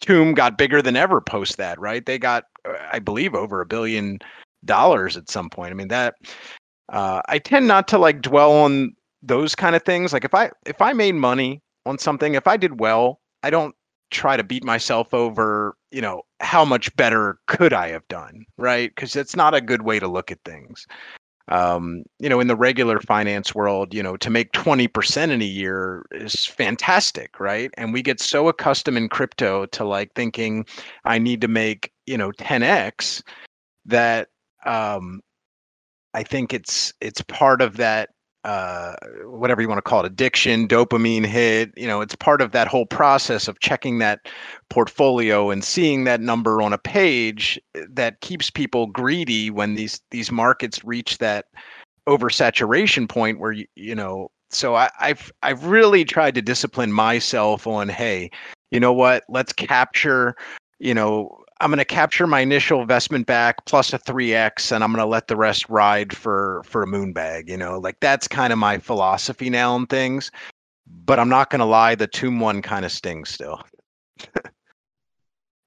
Tomb 0.00 0.34
got 0.34 0.58
bigger 0.58 0.80
than 0.80 0.96
ever 0.96 1.20
post 1.20 1.56
that, 1.56 1.78
right? 1.80 2.04
They 2.04 2.18
got 2.18 2.44
uh, 2.68 2.74
I 2.92 2.98
believe 2.98 3.34
over 3.34 3.60
a 3.60 3.66
billion 3.66 4.18
dollars 4.64 5.16
at 5.16 5.30
some 5.30 5.50
point. 5.50 5.70
I 5.70 5.74
mean 5.74 5.88
that 5.88 6.14
uh, 6.90 7.22
I 7.28 7.38
tend 7.38 7.66
not 7.66 7.88
to 7.88 7.98
like 7.98 8.20
dwell 8.20 8.52
on 8.52 8.94
those 9.22 9.54
kind 9.54 9.76
of 9.76 9.82
things. 9.82 10.12
Like 10.12 10.24
if 10.24 10.34
I 10.34 10.50
if 10.66 10.80
I 10.80 10.92
made 10.92 11.14
money 11.14 11.62
on 11.86 11.98
something, 11.98 12.34
if 12.34 12.46
I 12.46 12.56
did 12.56 12.80
well, 12.80 13.20
I 13.42 13.50
don't 13.50 13.74
try 14.10 14.36
to 14.36 14.42
beat 14.42 14.64
myself 14.64 15.14
over, 15.14 15.76
you 15.92 16.00
know, 16.00 16.22
how 16.40 16.64
much 16.64 16.94
better 16.96 17.38
could 17.46 17.72
I 17.72 17.88
have 17.88 18.06
done, 18.08 18.44
right? 18.58 18.90
Because 18.94 19.14
it's 19.16 19.36
not 19.36 19.54
a 19.54 19.60
good 19.60 19.82
way 19.82 20.00
to 20.00 20.08
look 20.08 20.30
at 20.32 20.38
things. 20.44 20.86
Um, 21.48 22.04
you 22.20 22.28
know, 22.28 22.38
in 22.40 22.46
the 22.46 22.56
regular 22.56 23.00
finance 23.00 23.54
world, 23.54 23.92
you 23.92 24.02
know, 24.02 24.16
to 24.18 24.30
make 24.30 24.52
20% 24.52 25.30
in 25.30 25.42
a 25.42 25.44
year 25.44 26.04
is 26.12 26.46
fantastic, 26.46 27.40
right? 27.40 27.70
And 27.76 27.92
we 27.92 28.02
get 28.02 28.20
so 28.20 28.48
accustomed 28.48 28.98
in 28.98 29.08
crypto 29.08 29.66
to 29.66 29.84
like 29.84 30.12
thinking 30.14 30.64
I 31.04 31.18
need 31.18 31.40
to 31.40 31.48
make, 31.48 31.92
you 32.06 32.16
know, 32.16 32.30
10x 32.32 33.22
that 33.86 34.28
um 34.66 35.20
I 36.14 36.22
think 36.22 36.52
it's 36.54 36.92
it's 37.00 37.22
part 37.22 37.62
of 37.62 37.76
that 37.78 38.10
uh, 38.44 38.94
whatever 39.24 39.60
you 39.60 39.68
want 39.68 39.78
to 39.78 39.82
call 39.82 40.00
it, 40.00 40.06
addiction, 40.06 40.66
dopamine 40.66 41.26
hit. 41.26 41.72
You 41.76 41.86
know, 41.86 42.00
it's 42.00 42.14
part 42.14 42.40
of 42.40 42.52
that 42.52 42.68
whole 42.68 42.86
process 42.86 43.48
of 43.48 43.60
checking 43.60 43.98
that 43.98 44.28
portfolio 44.70 45.50
and 45.50 45.62
seeing 45.62 46.04
that 46.04 46.20
number 46.20 46.62
on 46.62 46.72
a 46.72 46.78
page 46.78 47.60
eh, 47.74 47.84
that 47.90 48.20
keeps 48.20 48.50
people 48.50 48.86
greedy 48.86 49.50
when 49.50 49.74
these 49.74 50.00
these 50.10 50.30
markets 50.30 50.82
reach 50.84 51.18
that 51.18 51.46
oversaturation 52.06 53.08
point 53.08 53.38
where 53.38 53.52
you 53.52 53.66
you 53.76 53.94
know. 53.94 54.30
So 54.52 54.74
I, 54.74 54.90
I've 54.98 55.30
I've 55.42 55.64
really 55.66 56.04
tried 56.04 56.34
to 56.34 56.42
discipline 56.42 56.92
myself 56.92 57.66
on, 57.66 57.88
hey, 57.88 58.30
you 58.70 58.80
know 58.80 58.92
what? 58.92 59.24
Let's 59.28 59.52
capture 59.52 60.34
you 60.78 60.94
know 60.94 61.39
I'm 61.60 61.70
going 61.70 61.78
to 61.78 61.84
capture 61.84 62.26
my 62.26 62.40
initial 62.40 62.80
investment 62.80 63.26
back 63.26 63.64
plus 63.66 63.92
a 63.92 63.98
3x 63.98 64.72
and 64.72 64.82
I'm 64.82 64.90
going 64.92 65.02
to 65.02 65.06
let 65.06 65.28
the 65.28 65.36
rest 65.36 65.68
ride 65.68 66.16
for 66.16 66.62
for 66.64 66.82
a 66.82 66.86
moon 66.86 67.12
bag, 67.12 67.48
you 67.48 67.56
know. 67.56 67.78
Like 67.78 68.00
that's 68.00 68.26
kind 68.26 68.52
of 68.52 68.58
my 68.58 68.78
philosophy 68.78 69.50
now 69.50 69.74
on 69.74 69.86
things. 69.86 70.30
But 71.04 71.18
I'm 71.18 71.28
not 71.28 71.50
going 71.50 71.60
to 71.60 71.66
lie, 71.66 71.94
the 71.94 72.06
Tomb 72.06 72.40
one 72.40 72.62
kind 72.62 72.84
of 72.84 72.92
stings 72.92 73.28
still. 73.28 73.62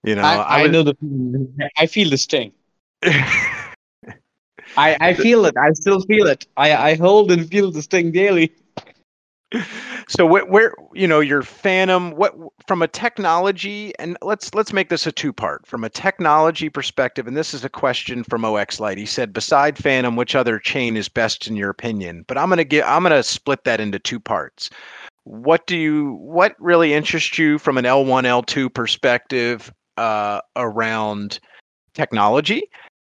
you 0.03 0.15
know, 0.15 0.23
I, 0.23 0.35
I, 0.35 0.59
I 0.59 0.63
was- 0.63 0.71
know 0.71 0.83
the 0.83 1.69
I 1.77 1.85
feel 1.85 2.09
the 2.09 2.17
sting. 2.17 2.51
I, 4.75 4.97
I 4.99 5.13
feel 5.13 5.45
it. 5.45 5.55
I 5.57 5.73
still 5.73 6.01
feel 6.01 6.25
it. 6.27 6.47
I, 6.57 6.73
I 6.91 6.95
hold 6.95 7.31
and 7.31 7.47
feel 7.47 7.69
the 7.71 7.81
sting 7.81 8.11
daily. 8.11 8.51
So 10.07 10.25
where, 10.25 10.45
where 10.45 10.73
you 10.93 11.07
know 11.07 11.19
your 11.19 11.43
fantom 11.43 12.11
what 12.11 12.33
from 12.67 12.81
a 12.81 12.87
technology 12.87 13.93
and 13.99 14.17
let's 14.21 14.53
let's 14.53 14.73
make 14.73 14.89
this 14.89 15.07
a 15.07 15.11
two 15.11 15.31
part 15.31 15.65
from 15.65 15.83
a 15.83 15.89
technology 15.89 16.69
perspective 16.69 17.27
and 17.27 17.37
this 17.37 17.53
is 17.53 17.63
a 17.63 17.69
question 17.69 18.23
from 18.23 18.43
ox 18.43 18.79
light 18.79 18.97
he 18.97 19.05
said 19.05 19.31
beside 19.31 19.77
fantom 19.77 20.15
which 20.15 20.35
other 20.35 20.59
chain 20.59 20.97
is 20.97 21.07
best 21.07 21.47
in 21.47 21.55
your 21.55 21.69
opinion? 21.69 22.25
But 22.27 22.37
i'm 22.37 22.49
going 22.49 22.57
to 22.57 22.63
get 22.63 22.87
i'm 22.87 23.03
going 23.03 23.11
to 23.11 23.23
split 23.23 23.63
that 23.63 23.79
into 23.79 23.99
two 23.99 24.19
parts. 24.19 24.69
What 25.23 25.65
do 25.67 25.77
you 25.77 26.15
what 26.19 26.55
really 26.59 26.93
interests 26.93 27.37
you 27.37 27.57
from 27.57 27.77
an 27.77 27.85
l1 27.85 28.23
l2 28.23 28.73
perspective 28.73 29.71
uh, 29.97 30.41
around 30.55 31.39
technology? 31.93 32.63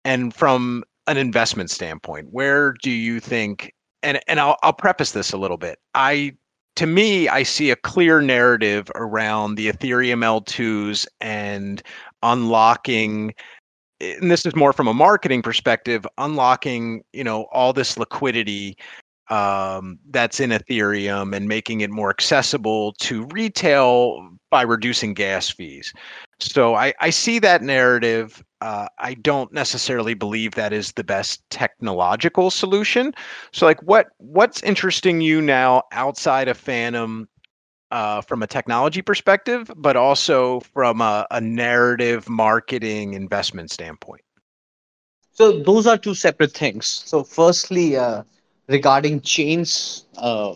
And 0.05 0.34
from 0.34 0.84
an 1.07 1.16
investment 1.16 1.70
standpoint 1.70 2.28
where 2.30 2.74
do 2.82 2.90
you 2.90 3.18
think 3.18 3.72
and 4.03 4.20
and 4.28 4.40
I'll, 4.40 4.57
I'll 4.62 4.72
preface 4.72 5.12
this 5.12 5.32
a 5.32 5.38
little 5.38 5.57
bit 5.57 5.78
i 5.94 6.32
to 6.76 6.86
me 6.86 7.28
i 7.28 7.42
see 7.42 7.70
a 7.70 7.76
clear 7.76 8.20
narrative 8.20 8.90
around 8.94 9.55
the 9.55 9.70
ethereum 9.70 10.20
l2s 10.20 11.07
and 11.20 11.82
unlocking 12.22 13.34
and 14.00 14.30
this 14.30 14.44
is 14.44 14.55
more 14.57 14.72
from 14.72 14.88
a 14.88 14.94
marketing 14.94 15.42
perspective 15.42 16.07
unlocking 16.18 17.03
you 17.12 17.24
know 17.24 17.46
all 17.53 17.72
this 17.72 17.98
liquidity 17.98 18.76
um, 19.30 19.98
that's 20.11 20.40
in 20.40 20.50
ethereum 20.50 21.34
and 21.34 21.48
making 21.48 21.80
it 21.80 21.90
more 21.90 22.11
accessible 22.11 22.92
to 22.94 23.24
retail 23.26 24.28
by 24.50 24.62
reducing 24.62 25.14
gas 25.14 25.48
fees 25.48 25.94
so 26.42 26.74
I, 26.74 26.92
I 27.00 27.11
see 27.11 27.38
that 27.38 27.62
narrative. 27.62 28.42
Uh, 28.62 28.86
I 29.00 29.14
don't 29.14 29.52
necessarily 29.52 30.14
believe 30.14 30.54
that 30.54 30.72
is 30.72 30.92
the 30.92 31.02
best 31.02 31.42
technological 31.50 32.48
solution. 32.48 33.12
So 33.50 33.66
like 33.66 33.82
what 33.82 34.10
what's 34.18 34.62
interesting 34.62 35.20
you 35.20 35.42
now 35.42 35.82
outside 35.90 36.46
of 36.46 36.56
Fantom 36.56 37.28
uh, 37.90 38.20
from 38.20 38.40
a 38.40 38.46
technology 38.46 39.02
perspective, 39.02 39.68
but 39.76 39.96
also 39.96 40.60
from 40.60 41.00
a, 41.00 41.26
a 41.32 41.40
narrative 41.40 42.28
marketing 42.28 43.14
investment 43.14 43.72
standpoint? 43.72 44.22
So 45.32 45.58
those 45.58 45.88
are 45.88 45.98
two 45.98 46.14
separate 46.14 46.52
things. 46.52 46.86
So 46.86 47.24
firstly, 47.24 47.96
uh, 47.96 48.22
regarding 48.68 49.22
chains, 49.22 50.06
uh, 50.16 50.54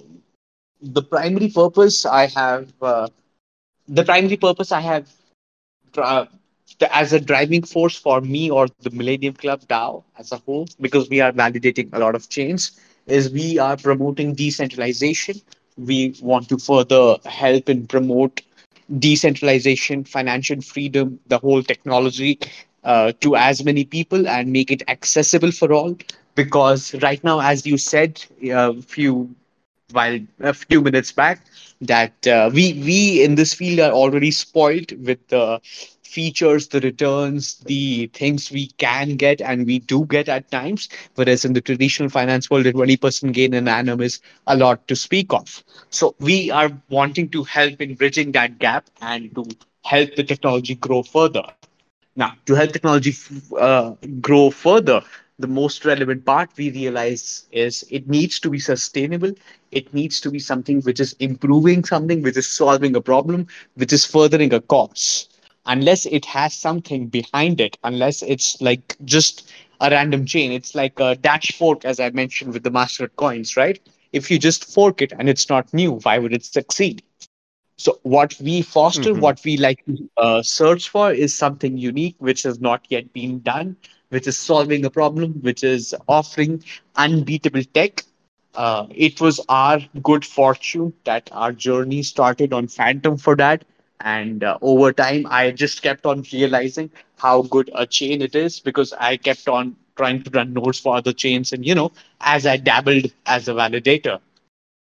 the 0.81 1.03
primary 1.03 1.49
purpose 1.49 2.07
I 2.07 2.27
have, 2.29 2.73
uh, 2.81 3.09
the 3.89 4.05
primary 4.05 4.37
purpose 4.37 4.71
I 4.71 4.81
have 4.81 5.11
uh, 5.99 6.27
as 6.91 7.13
a 7.13 7.21
driving 7.21 7.63
force 7.63 7.97
for 7.97 8.21
me 8.21 8.51
or 8.51 8.67
the 8.69 8.79
Millennium 8.81 9.23
Club 9.23 9.51
DAO 9.59 9.93
as 10.09 10.21
a 10.21 10.27
whole, 10.29 10.59
because 10.71 11.09
we 11.09 11.21
are 11.21 11.33
validating 11.33 11.89
a 11.93 11.99
lot 11.99 12.15
of 12.15 12.29
chains, 12.29 12.79
is 13.07 13.31
we 13.31 13.59
are 13.59 13.77
promoting 13.77 14.35
decentralization. 14.35 15.37
We 15.77 16.15
want 16.21 16.49
to 16.49 16.59
further 16.59 17.17
help 17.25 17.69
and 17.69 17.89
promote 17.89 18.43
decentralization, 18.99 20.05
financial 20.05 20.61
freedom, 20.61 21.19
the 21.27 21.39
whole 21.39 21.63
technology 21.63 22.39
uh, 22.85 23.13
to 23.21 23.37
as 23.37 23.65
many 23.65 23.85
people 23.85 24.27
and 24.29 24.53
make 24.53 24.71
it 24.71 24.83
accessible 24.89 25.53
for 25.53 25.73
all. 25.73 25.97
Because 26.35 26.95
right 27.03 27.23
now, 27.25 27.41
as 27.41 27.67
you 27.67 27.79
said 27.79 28.23
a 28.51 28.81
few 28.83 29.35
while 29.93 30.19
a 30.41 30.53
few 30.55 30.81
minutes 30.81 31.13
back, 31.13 31.45
that 31.81 32.27
uh, 32.27 32.51
we 32.53 32.73
we 32.75 33.23
in 33.23 33.35
this 33.37 33.55
field 33.55 33.81
are 33.81 33.93
already 33.93 34.31
spoiled 34.31 34.93
with 35.07 35.19
the 35.29 35.61
features, 36.07 36.69
the 36.69 36.81
returns, 36.81 37.57
the 37.67 38.07
things 38.15 38.51
we 38.53 38.69
can 38.79 39.17
get 39.17 39.41
and 39.41 39.67
we 39.67 39.79
do 39.81 40.07
get 40.07 40.29
at 40.29 40.51
times. 40.51 40.89
Whereas 41.17 41.45
in 41.45 41.53
the 41.55 41.61
traditional 41.61 42.09
finance 42.09 42.51
world, 42.51 42.67
a 42.67 42.73
20% 42.73 43.35
gain 43.35 43.55
in 43.55 43.69
annum 43.69 44.01
is 44.01 44.21
a 44.47 44.57
lot 44.57 44.87
to 44.89 44.97
speak 44.97 45.33
of. 45.33 45.65
So 45.91 46.15
we 46.21 46.51
are 46.51 46.71
wanting 46.89 47.29
to 47.31 47.45
help 47.45 47.81
in 47.81 47.95
bridging 47.95 48.33
that 48.33 48.59
gap 48.59 48.87
and 49.01 49.35
to 49.35 49.45
help 49.85 50.15
the 50.17 50.25
technology 50.25 50.75
grow 50.75 51.03
further. 51.03 51.45
Now, 52.17 52.33
to 52.47 52.55
help 52.55 52.73
technology 52.73 53.13
uh, 53.59 53.93
grow 54.21 54.51
further, 54.51 55.03
the 55.39 55.47
most 55.47 55.85
relevant 55.85 56.25
part 56.25 56.51
we 56.57 56.71
realize 56.71 57.47
is 57.53 57.85
it 57.91 58.09
needs 58.09 58.39
to 58.41 58.51
be 58.51 58.59
sustainable. 58.59 59.33
It 59.71 59.93
needs 59.95 60.21
to 60.21 60.31
be 60.31 60.39
something 60.39 60.81
which 60.83 61.01
is 61.01 61.15
improving 61.19 61.85
something, 61.85 62.23
which 62.23 62.37
is 62.37 62.49
solving 62.49 62.97
a 62.97 63.01
problem, 63.01 63.47
which 63.75 63.93
is 63.93 64.05
furthering 64.05 64.53
a 64.55 64.61
cause. 64.61 65.29
Unless 65.67 66.07
it 66.07 66.27
has 66.27 66.55
something 66.55 67.09
behind 67.09 67.61
it, 67.61 67.77
unless 67.85 68.23
it's 68.23 68.61
like 68.61 68.97
just 69.05 69.51
a 69.81 69.91
random 69.91 70.27
chain, 70.27 70.53
it's 70.53 70.75
like 70.75 70.99
a 71.01 71.17
dash 71.17 71.53
fork, 71.59 71.85
as 71.85 72.01
I 72.01 72.11
mentioned 72.11 72.53
with 72.55 72.65
the 72.65 72.71
master 72.71 73.09
coins, 73.09 73.57
right? 73.57 73.79
If 74.13 74.31
you 74.31 74.39
just 74.39 74.65
fork 74.73 75.03
it 75.03 75.13
and 75.19 75.29
it's 75.29 75.49
not 75.49 75.73
new, 75.75 75.95
why 76.03 76.19
would 76.19 76.33
it 76.35 76.45
succeed? 76.45 77.03
So 77.79 77.99
what 78.03 78.35
we 78.41 78.63
foster, 78.63 79.15
Mhm. 79.15 79.21
what 79.21 79.41
we 79.45 79.57
like 79.57 79.85
to 79.87 80.09
uh, 80.17 80.43
search 80.43 80.89
for 80.89 81.13
is 81.13 81.35
something 81.35 81.77
unique, 81.77 82.17
which 82.19 82.43
has 82.43 82.61
not 82.61 82.87
yet 82.89 83.13
been 83.13 83.41
done, 83.41 83.77
which 84.09 84.27
is 84.27 84.39
solving 84.39 84.85
a 84.85 84.91
problem, 84.91 85.33
which 85.43 85.63
is 85.63 85.95
offering 86.09 86.63
unbeatable 86.97 87.63
tech. 87.75 88.03
Uh, 88.55 88.87
it 88.91 89.21
was 89.21 89.41
our 89.49 89.81
good 90.03 90.25
fortune 90.25 90.93
that 91.05 91.29
our 91.33 91.53
journey 91.53 92.03
started 92.03 92.53
on 92.53 92.69
Fantom 92.69 93.17
for 93.17 93.37
that. 93.37 93.65
And 94.01 94.43
uh, 94.45 94.59
over 94.63 94.93
time, 94.93 95.27
I 95.29 95.51
just 95.51 95.83
kept 95.83 96.07
on 96.07 96.25
realizing 96.33 96.91
how 97.19 97.43
good 97.43 97.71
a 97.75 97.87
chain 97.87 98.23
it 98.23 98.35
is 98.35 98.61
because 98.61 98.93
I 98.93 99.17
kept 99.17 99.49
on 99.49 99.77
trying 99.97 100.23
to 100.23 100.31
run 100.31 100.53
nodes 100.53 100.79
for 100.81 100.97
other 100.97 101.13
chains. 101.13 101.53
And, 101.53 101.65
you 101.67 101.75
know, 101.75 101.93
as 102.21 102.47
I 102.47 102.57
dabbled 102.57 103.07
as 103.27 103.49
a 103.49 103.53
validator, 103.55 104.21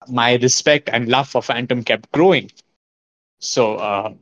my 0.08 0.36
respect 0.36 0.90
and 0.92 1.08
love 1.10 1.28
for 1.30 1.42
Fantom 1.42 1.84
kept 1.84 2.12
growing. 2.12 2.50
So, 3.40 3.76
uh, 3.78 4.14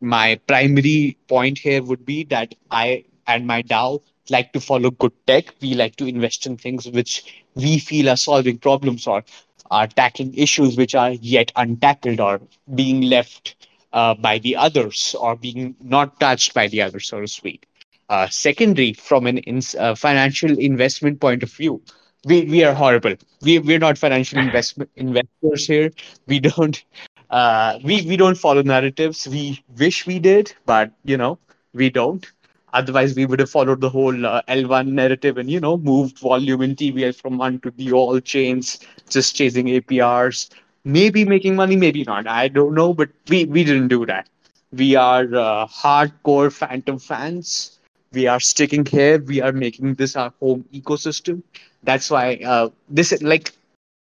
my 0.00 0.36
primary 0.46 1.16
point 1.28 1.58
here 1.58 1.82
would 1.82 2.04
be 2.04 2.24
that 2.24 2.54
I 2.70 3.04
and 3.26 3.46
my 3.46 3.62
DAO 3.62 4.00
like 4.30 4.52
to 4.52 4.60
follow 4.60 4.90
good 4.90 5.12
tech. 5.26 5.54
We 5.60 5.74
like 5.74 5.96
to 5.96 6.06
invest 6.06 6.46
in 6.46 6.56
things 6.56 6.86
which 6.88 7.24
we 7.54 7.78
feel 7.78 8.08
are 8.10 8.16
solving 8.16 8.58
problems 8.58 9.06
or 9.06 9.24
are 9.70 9.86
tackling 9.86 10.34
issues 10.34 10.76
which 10.76 10.94
are 10.94 11.12
yet 11.12 11.52
untackled 11.56 12.20
or 12.20 12.40
being 12.74 13.02
left 13.02 13.56
uh, 13.94 14.14
by 14.14 14.38
the 14.38 14.56
others 14.56 15.16
or 15.20 15.36
being 15.36 15.76
not 15.82 16.20
touched 16.20 16.54
by 16.54 16.68
the 16.68 16.82
others, 16.82 17.08
so 17.08 17.20
to 17.20 17.28
speak. 17.28 17.66
uh, 18.10 18.28
secondary 18.28 18.92
from 18.94 19.26
an 19.26 19.40
uh, 19.78 19.94
financial 19.96 20.58
investment 20.58 21.20
point 21.20 21.42
of 21.44 21.50
view 21.52 21.82
we 22.26 22.44
we 22.44 22.64
are 22.64 22.74
horrible. 22.74 23.14
We 23.42 23.58
we're 23.58 23.78
not 23.78 23.98
financial 23.98 24.38
investment 24.46 24.90
investors 24.96 25.66
here. 25.66 25.90
We 26.26 26.40
don't 26.40 26.84
uh, 27.30 27.78
we 27.84 28.02
we 28.02 28.16
don't 28.16 28.36
follow 28.36 28.62
narratives. 28.62 29.26
We 29.28 29.62
wish 29.78 30.06
we 30.06 30.18
did 30.18 30.54
but 30.66 30.92
you 31.04 31.16
know 31.16 31.38
we 31.74 31.90
don't. 31.90 32.26
Otherwise 32.72 33.14
we 33.16 33.26
would 33.26 33.40
have 33.40 33.50
followed 33.50 33.80
the 33.80 33.90
whole 33.90 34.26
uh, 34.26 34.42
l1 34.48 34.88
narrative 34.88 35.38
and 35.38 35.50
you 35.50 35.60
know 35.60 35.76
moved 35.78 36.18
volume 36.18 36.62
in 36.62 36.74
tvl 36.76 37.14
from 37.14 37.38
one 37.38 37.60
to 37.60 37.70
the 37.70 37.92
all 37.92 38.20
chains 38.20 38.78
just 39.08 39.36
chasing 39.36 39.66
aprs 39.68 40.50
maybe 40.84 41.24
making 41.24 41.56
money 41.56 41.76
maybe 41.76 42.04
not. 42.04 42.26
I 42.26 42.48
don't 42.48 42.74
know 42.74 42.92
but 42.94 43.10
we 43.28 43.44
we 43.44 43.64
didn't 43.64 43.88
do 43.88 44.06
that. 44.06 44.28
We 44.72 44.96
are 44.96 45.24
uh, 45.34 45.66
hardcore 45.66 46.52
fantom 46.52 46.98
fans. 46.98 47.78
We 48.12 48.26
are 48.26 48.40
sticking 48.40 48.84
here. 48.86 49.18
We 49.18 49.40
are 49.40 49.52
making 49.52 49.94
this 49.94 50.16
our 50.16 50.32
home 50.40 50.64
ecosystem. 50.72 51.42
That's 51.82 52.10
why 52.10 52.36
uh, 52.44 52.70
this 52.88 53.12
like 53.22 53.52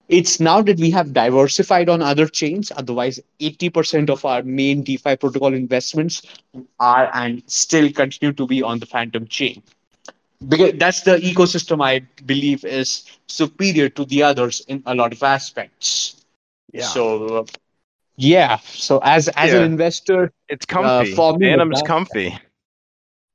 it's 0.09 0.39
now 0.39 0.61
that 0.61 0.79
we 0.79 0.89
have 0.91 1.13
diversified 1.13 1.89
on 1.89 2.01
other 2.01 2.27
chains. 2.27 2.71
Otherwise 2.75 3.19
80% 3.39 4.09
of 4.09 4.25
our 4.25 4.43
main 4.43 4.83
defi 4.83 5.15
protocol 5.17 5.53
investments 5.53 6.21
are 6.79 7.09
and 7.13 7.43
still 7.47 7.91
continue 7.91 8.33
to 8.33 8.47
be 8.47 8.61
on 8.63 8.79
the 8.79 8.85
fantom 8.85 9.27
chain. 9.27 9.61
Because 10.47 10.73
that's 10.77 11.01
the 11.01 11.17
ecosystem 11.17 11.83
i 11.83 11.99
believe 12.25 12.63
is 12.65 13.05
superior 13.27 13.89
to 13.89 14.05
the 14.05 14.23
others 14.23 14.61
in 14.67 14.83
a 14.85 14.95
lot 14.95 15.13
of 15.13 15.23
aspects 15.23 16.16
Yeah. 16.73 16.85
so 16.87 17.37
uh, 17.39 17.45
yeah 18.17 18.57
so 18.57 18.99
as 19.03 19.27
as 19.29 19.51
Yeah. 19.51 19.59
an 19.59 19.63
investor 19.63 20.31
It's 20.49 20.65
comfy. 20.65 21.13
for 21.13 21.37
me, 21.37 21.47
Fantom's 21.49 21.81
comfy. 21.83 22.37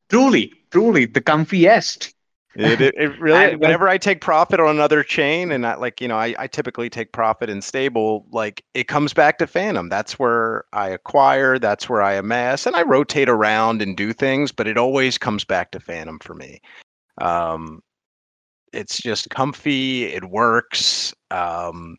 truly 0.09 0.53
truly 0.71 1.07
the 1.07 1.21
comfiest 1.21 2.13
It, 2.55 2.81
it, 2.83 2.95
it 2.99 3.19
really. 3.19 3.39
And 3.53 3.61
whenever 3.61 3.89
I 3.89 3.97
take 3.97 4.21
profit 4.21 4.61
on 4.61 4.69
another 4.77 5.03
chain, 5.03 5.51
and 5.53 5.67
I 5.67 5.77
like 5.77 6.03
you 6.03 6.09
know, 6.09 6.19
I, 6.19 6.35
I 6.39 6.47
typically 6.47 6.91
take 6.91 7.13
profit 7.13 7.49
in 7.49 7.63
stable. 7.63 8.27
Like 8.31 8.63
it 8.75 8.89
comes 8.89 9.15
back 9.15 9.39
to 9.39 9.47
Fantom. 9.47 9.89
That's 9.89 10.19
where 10.19 10.65
I 10.75 10.91
acquire. 10.91 11.59
That's 11.59 11.89
where 11.89 12.03
I 12.03 12.13
amass, 12.13 12.67
and 12.67 12.77
I 12.77 12.83
rotate 12.83 13.31
around 13.31 13.81
and 13.81 13.97
do 13.97 14.13
things. 14.13 14.53
But 14.53 14.67
it 14.69 14.77
always 14.77 15.17
comes 15.17 15.45
back 15.45 15.71
to 15.71 15.81
Fantom 15.81 16.19
for 16.19 16.35
me. 16.35 16.61
Um, 17.23 17.81
it's 18.75 18.99
just 19.01 19.31
comfy. 19.31 20.05
It 20.05 20.25
works. 20.29 21.15
Um, 21.31 21.97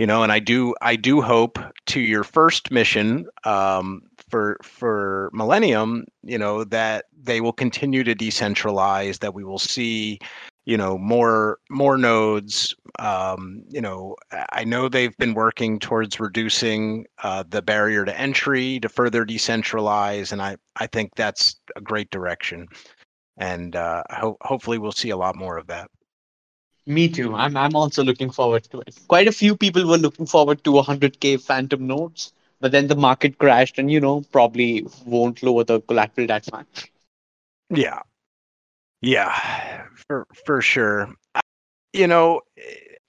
you 0.00 0.06
know, 0.06 0.22
and 0.22 0.32
I 0.32 0.38
do 0.38 0.74
I 0.80 0.96
do 0.96 1.20
hope 1.20 1.58
to 1.88 2.00
your 2.00 2.24
first 2.24 2.70
mission 2.70 3.26
um, 3.44 4.00
for 4.30 4.56
for 4.62 5.28
Millennium, 5.34 6.06
you 6.22 6.38
know, 6.38 6.64
that 6.64 7.04
they 7.22 7.42
will 7.42 7.52
continue 7.52 8.02
to 8.04 8.14
decentralize, 8.14 9.18
that 9.18 9.34
we 9.34 9.44
will 9.44 9.58
see, 9.58 10.18
you 10.64 10.78
know, 10.78 10.96
more 10.96 11.58
more 11.68 11.98
nodes. 11.98 12.74
Um, 12.98 13.62
you 13.68 13.82
know, 13.82 14.16
I 14.52 14.64
know 14.64 14.88
they've 14.88 15.16
been 15.18 15.34
working 15.34 15.78
towards 15.78 16.18
reducing 16.18 17.04
uh, 17.22 17.44
the 17.46 17.60
barrier 17.60 18.06
to 18.06 18.18
entry 18.18 18.80
to 18.80 18.88
further 18.88 19.26
decentralize, 19.26 20.32
and 20.32 20.40
I 20.40 20.56
I 20.76 20.86
think 20.86 21.14
that's 21.14 21.60
a 21.76 21.80
great 21.82 22.10
direction, 22.10 22.68
and 23.36 23.76
uh, 23.76 24.02
ho- 24.10 24.38
hopefully 24.40 24.78
we'll 24.78 24.92
see 24.92 25.10
a 25.10 25.18
lot 25.18 25.36
more 25.36 25.58
of 25.58 25.66
that. 25.66 25.90
Me 26.94 27.08
too. 27.08 27.34
I'm 27.34 27.56
I'm 27.56 27.74
also 27.76 28.02
looking 28.04 28.30
forward 28.30 28.64
to 28.64 28.80
it. 28.80 28.98
Quite 29.08 29.28
a 29.28 29.32
few 29.32 29.56
people 29.56 29.86
were 29.86 29.96
looking 29.98 30.26
forward 30.26 30.62
to 30.64 30.76
100k 30.78 31.36
fantom 31.36 31.86
notes, 31.86 32.32
but 32.60 32.72
then 32.72 32.88
the 32.88 32.96
market 32.96 33.38
crashed, 33.38 33.78
and 33.78 33.90
you 33.90 34.00
know 34.00 34.22
probably 34.32 34.86
won't 35.06 35.42
lower 35.42 35.64
the 35.64 35.80
collateral 35.82 36.26
that 36.26 36.50
much. 36.52 36.90
Yeah. 37.70 38.00
Yeah, 39.02 39.86
for 40.08 40.26
for 40.44 40.60
sure. 40.60 41.14
You 41.92 42.06
know, 42.06 42.42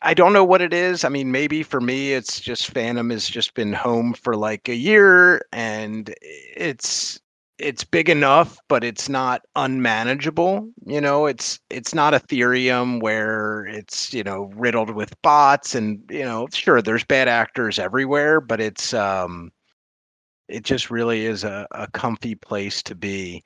I 0.01 0.13
don't 0.13 0.33
know 0.33 0.45
what 0.45 0.61
it 0.61 0.73
is. 0.73 1.03
I 1.03 1.09
mean, 1.09 1.31
maybe 1.31 1.63
for 1.63 1.81
me 1.81 2.13
it's 2.13 2.39
just 2.39 2.67
Fantom 2.71 3.09
has 3.11 3.27
just 3.27 3.53
been 3.53 3.73
home 3.73 4.13
for 4.13 4.35
like 4.35 4.69
a 4.69 4.75
year 4.75 5.45
and 5.51 6.13
it's 6.21 7.19
it's 7.61 7.83
big 7.83 8.09
enough, 8.09 8.57
but 8.67 8.83
it's 8.83 9.07
not 9.07 9.43
unmanageable. 9.55 10.69
You 10.85 10.99
know, 11.01 11.27
it's 11.27 11.59
it's 11.69 11.93
not 11.93 12.13
Ethereum 12.13 13.01
where 13.01 13.65
it's, 13.67 14.13
you 14.13 14.23
know, 14.23 14.51
riddled 14.55 14.89
with 14.91 15.19
bots 15.21 15.75
and, 15.75 16.01
you 16.09 16.23
know, 16.23 16.47
sure 16.51 16.81
there's 16.81 17.03
bad 17.03 17.27
actors 17.27 17.79
everywhere, 17.79 18.41
but 18.41 18.59
it's 18.59 18.93
um 18.93 19.51
it 20.47 20.63
just 20.63 20.91
really 20.91 21.25
is 21.25 21.43
a, 21.43 21.67
a 21.71 21.87
comfy 21.91 22.35
place 22.35 22.83
to 22.83 22.95
be. 22.95 23.43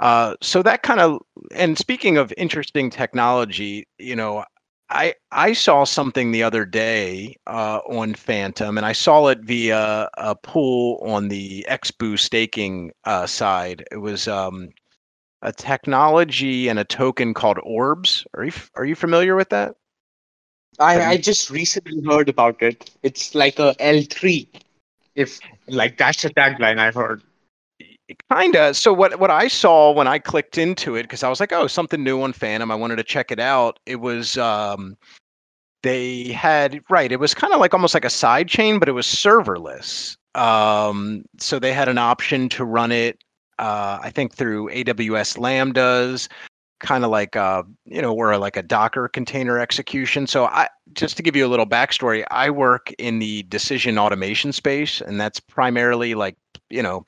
Uh, 0.00 0.34
so 0.42 0.62
that 0.62 0.82
kind 0.82 1.00
of, 1.00 1.20
and 1.54 1.78
speaking 1.78 2.16
of 2.16 2.32
interesting 2.36 2.90
technology, 2.90 3.86
you 3.98 4.16
know, 4.16 4.44
I 4.90 5.14
I 5.30 5.52
saw 5.54 5.84
something 5.84 6.30
the 6.30 6.42
other 6.42 6.64
day 6.64 7.36
uh, 7.46 7.80
on 7.88 8.14
Fantom, 8.14 8.76
and 8.76 8.86
I 8.86 8.92
saw 8.92 9.28
it 9.28 9.40
via 9.40 10.08
a 10.16 10.34
pool 10.34 11.00
on 11.06 11.28
the 11.28 11.66
XBoo 11.68 12.18
staking 12.18 12.92
uh, 13.04 13.26
side. 13.26 13.84
It 13.90 13.96
was 13.98 14.28
um, 14.28 14.70
a 15.42 15.52
technology 15.52 16.68
and 16.68 16.78
a 16.78 16.84
token 16.84 17.34
called 17.34 17.58
Orbs. 17.62 18.26
Are 18.34 18.44
you 18.44 18.52
are 18.74 18.84
you 18.84 18.94
familiar 18.94 19.36
with 19.36 19.50
that? 19.50 19.76
I 20.78 21.02
I 21.04 21.16
just 21.16 21.50
recently 21.50 22.02
heard 22.02 22.28
about 22.28 22.62
it. 22.62 22.90
It's 23.02 23.34
like 23.34 23.58
a 23.58 23.74
L3, 23.78 24.48
if 25.14 25.38
like 25.68 25.98
that's 25.98 26.22
the 26.22 26.30
tagline 26.30 26.78
I 26.78 26.90
heard. 26.90 27.22
Kinda. 28.30 28.74
So 28.74 28.92
what 28.92 29.18
what 29.18 29.30
I 29.30 29.48
saw 29.48 29.90
when 29.90 30.06
I 30.06 30.18
clicked 30.18 30.58
into 30.58 30.94
it, 30.94 31.04
because 31.04 31.22
I 31.22 31.28
was 31.28 31.40
like, 31.40 31.52
oh, 31.52 31.66
something 31.66 32.02
new 32.02 32.20
on 32.22 32.32
Fantom. 32.32 32.70
I 32.70 32.74
wanted 32.74 32.96
to 32.96 33.04
check 33.04 33.30
it 33.30 33.40
out. 33.40 33.78
It 33.86 33.96
was 33.96 34.36
um, 34.36 34.96
they 35.82 36.28
had 36.32 36.82
right. 36.90 37.10
It 37.10 37.20
was 37.20 37.32
kind 37.34 37.54
of 37.54 37.60
like 37.60 37.72
almost 37.72 37.94
like 37.94 38.04
a 38.04 38.10
side 38.10 38.48
chain, 38.48 38.78
but 38.78 38.88
it 38.88 38.92
was 38.92 39.06
serverless. 39.06 40.16
Um, 40.34 41.24
so 41.38 41.58
they 41.58 41.72
had 41.72 41.88
an 41.88 41.98
option 41.98 42.48
to 42.50 42.64
run 42.64 42.92
it. 42.92 43.22
Uh, 43.58 43.98
I 44.02 44.10
think 44.10 44.34
through 44.34 44.68
AWS 44.70 45.38
Lambdas, 45.38 46.28
kind 46.80 47.04
of 47.04 47.10
like 47.10 47.36
uh, 47.36 47.62
you 47.86 48.02
know, 48.02 48.12
or 48.14 48.36
like 48.36 48.56
a 48.56 48.62
Docker 48.62 49.08
container 49.08 49.58
execution. 49.58 50.26
So 50.26 50.44
I 50.46 50.68
just 50.92 51.16
to 51.16 51.22
give 51.22 51.36
you 51.36 51.46
a 51.46 51.48
little 51.48 51.66
backstory, 51.66 52.24
I 52.30 52.50
work 52.50 52.92
in 52.98 53.18
the 53.18 53.44
decision 53.44 53.98
automation 53.98 54.52
space, 54.52 55.00
and 55.00 55.20
that's 55.20 55.40
primarily 55.40 56.14
like 56.14 56.36
you 56.68 56.82
know 56.82 57.04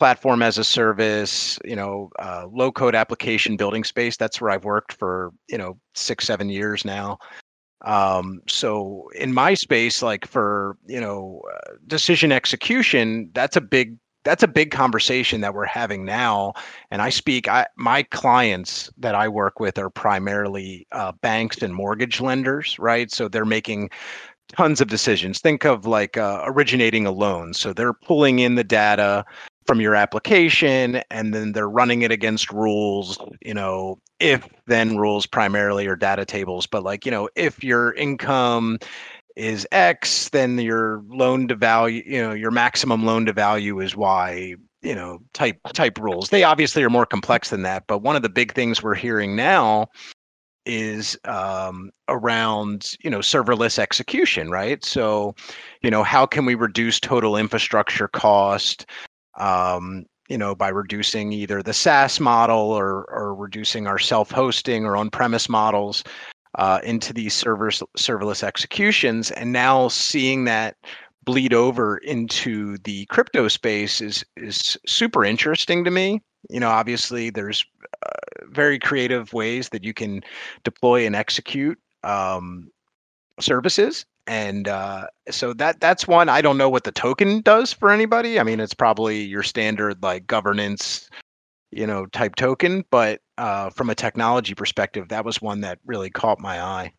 platform 0.00 0.42
as 0.42 0.58
a 0.58 0.64
service, 0.64 1.58
you 1.64 1.76
know, 1.76 2.10
uh, 2.18 2.46
low 2.50 2.72
code 2.72 2.94
application 2.94 3.56
building 3.56 3.84
space. 3.84 4.16
That's 4.16 4.40
where 4.40 4.50
I've 4.50 4.64
worked 4.64 4.94
for, 4.94 5.30
you 5.48 5.58
know, 5.58 5.78
six, 5.94 6.26
seven 6.26 6.48
years 6.48 6.84
now. 6.84 7.18
Um, 7.82 8.40
so 8.48 9.08
in 9.14 9.32
my 9.32 9.54
space, 9.54 10.02
like 10.02 10.26
for, 10.26 10.76
you 10.86 11.00
know, 11.00 11.42
uh, 11.54 11.74
decision 11.86 12.32
execution, 12.32 13.30
that's 13.34 13.56
a 13.56 13.60
big, 13.60 13.96
that's 14.24 14.42
a 14.42 14.48
big 14.48 14.70
conversation 14.70 15.42
that 15.42 15.54
we're 15.54 15.66
having 15.66 16.04
now. 16.04 16.54
And 16.90 17.02
I 17.02 17.10
speak, 17.10 17.46
I, 17.46 17.66
my 17.76 18.02
clients 18.04 18.90
that 18.98 19.14
I 19.14 19.28
work 19.28 19.60
with 19.60 19.78
are 19.78 19.90
primarily 19.90 20.86
uh, 20.92 21.12
banks 21.20 21.62
and 21.62 21.74
mortgage 21.74 22.20
lenders, 22.20 22.78
right? 22.78 23.10
So 23.12 23.28
they're 23.28 23.44
making 23.44 23.90
tons 24.48 24.80
of 24.80 24.88
decisions. 24.88 25.40
Think 25.40 25.64
of 25.64 25.86
like 25.86 26.16
uh, 26.16 26.42
originating 26.46 27.06
a 27.06 27.12
loan. 27.12 27.54
So 27.54 27.72
they're 27.72 27.94
pulling 27.94 28.40
in 28.40 28.56
the 28.56 28.64
data 28.64 29.24
from 29.66 29.80
your 29.80 29.94
application 29.94 31.02
and 31.10 31.34
then 31.34 31.52
they're 31.52 31.68
running 31.68 32.02
it 32.02 32.10
against 32.10 32.50
rules 32.52 33.18
you 33.42 33.54
know 33.54 33.98
if 34.18 34.48
then 34.66 34.96
rules 34.96 35.26
primarily 35.26 35.86
or 35.86 35.96
data 35.96 36.24
tables 36.24 36.66
but 36.66 36.82
like 36.82 37.04
you 37.04 37.10
know 37.10 37.28
if 37.36 37.62
your 37.62 37.92
income 37.94 38.78
is 39.36 39.66
x 39.72 40.28
then 40.30 40.58
your 40.58 41.02
loan 41.08 41.46
to 41.46 41.54
value 41.54 42.02
you 42.04 42.20
know 42.20 42.32
your 42.32 42.50
maximum 42.50 43.04
loan 43.04 43.26
to 43.26 43.32
value 43.32 43.80
is 43.80 43.94
y 43.96 44.54
you 44.82 44.94
know 44.94 45.18
type 45.34 45.58
type 45.74 45.98
rules. 45.98 46.30
They 46.30 46.44
obviously 46.44 46.82
are 46.82 46.90
more 46.90 47.06
complex 47.06 47.50
than 47.50 47.62
that 47.62 47.84
but 47.86 47.98
one 47.98 48.16
of 48.16 48.22
the 48.22 48.28
big 48.28 48.52
things 48.54 48.82
we're 48.82 48.94
hearing 48.94 49.36
now 49.36 49.88
is 50.66 51.18
um, 51.24 51.90
around 52.08 52.92
you 53.02 53.10
know 53.10 53.20
serverless 53.20 53.78
execution 53.78 54.50
right? 54.50 54.84
So 54.84 55.34
you 55.82 55.90
know 55.90 56.02
how 56.02 56.26
can 56.26 56.44
we 56.44 56.54
reduce 56.54 57.00
total 57.00 57.36
infrastructure 57.36 58.08
cost 58.08 58.86
um, 59.38 60.04
you 60.28 60.38
know, 60.38 60.54
by 60.54 60.68
reducing 60.68 61.32
either 61.32 61.62
the 61.62 61.72
SaaS 61.72 62.20
model 62.20 62.70
or 62.72 63.04
or 63.10 63.34
reducing 63.34 63.86
our 63.86 63.98
self-hosting 63.98 64.84
or 64.84 64.96
on-premise 64.96 65.48
models 65.48 66.04
uh, 66.56 66.80
into 66.84 67.12
these 67.12 67.34
servers 67.34 67.82
serverless 67.98 68.42
executions, 68.42 69.30
and 69.32 69.52
now 69.52 69.88
seeing 69.88 70.44
that 70.44 70.76
bleed 71.24 71.52
over 71.52 71.98
into 71.98 72.78
the 72.78 73.06
crypto 73.06 73.48
space 73.48 74.00
is 74.00 74.24
is 74.36 74.78
super 74.86 75.24
interesting 75.24 75.84
to 75.84 75.90
me. 75.90 76.20
You 76.48 76.60
know, 76.60 76.70
obviously 76.70 77.30
there's 77.30 77.64
uh, 78.06 78.46
very 78.48 78.78
creative 78.78 79.32
ways 79.32 79.68
that 79.70 79.84
you 79.84 79.92
can 79.92 80.22
deploy 80.64 81.06
and 81.06 81.14
execute 81.14 81.78
um, 82.04 82.70
services 83.40 84.04
and 84.26 84.68
uh, 84.68 85.06
so 85.30 85.52
that 85.52 85.80
that's 85.80 86.06
one 86.06 86.28
i 86.28 86.40
don't 86.40 86.58
know 86.58 86.68
what 86.68 86.84
the 86.84 86.92
token 86.92 87.40
does 87.42 87.72
for 87.72 87.90
anybody 87.90 88.38
i 88.38 88.42
mean 88.42 88.60
it's 88.60 88.74
probably 88.74 89.22
your 89.22 89.42
standard 89.42 90.02
like 90.02 90.26
governance 90.26 91.08
you 91.72 91.86
know, 91.86 92.06
type 92.06 92.34
token, 92.36 92.84
but 92.90 93.20
uh, 93.38 93.70
from 93.70 93.90
a 93.90 93.94
technology 93.94 94.54
perspective, 94.54 95.08
that 95.08 95.24
was 95.24 95.40
one 95.40 95.60
that 95.60 95.78
really 95.86 96.10
caught 96.10 96.40
my 96.40 96.60
eye. 96.60 96.92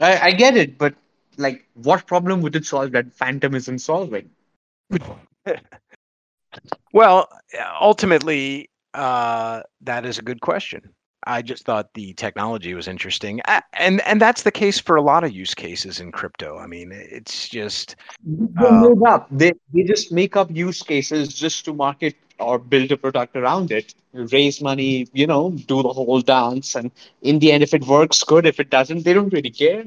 I, 0.00 0.18
I 0.28 0.30
get 0.32 0.56
it, 0.56 0.78
but 0.78 0.94
like, 1.36 1.66
what 1.74 2.06
problem 2.06 2.42
would 2.42 2.56
it 2.56 2.66
solve 2.66 2.92
that 2.92 3.12
fantom 3.12 3.54
isn't 3.54 3.78
solving? 3.78 4.28
well, 6.92 7.28
ultimately, 7.80 8.68
uh, 8.94 9.62
that 9.80 10.04
is 10.04 10.18
a 10.18 10.22
good 10.22 10.40
question. 10.40 10.82
I 11.24 11.42
just 11.42 11.64
thought 11.64 11.92
the 11.94 12.12
technology 12.14 12.74
was 12.74 12.88
interesting, 12.88 13.40
and 13.74 14.00
and 14.02 14.20
that's 14.20 14.42
the 14.42 14.50
case 14.50 14.78
for 14.78 14.96
a 14.96 15.02
lot 15.02 15.24
of 15.24 15.32
use 15.32 15.54
cases 15.54 16.00
in 16.00 16.12
crypto. 16.12 16.58
I 16.58 16.66
mean, 16.66 16.92
it's 16.92 17.48
just 17.48 17.96
they 18.24 18.66
um, 18.66 18.98
make 18.98 19.08
up. 19.08 19.28
They 19.30 19.52
they 19.74 19.82
just 19.82 20.12
make 20.12 20.36
up 20.36 20.50
use 20.50 20.82
cases 20.82 21.34
just 21.34 21.64
to 21.66 21.74
market 21.74 22.16
or 22.38 22.58
build 22.58 22.90
a 22.90 22.96
product 22.96 23.36
around 23.36 23.70
it, 23.70 23.94
raise 24.14 24.62
money, 24.62 25.06
you 25.12 25.26
know, 25.26 25.50
do 25.50 25.82
the 25.82 25.92
whole 25.92 26.22
dance, 26.22 26.74
and 26.74 26.90
in 27.20 27.38
the 27.38 27.52
end, 27.52 27.62
if 27.62 27.74
it 27.74 27.86
works, 27.86 28.24
good. 28.24 28.46
If 28.46 28.58
it 28.58 28.70
doesn't, 28.70 29.04
they 29.04 29.12
don't 29.12 29.32
really 29.32 29.50
care. 29.50 29.84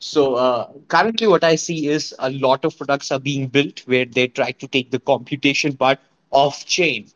So 0.00 0.34
uh, 0.34 0.70
currently, 0.88 1.26
what 1.26 1.44
I 1.44 1.54
see 1.54 1.88
is 1.88 2.14
a 2.18 2.30
lot 2.30 2.64
of 2.66 2.76
products 2.76 3.10
are 3.10 3.20
being 3.20 3.46
built 3.46 3.80
where 3.86 4.04
they 4.04 4.28
try 4.28 4.52
to 4.52 4.68
take 4.68 4.90
the 4.90 4.98
computation 4.98 5.76
part 5.76 5.98
off 6.30 6.66
chain, 6.66 7.08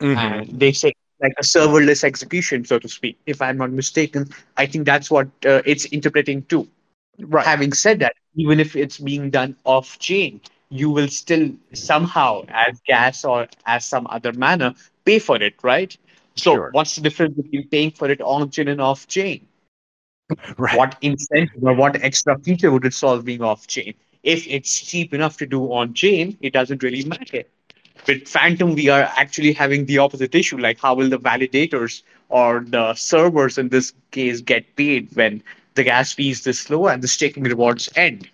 mm-hmm. 0.00 0.18
and 0.18 0.60
they 0.60 0.72
say 0.72 0.92
like 1.20 1.32
a 1.38 1.42
serverless 1.42 2.04
execution, 2.04 2.64
so 2.64 2.78
to 2.78 2.88
speak. 2.88 3.18
If 3.26 3.40
I'm 3.42 3.56
not 3.58 3.70
mistaken, 3.70 4.28
I 4.56 4.66
think 4.66 4.86
that's 4.86 5.10
what 5.10 5.28
uh, 5.44 5.62
it's 5.64 5.84
interpreting 5.86 6.42
too. 6.44 6.68
Right. 7.18 7.44
Having 7.46 7.72
said 7.72 8.00
that, 8.00 8.14
even 8.36 8.60
if 8.60 8.76
it's 8.76 8.98
being 8.98 9.30
done 9.30 9.56
off 9.64 9.98
chain, 9.98 10.40
you 10.68 10.90
will 10.90 11.08
still 11.08 11.50
somehow, 11.72 12.44
as 12.48 12.80
gas 12.86 13.24
or 13.24 13.48
as 13.66 13.86
some 13.86 14.06
other 14.10 14.32
manner, 14.32 14.74
pay 15.04 15.18
for 15.18 15.40
it, 15.42 15.54
right? 15.62 15.96
So, 16.36 16.54
sure. 16.54 16.68
what's 16.72 16.96
the 16.96 17.00
difference 17.02 17.34
between 17.34 17.68
paying 17.68 17.90
for 17.92 18.10
it 18.10 18.20
on 18.20 18.50
chain 18.50 18.68
and 18.68 18.80
off 18.80 19.06
chain? 19.06 19.46
Right. 20.58 20.76
What 20.76 20.96
incentive 21.02 21.62
or 21.62 21.74
what 21.74 22.02
extra 22.02 22.38
feature 22.38 22.70
would 22.70 22.84
it 22.84 22.94
solve 22.94 23.24
being 23.24 23.42
off 23.42 23.66
chain? 23.66 23.94
If 24.22 24.46
it's 24.48 24.80
cheap 24.80 25.14
enough 25.14 25.36
to 25.38 25.46
do 25.46 25.72
on 25.72 25.94
chain, 25.94 26.36
it 26.40 26.52
doesn't 26.52 26.82
really 26.82 27.04
matter. 27.04 27.44
With 28.06 28.28
Fantom, 28.28 28.74
we 28.74 28.88
are 28.88 29.10
actually 29.16 29.52
having 29.52 29.86
the 29.86 29.98
opposite 29.98 30.34
issue. 30.34 30.58
Like, 30.58 30.80
how 30.80 30.94
will 30.94 31.08
the 31.08 31.18
validators 31.18 32.02
or 32.28 32.60
the 32.60 32.94
servers 32.94 33.58
in 33.58 33.68
this 33.70 33.92
case 34.10 34.40
get 34.40 34.76
paid 34.76 35.08
when 35.14 35.42
the 35.74 35.84
gas 35.84 36.12
fee 36.12 36.30
is 36.30 36.44
this 36.44 36.70
low 36.70 36.86
and 36.86 37.02
the 37.02 37.08
staking 37.08 37.42
rewards 37.44 37.88
end? 37.96 38.28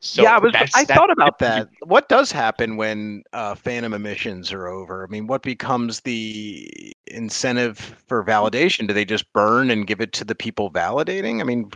So 0.00 0.22
yeah, 0.22 0.36
I, 0.36 0.38
was, 0.38 0.54
I 0.74 0.84
thought 0.84 1.10
about 1.10 1.38
that. 1.38 1.68
What 1.82 2.08
does 2.08 2.30
happen 2.30 2.76
when 2.76 3.22
uh, 3.32 3.54
Fantom 3.54 3.94
emissions 3.94 4.52
are 4.52 4.68
over? 4.68 5.02
I 5.02 5.10
mean, 5.10 5.26
what 5.26 5.42
becomes 5.42 6.00
the 6.02 6.92
incentive 7.06 7.78
for 8.06 8.22
validation? 8.22 8.86
Do 8.86 8.94
they 8.94 9.06
just 9.06 9.32
burn 9.32 9.70
and 9.70 9.86
give 9.86 10.00
it 10.00 10.12
to 10.12 10.24
the 10.24 10.34
people 10.34 10.70
validating? 10.70 11.40
I 11.40 11.44
mean, 11.44 11.70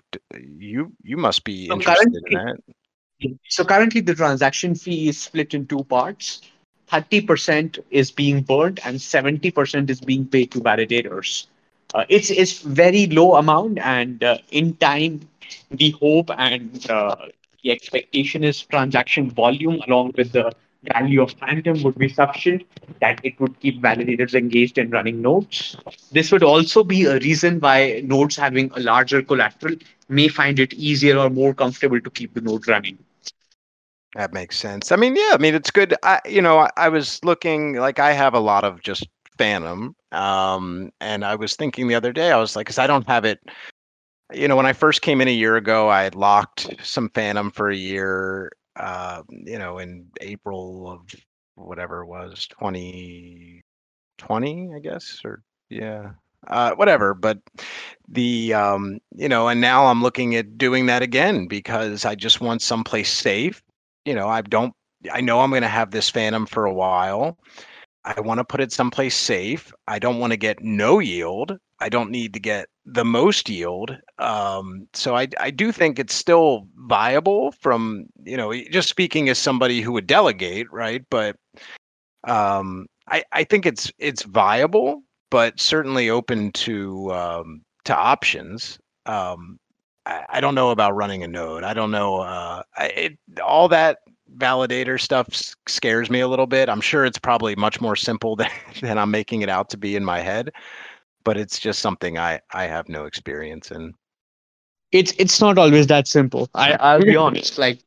you 0.58 0.92
you 1.02 1.16
must 1.16 1.44
be 1.44 1.68
so 1.68 1.74
interested 1.74 2.22
in 2.26 2.38
that. 2.38 2.56
So 3.48 3.64
currently, 3.64 4.00
the 4.00 4.14
transaction 4.14 4.74
fee 4.74 5.08
is 5.08 5.18
split 5.18 5.54
in 5.54 5.66
two 5.66 5.84
parts. 5.84 6.42
30% 6.90 7.78
is 7.90 8.10
being 8.10 8.42
burned 8.42 8.80
and 8.84 8.98
70% 8.98 9.90
is 9.90 10.00
being 10.00 10.26
paid 10.26 10.50
to 10.52 10.60
validators. 10.60 11.46
Uh, 11.94 12.04
it's 12.08 12.30
it's 12.30 12.60
very 12.62 13.06
low 13.06 13.34
amount, 13.36 13.78
and 13.78 14.22
uh, 14.22 14.38
in 14.52 14.76
time, 14.76 15.20
the 15.70 15.90
hope 15.90 16.30
and 16.38 16.88
uh, 16.90 17.16
the 17.62 17.70
expectation 17.72 18.44
is 18.44 18.62
transaction 18.62 19.30
volume 19.30 19.80
along 19.86 20.12
with 20.16 20.32
the 20.32 20.52
value 20.94 21.20
of 21.22 21.32
fantom 21.32 21.82
would 21.82 21.98
be 21.98 22.08
sufficient 22.08 22.62
that 23.00 23.20
it 23.24 23.38
would 23.40 23.58
keep 23.60 23.80
validators 23.82 24.34
engaged 24.34 24.78
in 24.78 24.90
running 24.90 25.20
nodes. 25.20 25.76
This 26.12 26.32
would 26.32 26.42
also 26.42 26.84
be 26.84 27.04
a 27.04 27.18
reason 27.18 27.60
why 27.60 28.02
nodes 28.04 28.36
having 28.36 28.70
a 28.74 28.80
larger 28.80 29.22
collateral 29.22 29.76
may 30.08 30.28
find 30.28 30.58
it 30.58 30.72
easier 30.74 31.18
or 31.18 31.28
more 31.28 31.54
comfortable 31.54 32.00
to 32.00 32.10
keep 32.10 32.34
the 32.34 32.40
node 32.40 32.66
running. 32.68 32.98
That 34.14 34.32
makes 34.32 34.56
sense. 34.56 34.90
I 34.90 34.96
mean, 34.96 35.14
yeah, 35.14 35.30
I 35.32 35.38
mean, 35.38 35.54
it's 35.54 35.70
good. 35.70 35.94
I, 36.02 36.20
you 36.28 36.42
know, 36.42 36.58
I, 36.58 36.70
I 36.76 36.88
was 36.88 37.22
looking 37.24 37.74
like 37.74 37.98
I 38.00 38.12
have 38.12 38.34
a 38.34 38.40
lot 38.40 38.64
of 38.64 38.82
just 38.82 39.06
Fantom, 39.38 39.94
um, 40.12 40.90
and 41.00 41.24
I 41.24 41.34
was 41.34 41.56
thinking 41.56 41.88
the 41.88 41.94
other 41.94 42.12
day, 42.12 42.30
I 42.30 42.36
was 42.36 42.56
like, 42.56 42.66
because 42.66 42.78
I 42.78 42.86
don't 42.86 43.06
have 43.06 43.24
it. 43.24 43.40
You 44.32 44.48
know, 44.48 44.56
when 44.56 44.66
I 44.66 44.72
first 44.72 45.02
came 45.02 45.20
in 45.20 45.28
a 45.28 45.32
year 45.32 45.56
ago, 45.56 45.88
I 45.88 46.02
had 46.02 46.14
locked 46.14 46.68
some 46.82 47.08
Fantom 47.10 47.50
for 47.50 47.70
a 47.70 47.76
year. 47.76 48.52
Uh, 48.76 49.22
you 49.30 49.58
know, 49.58 49.78
in 49.78 50.06
April 50.20 50.90
of 50.90 51.00
whatever 51.54 52.02
it 52.02 52.06
was, 52.06 52.46
twenty 52.48 53.62
twenty, 54.18 54.70
I 54.74 54.80
guess, 54.80 55.20
or 55.24 55.42
yeah, 55.68 56.10
uh, 56.48 56.72
whatever. 56.72 57.14
But 57.14 57.38
the 58.08 58.52
um, 58.54 58.98
you 59.14 59.28
know, 59.28 59.48
and 59.48 59.60
now 59.60 59.86
I'm 59.86 60.02
looking 60.02 60.34
at 60.34 60.58
doing 60.58 60.86
that 60.86 61.02
again 61.02 61.46
because 61.46 62.04
I 62.04 62.14
just 62.14 62.40
want 62.40 62.60
someplace 62.62 63.10
safe 63.10 63.62
you 64.10 64.16
know, 64.16 64.28
I 64.28 64.40
don't 64.42 64.74
I 65.12 65.20
know 65.20 65.40
I'm 65.40 65.50
going 65.50 65.62
to 65.62 65.68
have 65.68 65.92
this 65.92 66.10
fantom 66.10 66.44
for 66.44 66.64
a 66.64 66.74
while. 66.74 67.38
I 68.04 68.20
want 68.20 68.38
to 68.38 68.44
put 68.44 68.60
it 68.60 68.72
someplace 68.72 69.14
safe. 69.14 69.72
I 69.86 70.00
don't 70.00 70.18
want 70.18 70.32
to 70.32 70.36
get 70.36 70.64
no 70.64 70.98
yield. 70.98 71.56
I 71.78 71.88
don't 71.88 72.10
need 72.10 72.34
to 72.34 72.40
get 72.40 72.66
the 72.84 73.04
most 73.04 73.48
yield. 73.48 73.96
Um, 74.18 74.88
so 74.92 75.14
I, 75.14 75.28
I 75.38 75.52
do 75.52 75.70
think 75.70 76.00
it's 76.00 76.14
still 76.14 76.66
viable 76.74 77.52
from, 77.52 78.06
you 78.24 78.36
know, 78.36 78.52
just 78.72 78.88
speaking 78.88 79.28
as 79.28 79.38
somebody 79.38 79.80
who 79.80 79.92
would 79.92 80.08
delegate, 80.08 80.66
right? 80.72 81.04
But 81.08 81.36
um, 82.24 82.86
I, 83.08 83.22
I 83.30 83.44
think 83.44 83.64
it's 83.64 83.92
it's 83.98 84.24
viable, 84.24 85.02
but 85.30 85.60
certainly 85.60 86.10
open 86.10 86.50
to 86.52 87.12
um, 87.12 87.62
to 87.84 87.96
options. 87.96 88.76
Um, 89.06 89.60
I, 90.06 90.24
I 90.28 90.40
don't 90.40 90.54
know 90.54 90.70
about 90.70 90.94
running 90.94 91.22
a 91.22 91.28
node. 91.28 91.64
I 91.64 91.74
don't 91.74 91.90
know. 91.90 92.16
Uh, 92.20 92.62
I, 92.76 92.86
it, 92.86 93.18
all 93.42 93.68
that 93.68 93.98
validator 94.36 95.00
stuff 95.00 95.28
scares 95.66 96.10
me 96.10 96.20
a 96.20 96.28
little 96.28 96.46
bit. 96.46 96.68
I'm 96.68 96.80
sure 96.80 97.04
it's 97.04 97.18
probably 97.18 97.56
much 97.56 97.80
more 97.80 97.96
simple 97.96 98.36
than, 98.36 98.50
than 98.80 98.98
I'm 98.98 99.10
making 99.10 99.42
it 99.42 99.48
out 99.48 99.70
to 99.70 99.76
be 99.76 99.96
in 99.96 100.04
my 100.04 100.20
head, 100.20 100.50
but 101.24 101.36
it's 101.36 101.58
just 101.58 101.80
something 101.80 102.18
I, 102.18 102.40
I 102.52 102.64
have 102.64 102.88
no 102.88 103.04
experience 103.04 103.70
in. 103.70 103.94
It's 104.92 105.12
it's 105.18 105.40
not 105.40 105.56
always 105.56 105.86
that 105.86 106.08
simple. 106.08 106.50
I 106.52 106.72
I'll 106.72 107.00
be 107.00 107.14
honest. 107.26 107.58
Like 107.58 107.78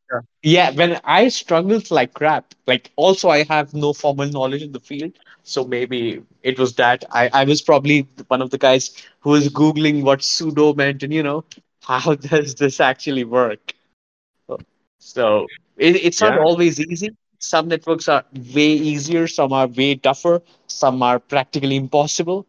yeah, 0.42 0.72
when 0.72 1.02
I 1.04 1.28
struggled 1.28 1.92
like 1.92 2.14
crap. 2.14 2.54
Like 2.66 2.92
also 2.96 3.28
I 3.28 3.44
have 3.44 3.74
no 3.74 3.92
formal 3.92 4.28
knowledge 4.28 4.62
in 4.62 4.72
the 4.72 4.80
field, 4.80 5.12
so 5.44 5.66
maybe 5.66 6.24
it 6.44 6.58
was 6.58 6.76
that 6.76 7.04
I 7.12 7.30
I 7.34 7.44
was 7.44 7.62
probably 7.62 8.08
one 8.30 8.42
of 8.42 8.52
the 8.52 8.58
guys 8.58 8.96
who 9.20 9.32
was 9.32 9.50
googling 9.50 10.04
what 10.04 10.20
sudo 10.20 10.74
meant 10.78 11.04
and 11.04 11.14
you 11.14 11.22
know 11.22 11.44
how 11.84 12.16
does 12.30 12.56
this 12.56 12.80
actually 12.80 13.24
work? 13.26 13.74
So 15.00 15.52
it, 15.78 15.96
it's 15.96 16.22
not 16.22 16.38
always 16.38 16.80
easy. 16.80 17.12
Some 17.40 17.68
networks 17.68 18.08
are 18.08 18.24
way 18.54 18.72
easier, 18.72 19.28
some 19.28 19.52
are 19.54 19.68
way 19.68 19.96
tougher, 19.96 20.42
some 20.68 21.02
are 21.04 21.20
practically 21.20 21.76
impossible. 21.76 22.46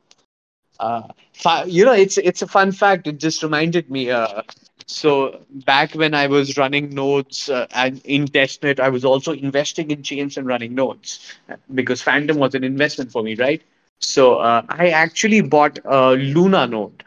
Uh, 0.79 1.03
you 1.67 1.85
know, 1.85 1.93
it's 1.93 2.19
it's 2.19 2.43
a 2.43 2.47
fun 2.47 2.73
fact. 2.73 3.07
It 3.07 3.19
just 3.19 3.43
reminded 3.43 3.91
me. 3.91 4.11
Uh, 4.11 4.43
so 4.87 5.41
back 5.67 5.95
when 5.95 6.15
I 6.15 6.27
was 6.27 6.57
running 6.57 6.91
nodes 6.95 7.49
uh, 7.49 7.67
and 7.75 8.01
in 8.05 8.27
testnet, 8.27 8.81
I 8.81 8.89
was 8.89 9.05
also 9.05 9.33
investing 9.33 9.91
in 9.91 10.03
chains 10.03 10.37
and 10.37 10.47
running 10.47 10.75
nodes 10.75 11.33
because 11.75 12.03
Fantom 12.03 12.39
was 12.39 12.55
an 12.55 12.65
investment 12.65 13.11
for 13.13 13.23
me, 13.23 13.35
right? 13.37 13.63
So 14.01 14.37
uh, 14.37 14.63
I 14.69 14.89
actually 14.91 15.41
bought 15.43 15.79
a 15.85 16.13
Luna 16.13 16.67
node. 16.67 17.05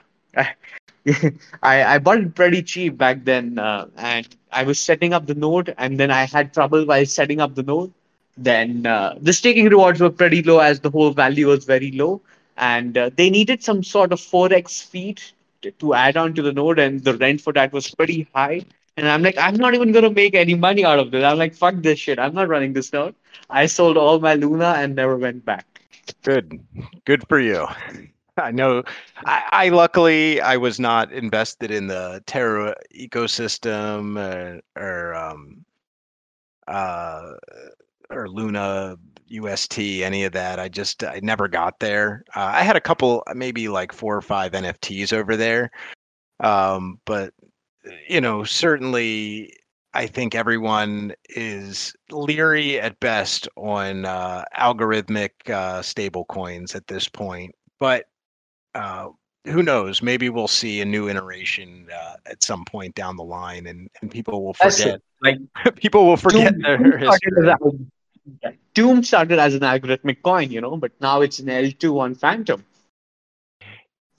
I, 1.64 1.84
I 1.84 2.00
bought 2.00 2.20
it 2.20 2.36
pretty 2.36 2.64
cheap 2.64 2.98
back 2.98 3.24
then, 3.24 3.60
uh, 3.60 3.88
and 3.96 4.28
I 4.52 4.64
was 4.64 4.80
setting 4.80 5.14
up 5.14 5.26
the 5.26 5.36
node, 5.36 5.74
and 5.78 6.00
then 6.00 6.12
I 6.12 6.24
had 6.26 6.54
trouble 6.54 6.86
while 6.86 7.06
setting 7.06 7.40
up 7.40 7.56
the 7.56 7.64
node. 7.64 7.94
Then 8.38 8.86
uh, 8.86 9.16
the 9.20 9.34
staking 9.34 9.66
rewards 9.70 10.00
were 10.00 10.10
pretty 10.10 10.44
low 10.44 10.60
as 10.60 10.80
the 10.80 10.90
whole 10.90 11.12
value 11.12 11.48
was 11.48 11.66
very 11.66 11.92
low, 11.92 12.22
and 12.58 12.98
uh, 12.98 13.10
they 13.16 13.30
needed 13.30 13.64
some 13.64 13.84
sort 13.84 14.12
of 14.12 14.20
forex 14.20 14.84
feed 14.84 15.22
to, 15.62 15.72
to 15.72 15.94
add 15.94 16.18
on 16.18 16.34
to 16.36 16.42
the 16.42 16.54
node, 16.54 16.80
and 16.80 17.04
the 17.04 17.16
rent 17.18 17.42
for 17.42 17.54
that 17.54 17.72
was 17.74 17.90
pretty 17.94 18.28
high. 18.34 18.66
And 18.98 19.08
I'm 19.08 19.22
like, 19.22 19.38
I'm 19.38 19.56
not 19.56 19.76
even 19.76 19.92
gonna 19.92 20.10
make 20.10 20.34
any 20.36 20.56
money 20.56 20.84
out 20.84 21.00
of 21.00 21.12
this. 21.12 21.24
I'm 21.24 21.38
like, 21.38 21.54
fuck 21.54 21.76
this 21.78 22.00
shit. 22.00 22.20
I'm 22.20 22.34
not 22.34 22.48
running 22.50 22.74
this 22.74 22.92
node. 22.92 23.16
I 23.50 23.68
sold 23.68 23.96
all 23.96 24.20
my 24.20 24.34
Luna 24.34 24.74
and 24.78 24.96
never 24.96 25.16
went 25.16 25.46
back. 25.46 25.66
Good, 26.24 26.60
good 27.06 27.28
for 27.28 27.40
you. 27.40 27.68
I 28.38 28.52
know. 28.52 28.84
I, 29.26 29.44
I, 29.52 29.70
luckily 29.70 30.42
I 30.42 30.58
was 30.58 30.80
not 30.80 31.12
invested 31.12 31.72
in 31.72 31.88
the 31.88 32.24
Terra 32.26 32.76
ecosystem 32.96 34.18
or, 34.18 34.62
uh, 34.76 34.82
or 34.82 35.16
um 35.16 35.66
uh 36.68 37.34
or 38.10 38.30
Luna 38.30 38.98
UST 39.28 39.80
any 39.80 40.24
of 40.24 40.34
that. 40.34 40.60
I 40.60 40.70
just 40.70 41.04
I 41.04 41.20
never 41.22 41.48
got 41.48 41.80
there. 41.80 42.24
Uh, 42.36 42.52
I 42.54 42.64
had 42.64 42.76
a 42.76 42.82
couple 42.82 43.24
maybe 43.36 43.68
like 43.70 43.92
four 43.92 44.16
or 44.16 44.22
five 44.22 44.52
NFTs 44.52 45.14
over 45.14 45.36
there. 45.36 45.72
Um 46.40 47.00
but 47.06 47.34
you 48.08 48.22
know 48.22 48.44
certainly 48.44 49.54
I 49.94 50.06
think 50.06 50.36
everyone 50.36 51.14
is 51.30 51.96
leery 52.12 52.80
at 52.80 53.00
best 53.00 53.48
on 53.56 54.06
uh, 54.06 54.44
algorithmic 54.56 55.50
uh, 55.50 55.82
stable 55.82 56.26
coins 56.26 56.76
at 56.76 56.86
this 56.86 57.08
point. 57.08 57.56
But 57.80 58.06
uh, 58.78 59.10
who 59.46 59.64
knows? 59.64 60.02
Maybe 60.02 60.30
we'll 60.30 60.48
see 60.48 60.82
a 60.82 60.86
new 60.86 61.10
iteration 61.10 61.88
uh, 61.94 62.16
at 62.26 62.44
some 62.44 62.66
point 62.66 62.96
down 62.96 63.16
the 63.16 63.24
line, 63.24 63.68
and, 63.68 63.90
and 64.02 64.12
people 64.12 64.44
will 64.44 64.54
forget. 64.54 65.02
Like 65.22 65.40
people 65.76 66.06
will 66.06 66.18
forget 66.18 66.54
Tomb, 66.54 66.62
their 66.62 66.78
Tomb 66.78 67.00
history. 67.00 67.32
started, 67.34 67.58
as, 68.44 68.54
Tomb 68.76 69.04
started 69.04 69.40
as 69.40 69.54
an 69.56 69.62
algorithmic 69.62 70.22
coin, 70.22 70.52
you 70.52 70.62
know, 70.62 70.78
but 70.78 70.92
now 71.02 71.22
it's 71.22 71.40
an 71.40 71.48
L2 71.48 72.00
on 72.00 72.16
Fantom. 72.16 72.64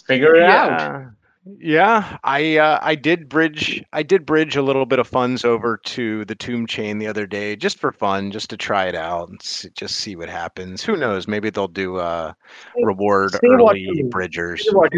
Figure 0.06 0.34
it 0.36 0.42
out. 0.42 1.12
Yeah, 1.48 1.56
yeah. 1.60 2.18
I 2.24 2.56
uh, 2.58 2.78
I 2.82 2.94
did 2.94 3.28
bridge 3.28 3.82
I 3.92 4.02
did 4.02 4.26
bridge 4.26 4.56
a 4.56 4.62
little 4.62 4.86
bit 4.86 4.98
of 4.98 5.06
funds 5.06 5.44
over 5.44 5.76
to 5.76 6.24
the 6.24 6.34
Tomb 6.34 6.66
Chain 6.66 6.98
the 6.98 7.06
other 7.06 7.26
day 7.26 7.56
just 7.56 7.78
for 7.78 7.92
fun, 7.92 8.30
just 8.30 8.50
to 8.50 8.56
try 8.56 8.86
it 8.86 8.94
out 8.94 9.28
and 9.28 9.40
see, 9.42 9.68
just 9.74 9.96
see 9.96 10.16
what 10.16 10.28
happens. 10.28 10.82
Who 10.82 10.96
knows? 10.96 11.26
Maybe 11.28 11.50
they'll 11.50 11.68
do 11.68 11.96
uh, 11.96 12.32
reward 12.82 13.32
Say 13.32 13.40
early 13.50 13.80
you- 13.80 14.04
bridgers. 14.04 14.66
What. 14.72 14.92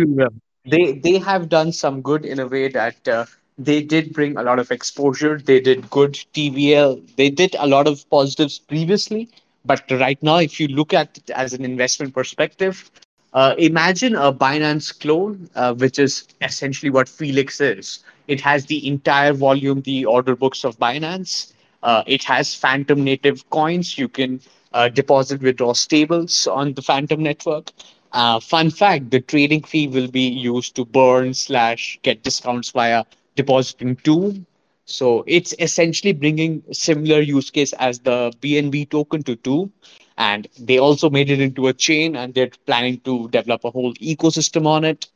They 0.66 0.92
they 0.92 1.18
have 1.18 1.48
done 1.48 1.72
some 1.72 2.02
good 2.02 2.24
in 2.24 2.38
a 2.38 2.46
way 2.46 2.68
that 2.68 3.08
uh, 3.08 3.24
they 3.58 3.82
did 3.82 4.12
bring 4.12 4.36
a 4.36 4.42
lot 4.42 4.58
of 4.58 4.70
exposure. 4.70 5.38
They 5.38 5.60
did 5.60 5.88
good 5.90 6.14
TVL. 6.34 7.00
They 7.16 7.30
did 7.30 7.54
a 7.58 7.66
lot 7.66 7.86
of 7.86 8.08
positives 8.10 8.58
previously, 8.58 9.28
but 9.64 9.82
right 9.90 10.22
now, 10.22 10.36
if 10.36 10.60
you 10.60 10.68
look 10.68 10.92
at 10.92 11.16
it 11.16 11.30
as 11.30 11.52
an 11.54 11.64
investment 11.64 12.14
perspective, 12.14 12.90
uh, 13.32 13.54
imagine 13.58 14.14
a 14.14 14.32
Binance 14.32 14.98
clone, 14.98 15.48
uh, 15.54 15.74
which 15.74 15.98
is 15.98 16.26
essentially 16.40 16.90
what 16.90 17.08
Felix 17.08 17.60
is. 17.60 18.00
It 18.26 18.40
has 18.40 18.66
the 18.66 18.86
entire 18.86 19.32
volume, 19.32 19.82
the 19.82 20.04
order 20.04 20.34
books 20.36 20.64
of 20.64 20.78
Binance. 20.78 21.52
Uh, 21.82 22.02
it 22.06 22.24
has 22.24 22.54
Fantom 22.54 23.02
native 23.04 23.48
coins. 23.50 23.98
You 23.98 24.08
can 24.08 24.40
uh, 24.72 24.88
deposit, 24.88 25.42
withdraw 25.42 25.72
stables 25.74 26.46
on 26.46 26.74
the 26.74 26.82
Fantom 26.82 27.22
network. 27.22 27.70
Uh, 28.12 28.40
fun 28.40 28.70
fact: 28.70 29.10
the 29.10 29.20
trading 29.20 29.62
fee 29.62 29.86
will 29.88 30.08
be 30.08 30.28
used 30.28 30.74
to 30.76 30.84
burn 30.84 31.34
slash 31.34 31.98
get 32.02 32.22
discounts 32.22 32.70
via 32.70 33.04
depositing 33.36 33.96
Tomb. 33.96 34.46
So 34.90 35.24
it's 35.26 35.54
essentially 35.58 36.12
bringing 36.12 36.62
similar 36.72 37.20
use 37.20 37.50
case 37.50 37.72
as 37.74 38.00
the 38.00 38.32
BNB 38.40 38.84
token 38.86 39.22
to 39.24 39.36
Tomb, 39.36 39.72
and 40.18 40.48
they 40.58 40.78
also 40.78 41.10
made 41.10 41.30
it 41.30 41.40
into 41.40 41.68
a 41.68 41.72
chain, 41.72 42.16
and 42.16 42.34
they're 42.34 42.50
planning 42.66 43.00
to 43.00 43.28
develop 43.30 43.64
a 43.64 43.70
whole 43.70 43.94
ecosystem 43.94 44.66
on 44.66 44.84
it. 44.84 45.06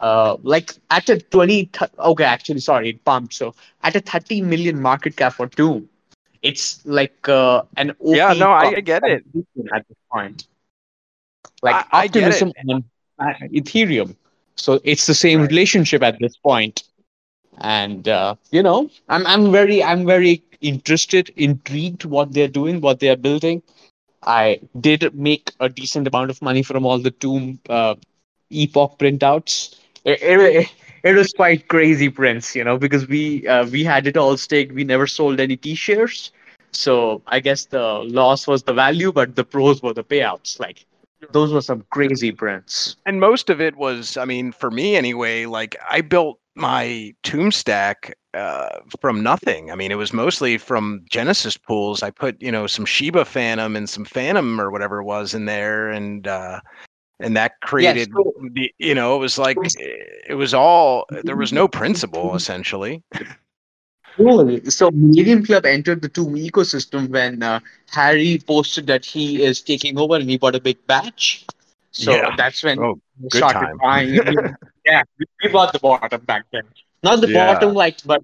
Uh, 0.00 0.36
like 0.42 0.72
at 0.90 1.08
a 1.08 1.18
20, 1.18 1.66
th- 1.66 1.90
okay, 1.98 2.24
actually, 2.24 2.60
sorry, 2.60 2.90
it 2.90 3.04
pumped. 3.04 3.34
So 3.34 3.54
at 3.82 3.96
a 3.96 4.00
30 4.00 4.40
million 4.42 4.80
market 4.80 5.16
cap 5.16 5.34
for 5.34 5.46
Tomb, 5.48 5.88
it's 6.42 6.84
like 6.84 7.28
uh, 7.28 7.62
an 7.76 7.92
OP 8.00 8.16
Yeah, 8.16 8.32
no, 8.34 8.50
I- 8.50 8.76
I 8.76 8.80
get 8.80 9.02
it. 9.04 9.24
at 9.74 9.86
this 9.88 9.96
point. 10.12 10.46
Like 11.62 11.76
I- 11.76 11.84
I 11.92 12.02
optimism 12.04 12.52
on 12.68 12.84
uh, 13.18 13.32
Ethereum. 13.52 14.16
So 14.56 14.80
it's 14.84 15.06
the 15.06 15.14
same 15.14 15.40
Right. 15.40 15.50
relationship 15.50 16.02
at 16.02 16.18
this 16.20 16.36
point. 16.36 16.82
And 17.58 18.08
uh, 18.08 18.36
you 18.50 18.62
know, 18.62 18.90
I'm 19.08 19.26
I'm 19.26 19.52
very 19.52 19.82
I'm 19.82 20.06
very 20.06 20.42
interested, 20.60 21.30
intrigued 21.36 22.04
what 22.04 22.32
they're 22.32 22.48
doing, 22.48 22.80
what 22.80 23.00
they're 23.00 23.16
building. 23.16 23.62
I 24.22 24.60
did 24.78 25.14
make 25.14 25.52
a 25.60 25.68
decent 25.68 26.06
amount 26.08 26.30
of 26.30 26.42
money 26.42 26.62
from 26.62 26.84
all 26.86 26.98
the 26.98 27.10
Tomb 27.10 27.58
uh, 27.68 27.94
Epoch 28.50 28.98
printouts. 28.98 29.74
It, 30.04 30.18
it, 30.22 30.72
it 31.02 31.14
was 31.14 31.32
quite 31.32 31.68
crazy 31.68 32.08
prints, 32.08 32.54
you 32.54 32.64
know, 32.64 32.78
because 32.78 33.06
we 33.08 33.46
uh, 33.46 33.66
we 33.66 33.84
had 33.84 34.06
it 34.06 34.16
all 34.16 34.36
staked. 34.36 34.72
We 34.74 34.84
never 34.84 35.06
sold 35.06 35.40
any 35.40 35.56
T 35.56 35.74
shares, 35.74 36.32
so 36.72 37.22
I 37.26 37.40
guess 37.40 37.66
the 37.66 38.00
loss 38.04 38.46
was 38.46 38.62
the 38.64 38.74
value, 38.74 39.12
but 39.12 39.36
the 39.36 39.44
pros 39.44 39.82
were 39.82 39.94
the 39.94 40.04
payouts. 40.04 40.58
Like 40.60 40.86
those 41.32 41.52
were 41.52 41.62
some 41.62 41.84
crazy 41.90 42.32
prints. 42.32 42.96
and 43.06 43.20
most 43.20 43.48
of 43.50 43.60
it 43.60 43.76
was 43.76 44.16
i 44.16 44.24
mean 44.24 44.52
for 44.52 44.70
me 44.70 44.96
anyway 44.96 45.46
like 45.46 45.76
i 45.88 46.00
built 46.00 46.38
my 46.54 47.12
tomb 47.22 47.50
stack 47.50 48.14
uh, 48.34 48.68
from 49.00 49.22
nothing 49.22 49.70
i 49.70 49.74
mean 49.74 49.90
it 49.90 49.96
was 49.96 50.12
mostly 50.12 50.56
from 50.58 51.04
genesis 51.10 51.56
pools 51.56 52.02
i 52.02 52.10
put 52.10 52.40
you 52.40 52.50
know 52.50 52.66
some 52.66 52.84
shiba 52.84 53.24
fantom 53.24 53.76
and 53.76 53.88
some 53.88 54.04
fantom 54.04 54.60
or 54.60 54.70
whatever 54.70 55.00
it 55.00 55.04
was 55.04 55.34
in 55.34 55.44
there 55.46 55.90
and 55.90 56.26
uh 56.26 56.60
and 57.20 57.36
that 57.36 57.52
created 57.60 58.10
the 58.54 58.70
you 58.78 58.94
know 58.94 59.16
it 59.16 59.18
was 59.18 59.38
like 59.38 59.58
it 60.28 60.34
was 60.34 60.54
all 60.54 61.06
there 61.24 61.36
was 61.36 61.52
no 61.52 61.68
principle 61.80 62.34
essentially 62.34 63.02
Cool. 64.16 64.60
So 64.70 64.90
Millennium 64.90 65.44
Club 65.44 65.64
entered 65.66 66.00
the 66.02 66.08
Tomb 66.08 66.34
ecosystem 66.34 67.08
when 67.08 67.42
uh, 67.42 67.60
Harry 67.90 68.38
posted 68.46 68.86
that 68.86 69.04
he 69.04 69.42
is 69.42 69.60
taking 69.60 69.98
over 69.98 70.16
and 70.16 70.28
he 70.28 70.36
bought 70.38 70.54
a 70.54 70.60
big 70.60 70.86
batch. 70.86 71.44
So 71.90 72.12
Yeah. 72.12 72.34
that's 72.36 72.62
when 72.62 72.78
Oh, 72.78 72.94
started 73.30 73.58
time. 73.58 73.78
buying. 73.80 74.20
yeah, 74.84 75.02
we, 75.18 75.26
we 75.42 75.48
bought 75.50 75.72
the 75.72 75.78
bottom 75.78 76.20
back 76.24 76.44
then. 76.52 76.62
Not 77.02 77.20
the 77.20 77.28
Yeah. 77.28 77.44
bottom, 77.54 77.74
like, 77.74 77.98
but 78.04 78.22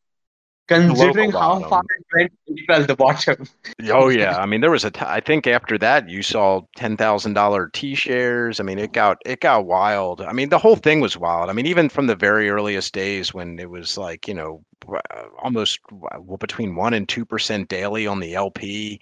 considering 0.69 1.33
how 1.33 1.61
far 1.69 1.83
it 1.99 2.07
went, 2.15 2.33
it 2.47 2.67
fell 2.67 2.85
the 2.85 2.95
bottom. 2.97 3.47
Oh 3.91 4.09
yeah, 4.09 4.37
I 4.39 4.47
mean 4.47 4.61
there 4.61 4.71
was 4.71 4.85
a. 4.85 4.91
T- 4.91 5.01
I 5.05 5.21
think 5.21 5.47
after 5.47 5.79
that 5.79 6.09
you 6.09 6.23
saw 6.23 6.63
ten 6.77 6.97
thousand 6.97 7.35
dollar 7.35 7.69
T 7.73 7.95
shares. 7.95 8.61
I 8.61 8.63
mean 8.63 8.79
it 8.79 8.93
got 8.93 9.19
it 9.25 9.41
got 9.41 9.67
wild. 9.67 10.21
I 10.21 10.33
mean 10.33 10.49
the 10.49 10.59
whole 10.59 10.77
thing 10.77 11.01
was 11.01 11.17
wild. 11.17 11.51
I 11.51 11.53
mean 11.53 11.67
even 11.67 11.89
from 11.89 12.07
the 12.07 12.17
very 12.17 12.51
earliest 12.51 12.93
days 12.95 13.33
when 13.35 13.59
it 13.59 13.71
was 13.71 13.97
like 13.97 14.29
you 14.29 14.35
know 14.35 14.63
uh, 14.89 15.01
almost 15.43 15.81
w- 15.91 16.37
between 16.39 16.75
one 16.75 16.95
and 16.95 17.09
two 17.09 17.25
percent 17.25 17.69
daily 17.69 18.07
on 18.07 18.21
the 18.21 18.35
LP. 18.35 19.01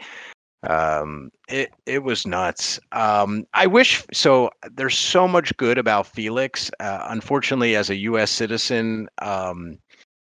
Um, 0.64 1.30
it 1.48 1.70
it 1.86 2.02
was 2.02 2.26
nuts. 2.26 2.80
Um, 2.92 3.44
I 3.54 3.66
wish 3.66 4.04
so. 4.12 4.50
There's 4.72 4.98
so 4.98 5.28
much 5.28 5.56
good 5.56 5.78
about 5.78 6.06
Felix. 6.06 6.70
Uh, 6.80 7.06
unfortunately, 7.08 7.76
as 7.76 7.90
a 7.90 7.96
U.S. 7.96 8.30
citizen, 8.30 9.08
um, 9.22 9.78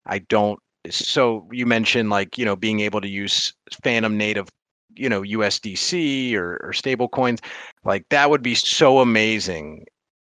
I 0.06 0.20
don't 0.20 0.60
so 0.90 1.48
you 1.52 1.66
mentioned 1.66 2.10
like 2.10 2.38
you 2.38 2.46
know 2.46 2.56
being 2.56 2.80
able 2.80 3.02
to 3.02 3.08
use 3.08 3.54
fantom 3.84 4.18
native 4.18 4.48
you 4.96 5.10
know 5.10 5.22
usdc 5.22 6.34
or, 6.36 6.60
or 6.64 6.74
stable 6.74 7.08
coins 7.08 7.40
like 7.84 8.06
that 8.10 8.30
would 8.30 8.42
be 8.42 8.56
so 8.56 9.00
amazing 9.00 9.86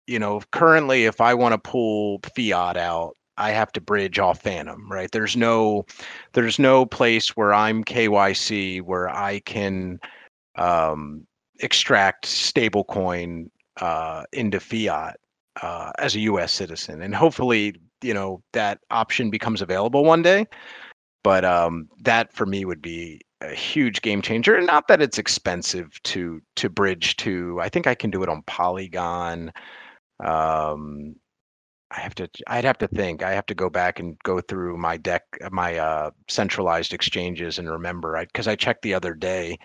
you 0.06 0.18
know 0.18 0.40
currently 0.52 1.04
if 1.04 1.20
i 1.20 1.34
want 1.34 1.52
to 1.52 1.58
pull 1.58 2.20
fiat 2.34 2.76
out 2.76 3.14
i 3.38 3.50
have 3.50 3.72
to 3.72 3.80
bridge 3.80 4.18
off 4.18 4.42
fantom 4.42 4.90
right? 4.90 5.10
There's 5.12 5.36
no 5.36 5.86
there's 6.34 6.58
no 6.58 6.84
place 6.84 7.36
where 7.36 7.54
i'm 7.54 7.84
kyc 7.84 8.82
where 8.82 9.08
i 9.08 9.40
can 9.40 9.98
um, 10.56 11.26
extract 11.60 12.26
stable 12.26 12.84
coin 12.84 13.50
uh, 13.80 14.24
into 14.32 14.60
fiat 14.60 15.18
uh, 15.62 15.92
as 15.98 16.16
a 16.16 16.20
us 16.20 16.52
citizen. 16.52 17.02
And 17.02 17.14
hopefully 17.14 17.74
you 18.02 18.14
know 18.14 18.42
that 18.52 18.78
option 18.90 19.30
becomes 19.30 19.62
available 19.62 20.04
one 20.04 20.22
day. 20.22 20.46
But 21.24 21.44
um 21.44 21.88
that 22.02 22.32
for 22.32 22.46
me 22.46 22.64
would 22.64 22.82
be 22.82 23.20
a 23.40 23.54
huge 23.54 24.02
game 24.02 24.22
changer. 24.22 24.60
Not 24.60 24.88
that 24.88 25.02
it's 25.02 25.18
expensive 25.18 26.00
to 26.04 26.40
to 26.56 26.68
bridge 26.68 27.16
to 27.16 27.58
i 27.60 27.68
think 27.68 27.86
i 27.86 27.94
can 27.94 28.10
do 28.10 28.22
it 28.22 28.28
on 28.28 28.42
polygon 28.42 29.52
um 30.24 31.14
i 31.90 32.00
have 32.00 32.14
to 32.14 32.28
i'd 32.48 32.64
have 32.64 32.78
to 32.78 32.88
think 32.88 33.22
i 33.22 33.32
have 33.32 33.46
to 33.46 33.54
go 33.54 33.70
back 33.70 33.98
and 33.98 34.18
go 34.24 34.40
through 34.40 34.76
my 34.76 34.96
deck 34.96 35.22
my 35.50 35.76
uh 35.76 36.10
centralized 36.28 36.92
exchanges 36.92 37.58
and 37.58 37.70
remember 37.70 38.16
i 38.16 38.24
because 38.24 38.48
i 38.48 38.56
checked 38.56 38.82
the 38.82 38.94
other 38.94 39.14
day 39.14 39.58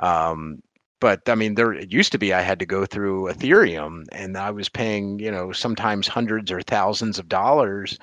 um 0.00 0.60
but 1.04 1.28
I 1.28 1.34
mean, 1.34 1.54
there 1.54 1.74
it 1.74 1.92
used 1.92 2.12
to 2.12 2.18
be 2.18 2.32
I 2.32 2.40
had 2.40 2.58
to 2.60 2.64
go 2.64 2.86
through 2.86 3.24
Ethereum, 3.30 4.04
and 4.12 4.38
I 4.38 4.50
was 4.50 4.70
paying, 4.70 5.18
you 5.18 5.30
know, 5.30 5.52
sometimes 5.52 6.08
hundreds 6.08 6.50
or 6.50 6.62
thousands 6.62 7.18
of 7.18 7.28
dollars 7.28 7.98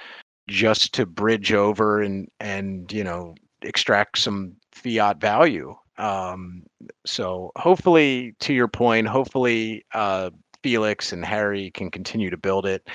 just 0.47 0.93
to 0.93 1.07
bridge 1.07 1.51
over 1.51 2.03
and 2.03 2.27
and 2.39 2.91
you 2.93 3.03
know 3.03 3.33
extract 3.63 4.19
some 4.19 4.55
fiat 4.71 5.19
value. 5.19 5.75
Um, 5.97 6.63
so 7.05 7.51
hopefully, 7.55 8.35
to 8.41 8.53
your 8.53 8.67
point, 8.67 9.07
hopefully 9.07 9.83
uh, 9.95 10.29
Felix 10.61 11.11
and 11.11 11.25
Harry 11.25 11.71
can 11.71 11.89
continue 11.89 12.29
to 12.29 12.37
build 12.37 12.67
it. 12.67 12.87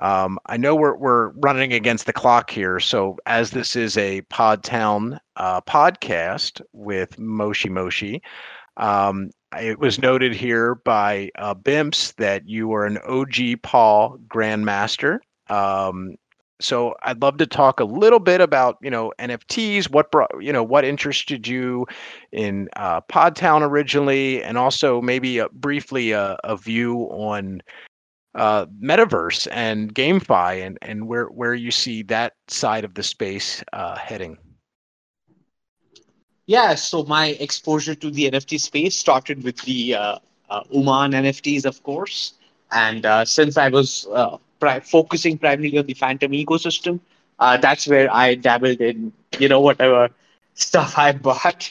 Um, 0.00 0.38
I 0.46 0.56
know 0.56 0.76
we're 0.76 0.96
we're 0.96 1.28
running 1.30 1.72
against 1.72 2.06
the 2.06 2.12
clock 2.12 2.50
here, 2.50 2.78
so 2.78 3.16
as 3.26 3.50
this 3.50 3.74
is 3.74 3.96
a 3.96 4.22
Podtown 4.22 5.18
uh, 5.36 5.60
podcast 5.62 6.60
with 6.72 7.18
Moshi 7.18 7.68
Moshi, 7.68 8.22
um, 8.76 9.30
it 9.60 9.78
was 9.78 10.00
noted 10.00 10.34
here 10.34 10.76
by 10.76 11.30
uh, 11.36 11.54
Bimps 11.54 12.14
that 12.16 12.48
you 12.48 12.72
are 12.74 12.86
an 12.86 12.98
OG 12.98 13.62
Paul 13.62 14.18
Grandmaster. 14.28 15.18
Um, 15.48 16.16
so 16.60 16.94
I'd 17.02 17.22
love 17.22 17.36
to 17.38 17.46
talk 17.46 17.80
a 17.80 17.84
little 17.84 18.18
bit 18.18 18.40
about 18.40 18.78
you 18.82 18.90
know 18.90 19.12
NFTs. 19.18 19.90
What 19.90 20.10
brought 20.10 20.30
you 20.40 20.52
know 20.52 20.62
what 20.62 20.84
interested 20.84 21.46
you 21.46 21.86
in 22.32 22.68
uh, 22.76 23.00
Podtown 23.02 23.62
originally, 23.62 24.42
and 24.42 24.58
also 24.58 25.00
maybe 25.00 25.38
a, 25.38 25.48
briefly 25.50 26.12
a, 26.12 26.36
a 26.44 26.56
view 26.56 27.02
on 27.10 27.62
uh, 28.34 28.66
metaverse 28.82 29.48
and 29.50 29.94
GameFi, 29.94 30.66
and 30.66 30.78
and 30.82 31.06
where 31.06 31.26
where 31.26 31.54
you 31.54 31.70
see 31.70 32.02
that 32.04 32.34
side 32.48 32.84
of 32.84 32.94
the 32.94 33.02
space 33.02 33.62
uh, 33.72 33.96
heading. 33.96 34.38
Yeah, 36.46 36.76
so 36.76 37.04
my 37.04 37.36
exposure 37.40 37.94
to 37.94 38.10
the 38.10 38.30
NFT 38.30 38.58
space 38.58 38.96
started 38.96 39.44
with 39.44 39.58
the 39.62 39.94
uh, 39.94 40.18
uh, 40.48 40.62
Uman 40.70 41.12
NFTs, 41.12 41.66
of 41.66 41.82
course. 41.82 42.32
And 42.72 43.04
uh, 43.04 43.26
since 43.26 43.58
I 43.58 43.68
was 43.68 44.06
uh, 44.12 44.38
pri- 44.58 44.80
focusing 44.80 45.36
primarily 45.36 45.76
on 45.76 45.84
the 45.84 45.92
Fantom 45.92 46.32
ecosystem, 46.32 47.00
uh, 47.38 47.58
that's 47.58 47.86
where 47.86 48.12
I 48.12 48.34
dabbled 48.34 48.80
in, 48.80 49.12
you 49.38 49.48
know, 49.48 49.60
whatever 49.60 50.08
stuff 50.54 50.96
I 50.96 51.12
bought. 51.12 51.70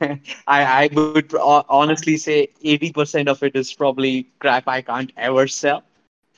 I, 0.00 0.18
I 0.46 0.88
would 0.92 1.34
honestly 1.38 2.16
say 2.16 2.48
80% 2.62 3.28
of 3.28 3.42
it 3.42 3.54
is 3.56 3.72
probably 3.72 4.26
crap 4.38 4.68
I 4.68 4.80
can't 4.82 5.12
ever 5.16 5.46
sell. 5.46 5.82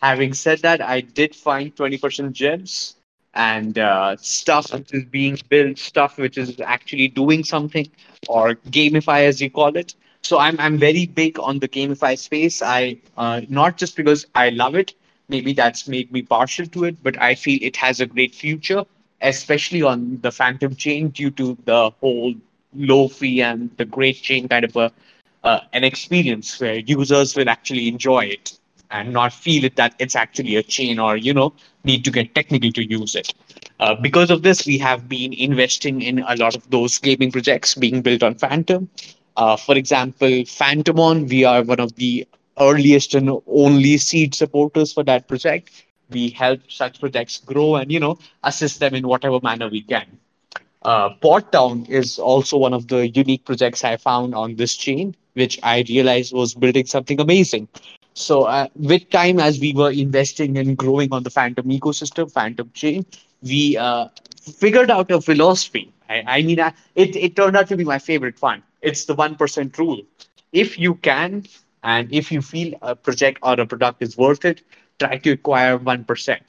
Having 0.03 0.35
said 0.35 0.61
that, 0.61 0.81
I 0.81 1.01
did 1.01 1.35
find 1.35 1.75
20% 1.75 2.33
gems 2.33 2.97
and 3.35 3.79
uh, 3.79 4.17
stuff 4.17 4.73
which 4.73 4.93
is 4.93 5.05
being 5.05 5.39
built, 5.49 5.79
stuff 5.79 6.19
which 6.19 6.37
is 6.39 6.61
actually 6.61 7.09
doing 7.09 7.45
something, 7.45 7.89
or 8.29 8.55
GameFi 8.71 9.21
as 9.27 9.41
you 9.41 9.51
call 9.51 9.77
it. 9.77 9.95
So 10.23 10.39
I'm 10.39 10.59
I'm 10.61 10.79
very 10.79 11.07
big 11.07 11.39
on 11.39 11.59
the 11.61 11.69
GameFi 11.69 12.19
space. 12.19 12.63
I 12.63 12.99
uh, 13.17 13.43
not 13.49 13.77
just 13.77 13.97
because 13.97 14.27
I 14.35 14.51
love 14.51 14.75
it, 14.75 14.95
maybe 15.29 15.53
that's 15.53 15.89
made 15.89 16.11
me 16.13 16.23
partial 16.23 16.67
to 16.67 16.85
it, 16.85 17.03
but 17.03 17.21
I 17.21 17.35
feel 17.35 17.59
it 17.63 17.77
has 17.77 18.01
a 18.01 18.07
great 18.07 18.35
future, 18.35 18.85
especially 19.21 19.83
on 19.83 20.21
the 20.23 20.31
Fantom 20.33 20.75
chain 20.77 21.09
due 21.11 21.31
to 21.33 21.57
the 21.65 21.91
whole 22.01 22.35
low 22.79 23.09
fee 23.09 23.41
and 23.43 23.71
the 23.77 23.85
great 23.85 24.17
chain 24.23 24.49
kind 24.49 24.65
of 24.65 24.77
a 24.77 24.93
uh, 25.45 25.61
an 25.73 25.85
experience 25.85 26.61
where 26.61 26.77
users 26.79 27.37
will 27.37 27.49
actually 27.49 27.89
enjoy 27.89 28.25
it 28.25 28.59
and 28.91 29.13
not 29.13 29.33
feel 29.33 29.65
it 29.65 29.77
that 29.77 29.95
it's 29.99 30.17
actually 30.17 30.57
a 30.57 30.63
chain 30.63 30.99
or 30.99 31.17
you 31.17 31.33
know 31.35 31.53
need 31.85 32.05
to 32.05 32.11
get 32.11 32.35
technical 32.35 32.71
to 32.73 32.85
use 32.89 33.15
it. 33.15 33.33
Uh, 33.81 33.95
because 33.95 34.31
of 34.31 34.43
this, 34.43 34.67
we 34.67 34.79
have 34.79 35.09
been 35.09 35.33
investing 35.33 36.03
in 36.03 36.19
a 36.21 36.37
lot 36.37 36.55
of 36.57 36.69
those 36.71 36.99
gaming 36.99 37.31
projects 37.31 37.75
being 37.75 38.01
built 38.03 38.23
on 38.23 38.35
Fantom. 38.35 38.89
Uh, 39.37 39.57
for 39.57 39.77
example, 39.77 40.29
Fantomon, 40.47 41.29
we 41.29 41.45
are 41.45 41.63
one 41.63 41.81
of 41.81 41.95
the 41.97 42.27
earliest 42.59 43.15
and 43.15 43.31
only 43.47 43.97
seed 43.99 44.35
supporters 44.35 44.93
for 44.93 45.03
that 45.05 45.29
project. 45.29 45.71
We 46.11 46.31
help 46.31 46.61
such 46.71 47.01
projects 47.01 47.39
grow 47.39 47.77
and 47.77 47.91
you 47.93 48.01
know 48.01 48.19
assist 48.45 48.81
them 48.81 48.95
in 48.95 49.07
whatever 49.07 49.39
manner 49.43 49.69
we 49.69 49.83
can. 49.83 50.19
Uh, 50.87 51.11
Town 51.51 51.85
is 51.87 52.17
also 52.17 52.57
one 52.57 52.73
of 52.73 52.87
the 52.87 53.09
unique 53.09 53.45
projects 53.45 53.83
I 53.83 53.97
found 53.97 54.37
on 54.37 54.55
this 54.55 54.77
chain, 54.77 55.17
which 55.35 55.59
I 55.65 55.85
realized 55.89 56.33
was 56.33 56.55
building 56.55 56.87
something 56.87 57.21
amazing. 57.21 57.67
So 58.15 58.45
uh, 58.45 58.69
with 58.77 59.11
time, 59.11 59.41
as 59.41 59.59
we 59.59 59.73
were 59.73 59.91
investing 59.91 60.57
and 60.57 60.77
growing 60.79 61.13
on 61.13 61.25
the 61.25 61.31
Fantom 61.31 61.69
ecosystem, 61.69 62.31
Fantom 62.31 62.71
chain, 62.73 63.05
we 63.43 63.77
uh, 63.77 64.09
figured 64.41 64.89
out 64.89 65.11
a 65.11 65.21
philosophy. 65.21 65.93
I, 66.09 66.23
I 66.25 66.43
mean, 66.43 66.61
I, 66.61 66.73
it, 66.95 67.17
it 67.17 67.35
turned 67.35 67.57
out 67.57 67.67
to 67.69 67.77
be 67.77 67.83
my 67.85 67.99
favorite 67.99 68.41
one. 68.41 68.63
It's 68.81 69.07
the 69.07 69.17
1% 69.17 69.79
rule. 69.79 70.03
If 70.53 70.79
you 70.79 70.95
can, 70.95 71.47
and 71.83 72.13
if 72.15 72.31
you 72.31 72.41
feel 72.41 72.79
a 72.83 72.95
project 72.95 73.41
or 73.43 73.59
a 73.59 73.67
product 73.67 74.03
is 74.03 74.17
worth 74.17 74.45
it, 74.45 74.63
try 75.01 75.19
to 75.19 75.31
acquire 75.33 75.81
1%. 75.81 76.41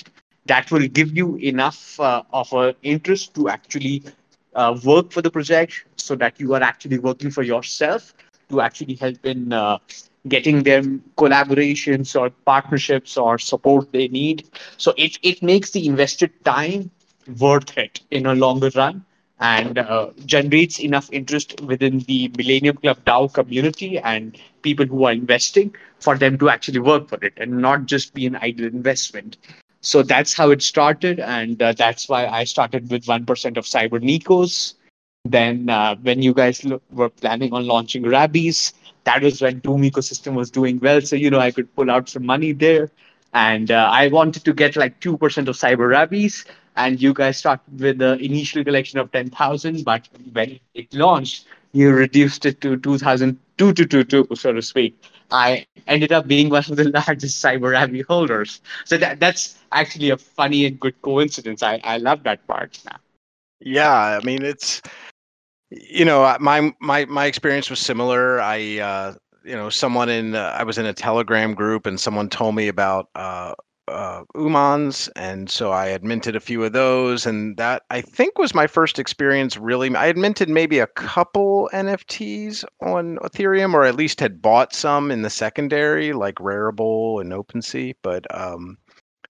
That 0.45 0.71
will 0.71 0.87
give 0.87 1.17
you 1.17 1.37
enough 1.37 1.99
uh, 1.99 2.21
of 2.31 2.53
an 2.53 2.75
interest 2.83 3.33
to 3.33 3.49
actually 3.49 4.03
uh, 4.57 4.77
work 4.83 5.11
for 5.11 5.21
the 5.21 5.31
project 5.31 5.85
so 5.97 6.15
that 6.15 6.39
you 6.39 6.53
are 6.55 6.63
actually 6.63 6.99
working 6.99 7.31
for 7.31 7.43
yourself 7.43 8.13
to 8.49 8.61
actually 8.61 8.95
help 8.95 9.25
in 9.25 9.53
uh, 9.53 9.79
getting 10.27 10.63
them 10.63 11.03
collaborations 11.17 12.19
or 12.19 12.29
partnerships 12.45 13.17
or 13.17 13.37
support 13.39 13.91
they 13.93 14.07
need. 14.09 14.49
So 14.77 14.93
it, 14.97 15.17
it 15.23 15.43
makes 15.43 15.71
the 15.71 15.87
invested 15.87 16.31
time 16.45 16.91
worth 17.39 17.77
it 17.77 18.01
in 18.11 18.25
a 18.25 18.35
longer 18.35 18.71
run 18.75 19.05
and 19.39 19.77
uh, 19.79 20.11
generates 20.25 20.79
enough 20.79 21.09
interest 21.11 21.61
within 21.61 21.99
the 21.99 22.29
Millennium 22.37 22.77
Club 22.77 22.97
DAO 23.05 23.27
community 23.33 23.97
and 23.99 24.37
people 24.63 24.85
who 24.85 25.05
are 25.05 25.13
investing 25.13 25.75
for 25.99 26.17
them 26.17 26.37
to 26.39 26.49
actually 26.49 26.79
work 26.79 27.07
for 27.09 27.19
it 27.23 27.33
and 27.37 27.57
not 27.59 27.85
just 27.85 28.13
be 28.13 28.25
an 28.25 28.35
idle 28.35 28.65
investment. 28.65 29.37
So 29.81 30.03
that's 30.03 30.33
how 30.33 30.49
it 30.51 30.61
started, 30.61 31.19
and 31.19 31.61
uh, 31.61 31.73
that's 31.73 32.09
why 32.09 32.27
I 32.27 32.43
started 32.43 32.89
with 32.89 33.05
1% 33.05 33.57
of 33.57 33.65
Cyber 33.65 34.01
Nikos. 34.01 34.73
Then, 35.25 35.69
uh, 35.69 35.95
when 36.01 36.21
you 36.21 36.33
guys 36.33 36.63
lo- 36.65 36.81
were 36.91 37.09
planning 37.09 37.53
on 37.53 37.67
launching 37.67 38.03
Rabbies, 38.03 38.73
that 39.03 39.21
was 39.23 39.41
when 39.41 39.61
Tomb 39.61 39.81
ecosystem 39.83 40.33
was 40.33 40.49
doing 40.51 40.79
well. 40.79 41.01
So, 41.01 41.15
you 41.15 41.29
know, 41.29 41.39
I 41.39 41.51
could 41.51 41.73
pull 41.75 41.89
out 41.91 42.09
some 42.09 42.25
money 42.25 42.51
there. 42.53 42.89
And 43.33 43.71
uh, 43.71 43.89
I 43.91 44.07
wanted 44.07 44.43
to 44.45 44.53
get 44.53 44.75
like 44.75 44.99
2% 44.99 45.47
of 45.47 45.55
Cyber 45.55 45.89
Rabbies. 45.89 46.45
And 46.75 47.01
you 47.01 47.13
guys 47.13 47.37
started 47.37 47.79
with 47.79 47.97
the 47.99 48.17
initial 48.17 48.63
collection 48.63 48.99
of 48.99 49.11
10,000. 49.11 49.83
But 49.83 50.07
when 50.33 50.59
it 50.73 50.93
launched, 50.93 51.45
you 51.73 51.91
reduced 51.91 52.45
it 52.45 52.61
to 52.61 52.77
2,222, 52.77 54.27
so 54.33 54.53
to 54.53 54.61
speak. 54.61 54.97
I 55.31 55.65
ended 55.87 56.11
up 56.11 56.27
being 56.27 56.49
one 56.49 56.63
of 56.69 56.75
the 56.75 56.89
largest 57.07 57.43
Cyber 57.43 57.71
Rabby 57.71 58.01
holders. 58.01 58.61
So 58.85 58.97
that, 58.97 59.19
that's 59.19 59.57
actually 59.71 60.09
a 60.09 60.17
funny 60.17 60.65
and 60.65 60.79
good 60.79 61.01
coincidence. 61.01 61.63
I, 61.63 61.79
I 61.83 61.97
love 61.97 62.23
that 62.23 62.45
part 62.47 62.79
now. 62.85 62.97
Yeah, 63.59 63.91
I 63.91 64.23
mean, 64.23 64.43
it's 64.43 64.81
you 65.69 66.05
know 66.05 66.35
my 66.39 66.73
my 66.79 67.05
my 67.05 67.25
experience 67.25 67.69
was 67.69 67.79
similar 67.79 68.39
i 68.39 68.79
uh 68.79 69.13
you 69.43 69.55
know 69.55 69.69
someone 69.69 70.09
in 70.09 70.35
uh, 70.35 70.55
i 70.57 70.63
was 70.63 70.77
in 70.77 70.85
a 70.85 70.93
telegram 70.93 71.53
group 71.53 71.85
and 71.85 71.99
someone 71.99 72.29
told 72.29 72.55
me 72.55 72.67
about 72.67 73.09
uh 73.15 73.53
uh, 73.87 74.23
Umans, 74.35 75.09
and 75.15 75.49
so 75.49 75.71
I 75.71 75.87
had 75.87 76.03
minted 76.03 76.35
a 76.35 76.39
few 76.39 76.63
of 76.63 76.73
those, 76.73 77.25
and 77.25 77.57
that 77.57 77.83
I 77.89 78.01
think 78.01 78.37
was 78.37 78.53
my 78.53 78.67
first 78.67 78.99
experience. 78.99 79.57
Really, 79.57 79.95
I 79.95 80.07
had 80.07 80.17
minted 80.17 80.49
maybe 80.49 80.79
a 80.79 80.87
couple 80.87 81.69
NFTs 81.73 82.65
on 82.81 83.17
Ethereum, 83.17 83.73
or 83.73 83.83
at 83.83 83.95
least 83.95 84.19
had 84.19 84.41
bought 84.41 84.73
some 84.73 85.11
in 85.11 85.21
the 85.21 85.29
secondary, 85.29 86.13
like 86.13 86.35
Rarible 86.35 87.21
and 87.21 87.31
OpenSea. 87.31 87.95
But 88.03 88.25
um, 88.35 88.77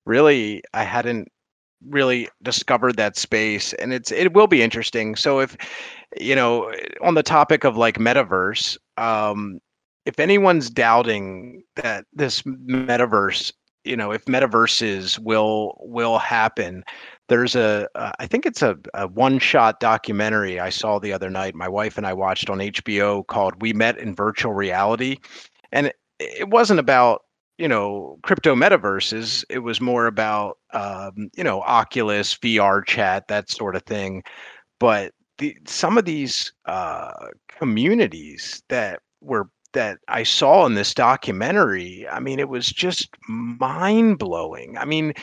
really, 0.06 0.64
I 0.74 0.84
hadn't 0.84 1.30
really 1.90 2.28
discovered 2.42 2.98
that 2.98 3.16
space 3.16 3.74
and 3.74 3.94
it's 3.94 4.12
it 4.12 4.34
will 4.34 4.48
be 4.48 4.64
interesting 4.64 5.16
so 5.16 5.40
if 5.40 5.56
you 6.20 6.36
know 6.36 6.74
on 7.02 7.14
the 7.14 7.22
topic 7.22 7.64
of 7.64 7.78
like 7.78 8.00
metaverse 8.00 8.78
um 8.98 9.60
if 10.06 10.20
anyone's 10.20 10.70
doubting 10.70 11.62
that 11.76 12.06
this 12.14 12.42
metaverse 12.42 13.54
you 13.88 13.96
know 13.96 14.12
if 14.12 14.26
metaverses 14.26 15.18
will 15.20 15.78
will 15.80 16.20
happen 16.20 16.84
there's 17.30 17.56
a 17.56 17.88
uh, 17.96 18.12
I 18.20 18.28
think 18.28 18.46
it's 18.46 18.62
a, 18.62 18.78
a 18.94 19.08
one 19.08 19.40
shot 19.40 19.80
documentary 19.80 20.60
i 20.60 20.70
saw 20.70 21.00
the 21.00 21.14
other 21.14 21.30
night 21.30 21.56
my 21.56 21.68
wife 21.68 21.98
and 21.98 22.06
i 22.08 22.14
watched 22.14 22.50
on 22.50 22.60
hbo 22.60 23.26
called 23.28 23.62
we 23.62 23.74
met 23.74 23.98
in 23.98 24.16
virtual 24.16 24.54
reality. 24.54 25.18
And 25.72 25.88
it, 25.88 25.96
it 26.20 26.50
wasn't 26.50 26.80
about 26.80 27.24
you 27.58 27.68
know 27.68 28.20
crypto 28.24 28.56
metaverses 28.56 29.44
it 29.50 29.60
was 29.60 29.82
more 29.82 30.06
about 30.06 30.58
um, 30.74 31.30
you 31.36 31.44
know 31.44 31.62
oculus 31.62 32.36
vr 32.36 32.86
chat 32.86 33.28
that 33.28 33.50
sort 33.50 33.76
of 33.76 33.84
thing. 33.84 34.24
But 34.80 35.14
the, 35.40 35.56
some 35.66 35.98
of 35.98 36.06
these 36.06 36.52
uh, 36.66 37.12
communities 37.50 38.64
that 38.70 39.02
were 39.22 39.50
that 39.74 40.00
I 40.08 40.24
saw 40.24 40.66
in 40.66 40.76
this 40.76 40.94
documentary, 40.94 42.08
I 42.10 42.20
mean, 42.20 42.40
it 42.40 42.50
was 42.50 42.68
just 42.68 43.10
mind 43.28 44.18
blowing. 44.20 44.78
I 44.78 44.86
mean, 44.86 45.14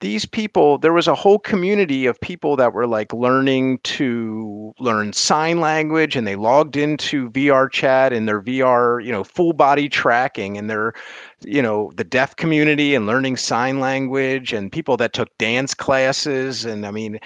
these 0.00 0.24
people 0.24 0.78
there 0.78 0.94
was 0.94 1.06
a 1.06 1.14
whole 1.14 1.38
community 1.38 2.06
of 2.06 2.18
people 2.20 2.56
that 2.56 2.72
were 2.72 2.86
like 2.86 3.12
learning 3.12 3.78
to 3.80 4.74
learn 4.78 5.12
sign 5.12 5.60
language 5.60 6.16
and 6.16 6.26
they 6.26 6.36
logged 6.36 6.76
into 6.76 7.30
VR 7.30 7.70
chat 7.70 8.12
and 8.12 8.26
their 8.26 8.40
VR, 8.40 9.04
you 9.04 9.12
know, 9.12 9.22
full 9.22 9.52
body 9.52 9.88
tracking 9.88 10.56
and 10.56 10.70
their 10.70 10.94
you 11.42 11.62
know, 11.62 11.90
the 11.96 12.04
deaf 12.04 12.36
community 12.36 12.94
and 12.94 13.06
learning 13.06 13.36
sign 13.36 13.80
language 13.80 14.52
and 14.52 14.72
people 14.72 14.96
that 14.96 15.12
took 15.12 15.36
dance 15.38 15.74
classes 15.74 16.64
and 16.64 16.86
I 16.86 16.90
mean 16.90 17.20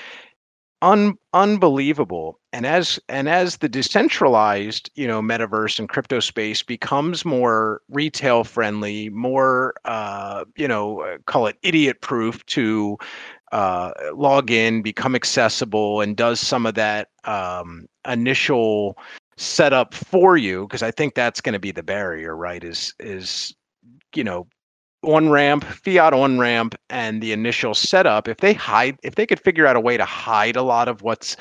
un- 0.85 1.19
unbelievable. 1.33 2.39
And 2.53 2.67
as 2.67 3.01
and 3.09 3.29
as 3.29 3.57
the 3.57 3.69
decentralized 3.69 4.91
you 4.95 5.09
know 5.09 5.21
metaverse 5.21 5.79
and 5.81 5.89
crypto 5.89 6.21
space 6.21 6.63
becomes 6.63 7.25
more 7.25 7.81
retail 7.89 8.45
friendly 8.45 9.09
more 9.09 9.75
uh, 9.87 10.45
you 10.57 10.69
know 10.69 11.01
uh, 11.01 11.19
call 11.27 11.47
it 11.49 11.57
idiot 11.63 12.01
proof 12.01 12.45
to 12.47 12.97
uh, 13.51 13.91
log 14.15 14.51
in 14.51 14.83
become 14.83 15.17
accessible 15.17 16.01
and 16.01 16.17
does 16.17 16.39
some 16.39 16.67
of 16.67 16.75
that 16.75 17.09
um, 17.25 17.87
initial 18.09 18.97
setup 19.37 19.95
for 19.95 20.37
you 20.37 20.63
because 20.63 20.83
i 20.83 20.93
think 20.93 21.17
that's 21.17 21.41
going 21.41 21.53
to 21.55 21.59
be 21.59 21.73
the 21.73 21.83
barrier 21.83 22.37
right 22.37 22.63
is 22.63 22.95
is 23.01 23.53
you 24.15 24.23
know 24.23 24.47
on 25.05 25.29
ramp, 25.29 25.65
fiat 25.65 26.13
on 26.13 26.39
ramp, 26.39 26.75
and 26.91 27.23
the 27.23 27.33
initial 27.33 27.75
setup, 27.75 28.29
if 28.29 28.39
they 28.39 28.53
hide, 28.53 28.99
if 29.03 29.15
they 29.15 29.27
could 29.27 29.41
figure 29.41 29.67
out 29.67 29.77
a 29.77 29.81
way 29.81 29.97
to 29.97 30.05
hide 30.05 30.57
a 30.57 30.63
lot 30.63 30.89
of 30.89 31.03
what's 31.03 31.37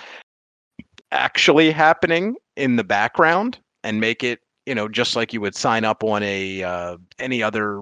actually 1.11 1.71
happening 1.71 2.35
in 2.55 2.75
the 2.75 2.83
background 2.83 3.59
and 3.83 3.99
make 3.99 4.23
it, 4.23 4.39
you 4.65 4.75
know, 4.75 4.87
just 4.87 5.15
like 5.15 5.33
you 5.33 5.41
would 5.41 5.55
sign 5.55 5.85
up 5.85 6.03
on 6.03 6.23
a 6.23 6.63
uh, 6.63 6.97
any 7.19 7.43
other, 7.43 7.81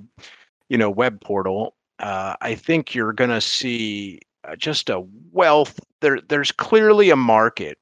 you 0.70 0.78
know, 0.78 0.90
web 0.90 1.22
portal, 1.22 1.76
uh, 2.00 2.36
I 2.42 2.56
think 2.56 2.96
you're 2.96 3.14
going 3.14 3.30
to 3.30 3.42
see 3.42 4.20
just 4.58 4.90
a 4.90 5.04
wealth. 5.32 5.80
There 6.02 6.20
there's 6.22 6.52
clearly 6.52 7.10
a 7.10 7.16
market 7.16 7.78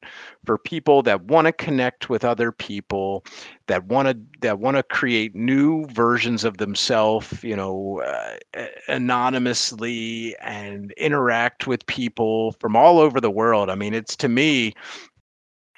for 0.46 0.58
people 0.58 1.02
that 1.04 1.24
want 1.26 1.46
to 1.46 1.54
connect 1.54 2.10
with 2.10 2.26
other 2.26 2.52
people 2.52 3.24
that 3.68 3.86
want 3.86 4.10
to 4.10 4.18
that 4.42 4.60
want 4.60 4.78
to 4.78 4.84
create 4.84 5.36
new 5.36 5.86
versions 5.86 6.44
of 6.44 6.58
themselves 6.58 7.44
you 7.44 7.56
know 7.56 8.02
uh, 8.02 8.66
anonymously 8.88 10.36
and 10.42 10.92
interact 10.94 11.68
with 11.68 11.86
people 11.86 12.54
from 12.60 12.76
all 12.76 13.00
over 13.00 13.22
the 13.22 13.32
world. 13.32 13.70
I 13.70 13.76
mean 13.76 13.94
it's 13.94 14.16
to 14.18 14.28
me 14.30 14.74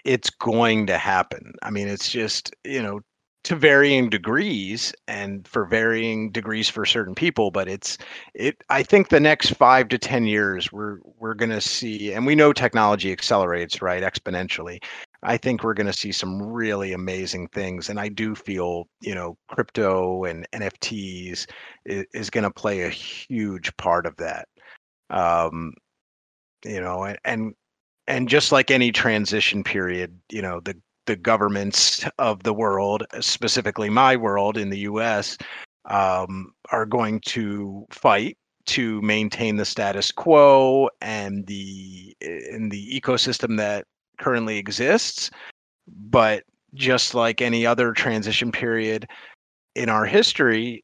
it's 0.03 0.31
going 0.31 0.87
to 0.87 0.97
happen. 0.97 1.53
I 1.61 1.69
mean 1.69 1.87
it's 1.87 2.09
just 2.09 2.55
you 2.63 2.81
know 2.81 3.01
to 3.43 3.55
varying 3.55 4.09
degrees 4.09 4.93
and 5.07 5.47
for 5.47 5.65
varying 5.65 6.31
degrees 6.31 6.69
for 6.69 6.85
certain 6.85 7.15
people 7.15 7.49
but 7.49 7.67
it's 7.67 7.97
it 8.35 8.63
i 8.69 8.83
think 8.83 9.09
the 9.09 9.19
next 9.19 9.51
5 9.51 9.87
to 9.89 9.97
10 9.97 10.25
years 10.25 10.71
we're 10.71 10.99
we're 11.17 11.33
going 11.33 11.49
to 11.49 11.61
see 11.61 12.13
and 12.13 12.25
we 12.25 12.35
know 12.35 12.53
technology 12.53 13.11
accelerates 13.11 13.81
right 13.81 14.03
exponentially. 14.03 14.79
I 15.23 15.37
think 15.37 15.63
we're 15.63 15.75
going 15.75 15.87
to 15.87 15.93
see 15.93 16.11
some 16.11 16.41
really 16.41 16.93
amazing 16.93 17.47
things 17.49 17.89
and 17.89 17.99
i 17.99 18.09
do 18.09 18.35
feel 18.35 18.87
you 19.01 19.15
know 19.15 19.37
crypto 19.47 20.25
and 20.25 20.47
nfts 20.53 21.47
is, 21.85 22.05
is 22.13 22.29
going 22.29 22.43
to 22.43 22.51
play 22.51 22.81
a 22.81 22.89
huge 22.89 23.75
part 23.77 24.05
of 24.05 24.15
that. 24.17 24.47
Um 25.09 25.73
you 26.65 26.81
know 26.81 27.03
and, 27.03 27.17
and 27.25 27.53
and 28.07 28.29
just 28.29 28.51
like 28.51 28.71
any 28.71 28.91
transition 28.91 29.63
period 29.63 30.17
you 30.31 30.41
know 30.41 30.59
the 30.59 30.75
the 31.05 31.15
governments 31.15 32.05
of 32.19 32.43
the 32.43 32.53
world, 32.53 33.03
specifically 33.19 33.89
my 33.89 34.15
world 34.15 34.57
in 34.57 34.69
the 34.69 34.79
U.S., 34.79 35.37
um, 35.85 36.53
are 36.71 36.85
going 36.85 37.19
to 37.21 37.85
fight 37.89 38.37
to 38.67 39.01
maintain 39.01 39.55
the 39.57 39.65
status 39.65 40.11
quo 40.11 40.89
and 41.01 41.45
the 41.47 42.15
in 42.21 42.69
the 42.69 43.01
ecosystem 43.01 43.57
that 43.57 43.85
currently 44.19 44.57
exists. 44.57 45.31
But 45.87 46.43
just 46.73 47.15
like 47.15 47.41
any 47.41 47.65
other 47.65 47.91
transition 47.93 48.51
period 48.51 49.07
in 49.75 49.89
our 49.89 50.05
history, 50.05 50.83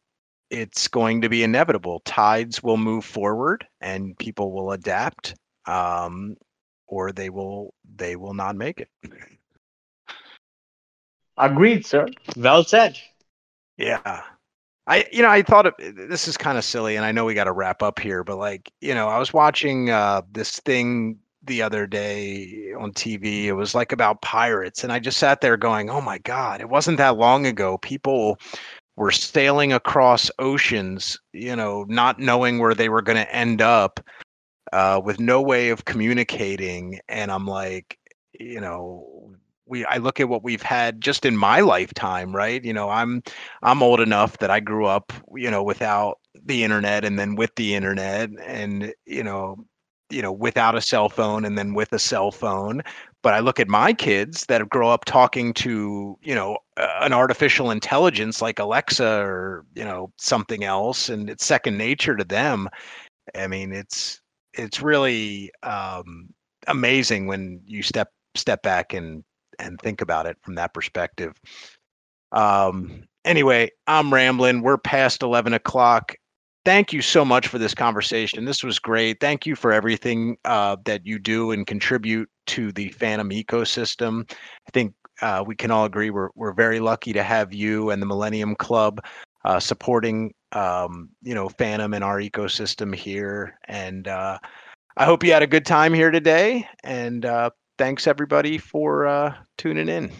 it's 0.49 0.87
going 0.87 1.21
to 1.21 1.29
be 1.29 1.43
inevitable. 1.43 2.01
Tides 2.05 2.63
will 2.63 2.77
move 2.77 3.05
forward, 3.05 3.65
and 3.81 4.17
people 4.17 4.51
will 4.51 4.71
adapt, 4.71 5.35
um, 5.67 6.35
or 6.87 7.11
they 7.11 7.29
will 7.29 7.73
they 7.95 8.15
will 8.15 8.33
not 8.33 8.55
make 8.55 8.79
it. 8.79 8.89
Agreed, 11.37 11.85
sir. 11.85 12.07
Well 12.35 12.63
said. 12.63 12.97
Yeah. 13.77 14.21
I 14.87 15.05
you 15.11 15.21
know 15.21 15.29
I 15.29 15.41
thought 15.41 15.71
this 15.77 16.27
is 16.27 16.37
kind 16.37 16.57
of 16.57 16.63
silly, 16.63 16.95
and 16.95 17.05
I 17.05 17.11
know 17.11 17.25
we 17.25 17.33
got 17.33 17.43
to 17.43 17.51
wrap 17.51 17.83
up 17.83 17.99
here, 17.99 18.23
but 18.23 18.37
like 18.37 18.71
you 18.81 18.95
know 18.95 19.09
I 19.09 19.19
was 19.19 19.33
watching 19.33 19.89
uh, 19.89 20.21
this 20.31 20.59
thing 20.61 21.19
the 21.43 21.61
other 21.61 21.87
day 21.87 22.73
on 22.77 22.93
TV. 22.93 23.45
It 23.45 23.53
was 23.53 23.75
like 23.75 23.91
about 23.91 24.21
pirates, 24.21 24.83
and 24.83 24.93
I 24.93 24.99
just 24.99 25.17
sat 25.17 25.41
there 25.41 25.57
going, 25.57 25.89
"Oh 25.89 26.01
my 26.01 26.19
god!" 26.19 26.61
It 26.61 26.69
wasn't 26.69 26.97
that 26.99 27.17
long 27.17 27.45
ago. 27.45 27.77
People 27.79 28.39
were 28.95 29.11
sailing 29.11 29.73
across 29.73 30.31
oceans, 30.39 31.19
you 31.33 31.55
know, 31.55 31.85
not 31.87 32.19
knowing 32.19 32.57
where 32.59 32.73
they 32.73 32.89
were 32.89 33.01
going 33.01 33.17
to 33.17 33.35
end 33.35 33.61
up, 33.61 33.99
uh, 34.73 34.99
with 35.03 35.19
no 35.19 35.41
way 35.41 35.69
of 35.69 35.85
communicating, 35.85 36.99
and 37.09 37.31
I'm 37.31 37.45
like, 37.45 37.99
you 38.39 38.61
know, 38.61 39.16
we 39.67 39.85
I 39.85 39.97
look 39.97 40.19
at 40.19 40.29
what 40.29 40.43
we've 40.43 40.61
had 40.61 41.01
just 41.01 41.25
in 41.25 41.37
my 41.37 41.61
lifetime, 41.61 42.35
right? 42.35 42.63
You 42.63 42.73
know, 42.73 42.89
I'm 42.89 43.21
I'm 43.63 43.83
old 43.83 43.99
enough 43.99 44.37
that 44.39 44.51
I 44.51 44.59
grew 44.59 44.85
up, 44.85 45.13
you 45.35 45.51
know, 45.51 45.63
without 45.63 46.19
the 46.45 46.63
internet 46.63 47.03
and 47.05 47.19
then 47.19 47.35
with 47.35 47.53
the 47.55 47.75
internet 47.75 48.29
and 48.45 48.93
you 49.05 49.23
know, 49.23 49.57
you 50.09 50.21
know, 50.21 50.31
without 50.31 50.75
a 50.75 50.81
cell 50.81 51.09
phone 51.09 51.45
and 51.45 51.57
then 51.57 51.73
with 51.73 51.91
a 51.93 51.99
cell 51.99 52.31
phone. 52.31 52.81
But 53.23 53.33
I 53.33 53.39
look 53.39 53.59
at 53.59 53.67
my 53.67 53.93
kids 53.93 54.45
that 54.45 54.61
have 54.61 54.69
grow 54.69 54.89
up 54.89 55.05
talking 55.05 55.53
to, 55.55 56.17
you 56.21 56.35
know, 56.35 56.57
an 56.77 57.11
artificial 57.13 57.71
intelligence 57.71 58.41
like 58.41 58.59
Alexa 58.59 59.05
or, 59.21 59.65
you 59.75 59.83
know, 59.83 60.11
something 60.17 60.63
else 60.63 61.09
and 61.09 61.29
it's 61.29 61.45
second 61.45 61.77
nature 61.77 62.15
to 62.15 62.23
them. 62.23 62.69
I 63.35 63.47
mean, 63.47 63.73
it's 63.73 64.21
it's 64.53 64.81
really 64.81 65.51
um 65.63 66.29
amazing 66.67 67.27
when 67.27 67.61
you 67.65 67.83
step 67.83 68.09
step 68.35 68.61
back 68.63 68.93
and 68.93 69.23
and 69.59 69.79
think 69.79 70.01
about 70.01 70.25
it 70.25 70.37
from 70.41 70.55
that 70.55 70.73
perspective. 70.73 71.33
Um, 72.31 73.03
anyway, 73.25 73.71
I'm 73.87 74.13
rambling. 74.13 74.61
We're 74.61 74.77
past 74.77 75.23
11 75.23 75.53
o'clock. 75.53 76.15
Thank 76.65 76.91
you 76.91 77.01
so 77.01 77.23
much 77.23 77.47
for 77.47 77.57
this 77.57 77.73
conversation. 77.73 78.43
This 78.43 78.63
was 78.63 78.77
great. 78.77 79.21
Thank 79.21 79.45
you 79.45 79.55
for 79.55 79.71
everything 79.71 80.35
uh, 80.43 80.75
that 80.83 81.05
you 81.05 81.17
do 81.17 81.51
and 81.51 81.65
contribute 81.65 82.29
to 82.47 82.73
the 82.73 82.89
Fantom 82.89 83.29
ecosystem. 83.29 84.29
I 84.29 84.71
think 84.73 84.93
uh, 85.21 85.43
we 85.47 85.55
can 85.55 85.71
all 85.71 85.85
agree 85.85 86.09
we're 86.09 86.29
we're 86.35 86.53
very 86.53 86.79
lucky 86.79 87.13
to 87.13 87.23
have 87.23 87.53
you 87.53 87.89
and 87.89 88.01
the 88.01 88.05
Millennium 88.05 88.55
Club 88.55 88.99
uh, 89.45 89.59
supporting 89.59 90.33
um, 90.51 91.09
you 91.23 91.33
know 91.33 91.47
Fantom 91.47 91.93
and 91.93 92.03
our 92.03 92.19
ecosystem 92.19 92.93
here. 92.93 93.57
And 93.65 94.09
uh, 94.09 94.37
I 94.97 95.05
hope 95.05 95.23
you 95.23 95.31
had 95.31 95.43
a 95.43 95.47
good 95.47 95.65
time 95.65 95.93
here 95.93 96.11
today. 96.11 96.67
And 96.83 97.23
uh, 97.23 97.51
thanks 97.77 98.07
everybody 98.07 98.57
for 98.57 99.05
uh, 99.07 99.35
tuning 99.57 99.89
in. 99.89 100.11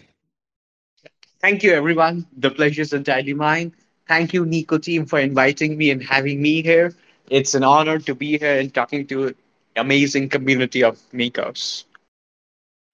Thank 1.39 1.63
you, 1.63 1.73
everyone. 1.73 2.25
The 2.37 2.49
pleasure 2.49 2.81
is 2.81 2.93
entirely 2.93 3.33
mine. 3.33 3.73
Thank 4.07 4.33
you, 4.33 4.45
Nico 4.45 4.77
team, 4.77 5.05
for 5.05 5.19
inviting 5.19 5.77
me 5.77 5.91
and 5.91 6.01
having 6.01 6.41
me 6.41 6.61
here. 6.61 6.95
It's 7.29 7.53
an 7.53 7.63
honor 7.63 7.99
to 7.99 8.15
be 8.15 8.37
here 8.37 8.59
and 8.59 8.73
talking 8.73 9.05
to 9.07 9.27
an 9.27 9.35
amazing 9.75 10.29
community 10.29 10.83
of 10.83 10.99
Nicos. 11.11 11.85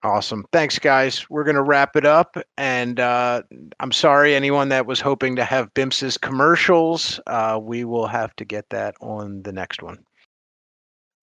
Awesome. 0.01 0.43
Thanks, 0.51 0.79
guys. 0.79 1.29
We're 1.29 1.45
going 1.45 1.55
to 1.55 1.61
wrap 1.61 1.95
it 1.95 2.05
up. 2.05 2.35
And 2.57 2.99
uh, 2.99 3.43
I'm 3.79 3.93
sorry, 3.93 4.35
anyone 4.35 4.67
that 4.69 4.85
was 4.85 4.99
hoping 4.99 5.37
to 5.37 5.45
have 5.45 5.73
BIMS's 5.75 6.17
commercials, 6.17 7.21
uh, 7.27 7.57
we 7.61 7.85
will 7.85 8.07
have 8.07 8.35
to 8.35 8.43
get 8.43 8.69
that 8.71 8.95
on 8.99 9.43
the 9.43 9.53
next 9.53 9.81
one. 9.81 10.03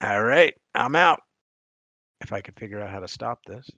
All 0.02 0.22
right. 0.22 0.54
I'm 0.74 0.96
out 0.96 1.20
if 2.20 2.32
I 2.32 2.40
could 2.40 2.58
figure 2.58 2.80
out 2.80 2.90
how 2.90 3.00
to 3.00 3.08
stop 3.08 3.44
this. 3.46 3.70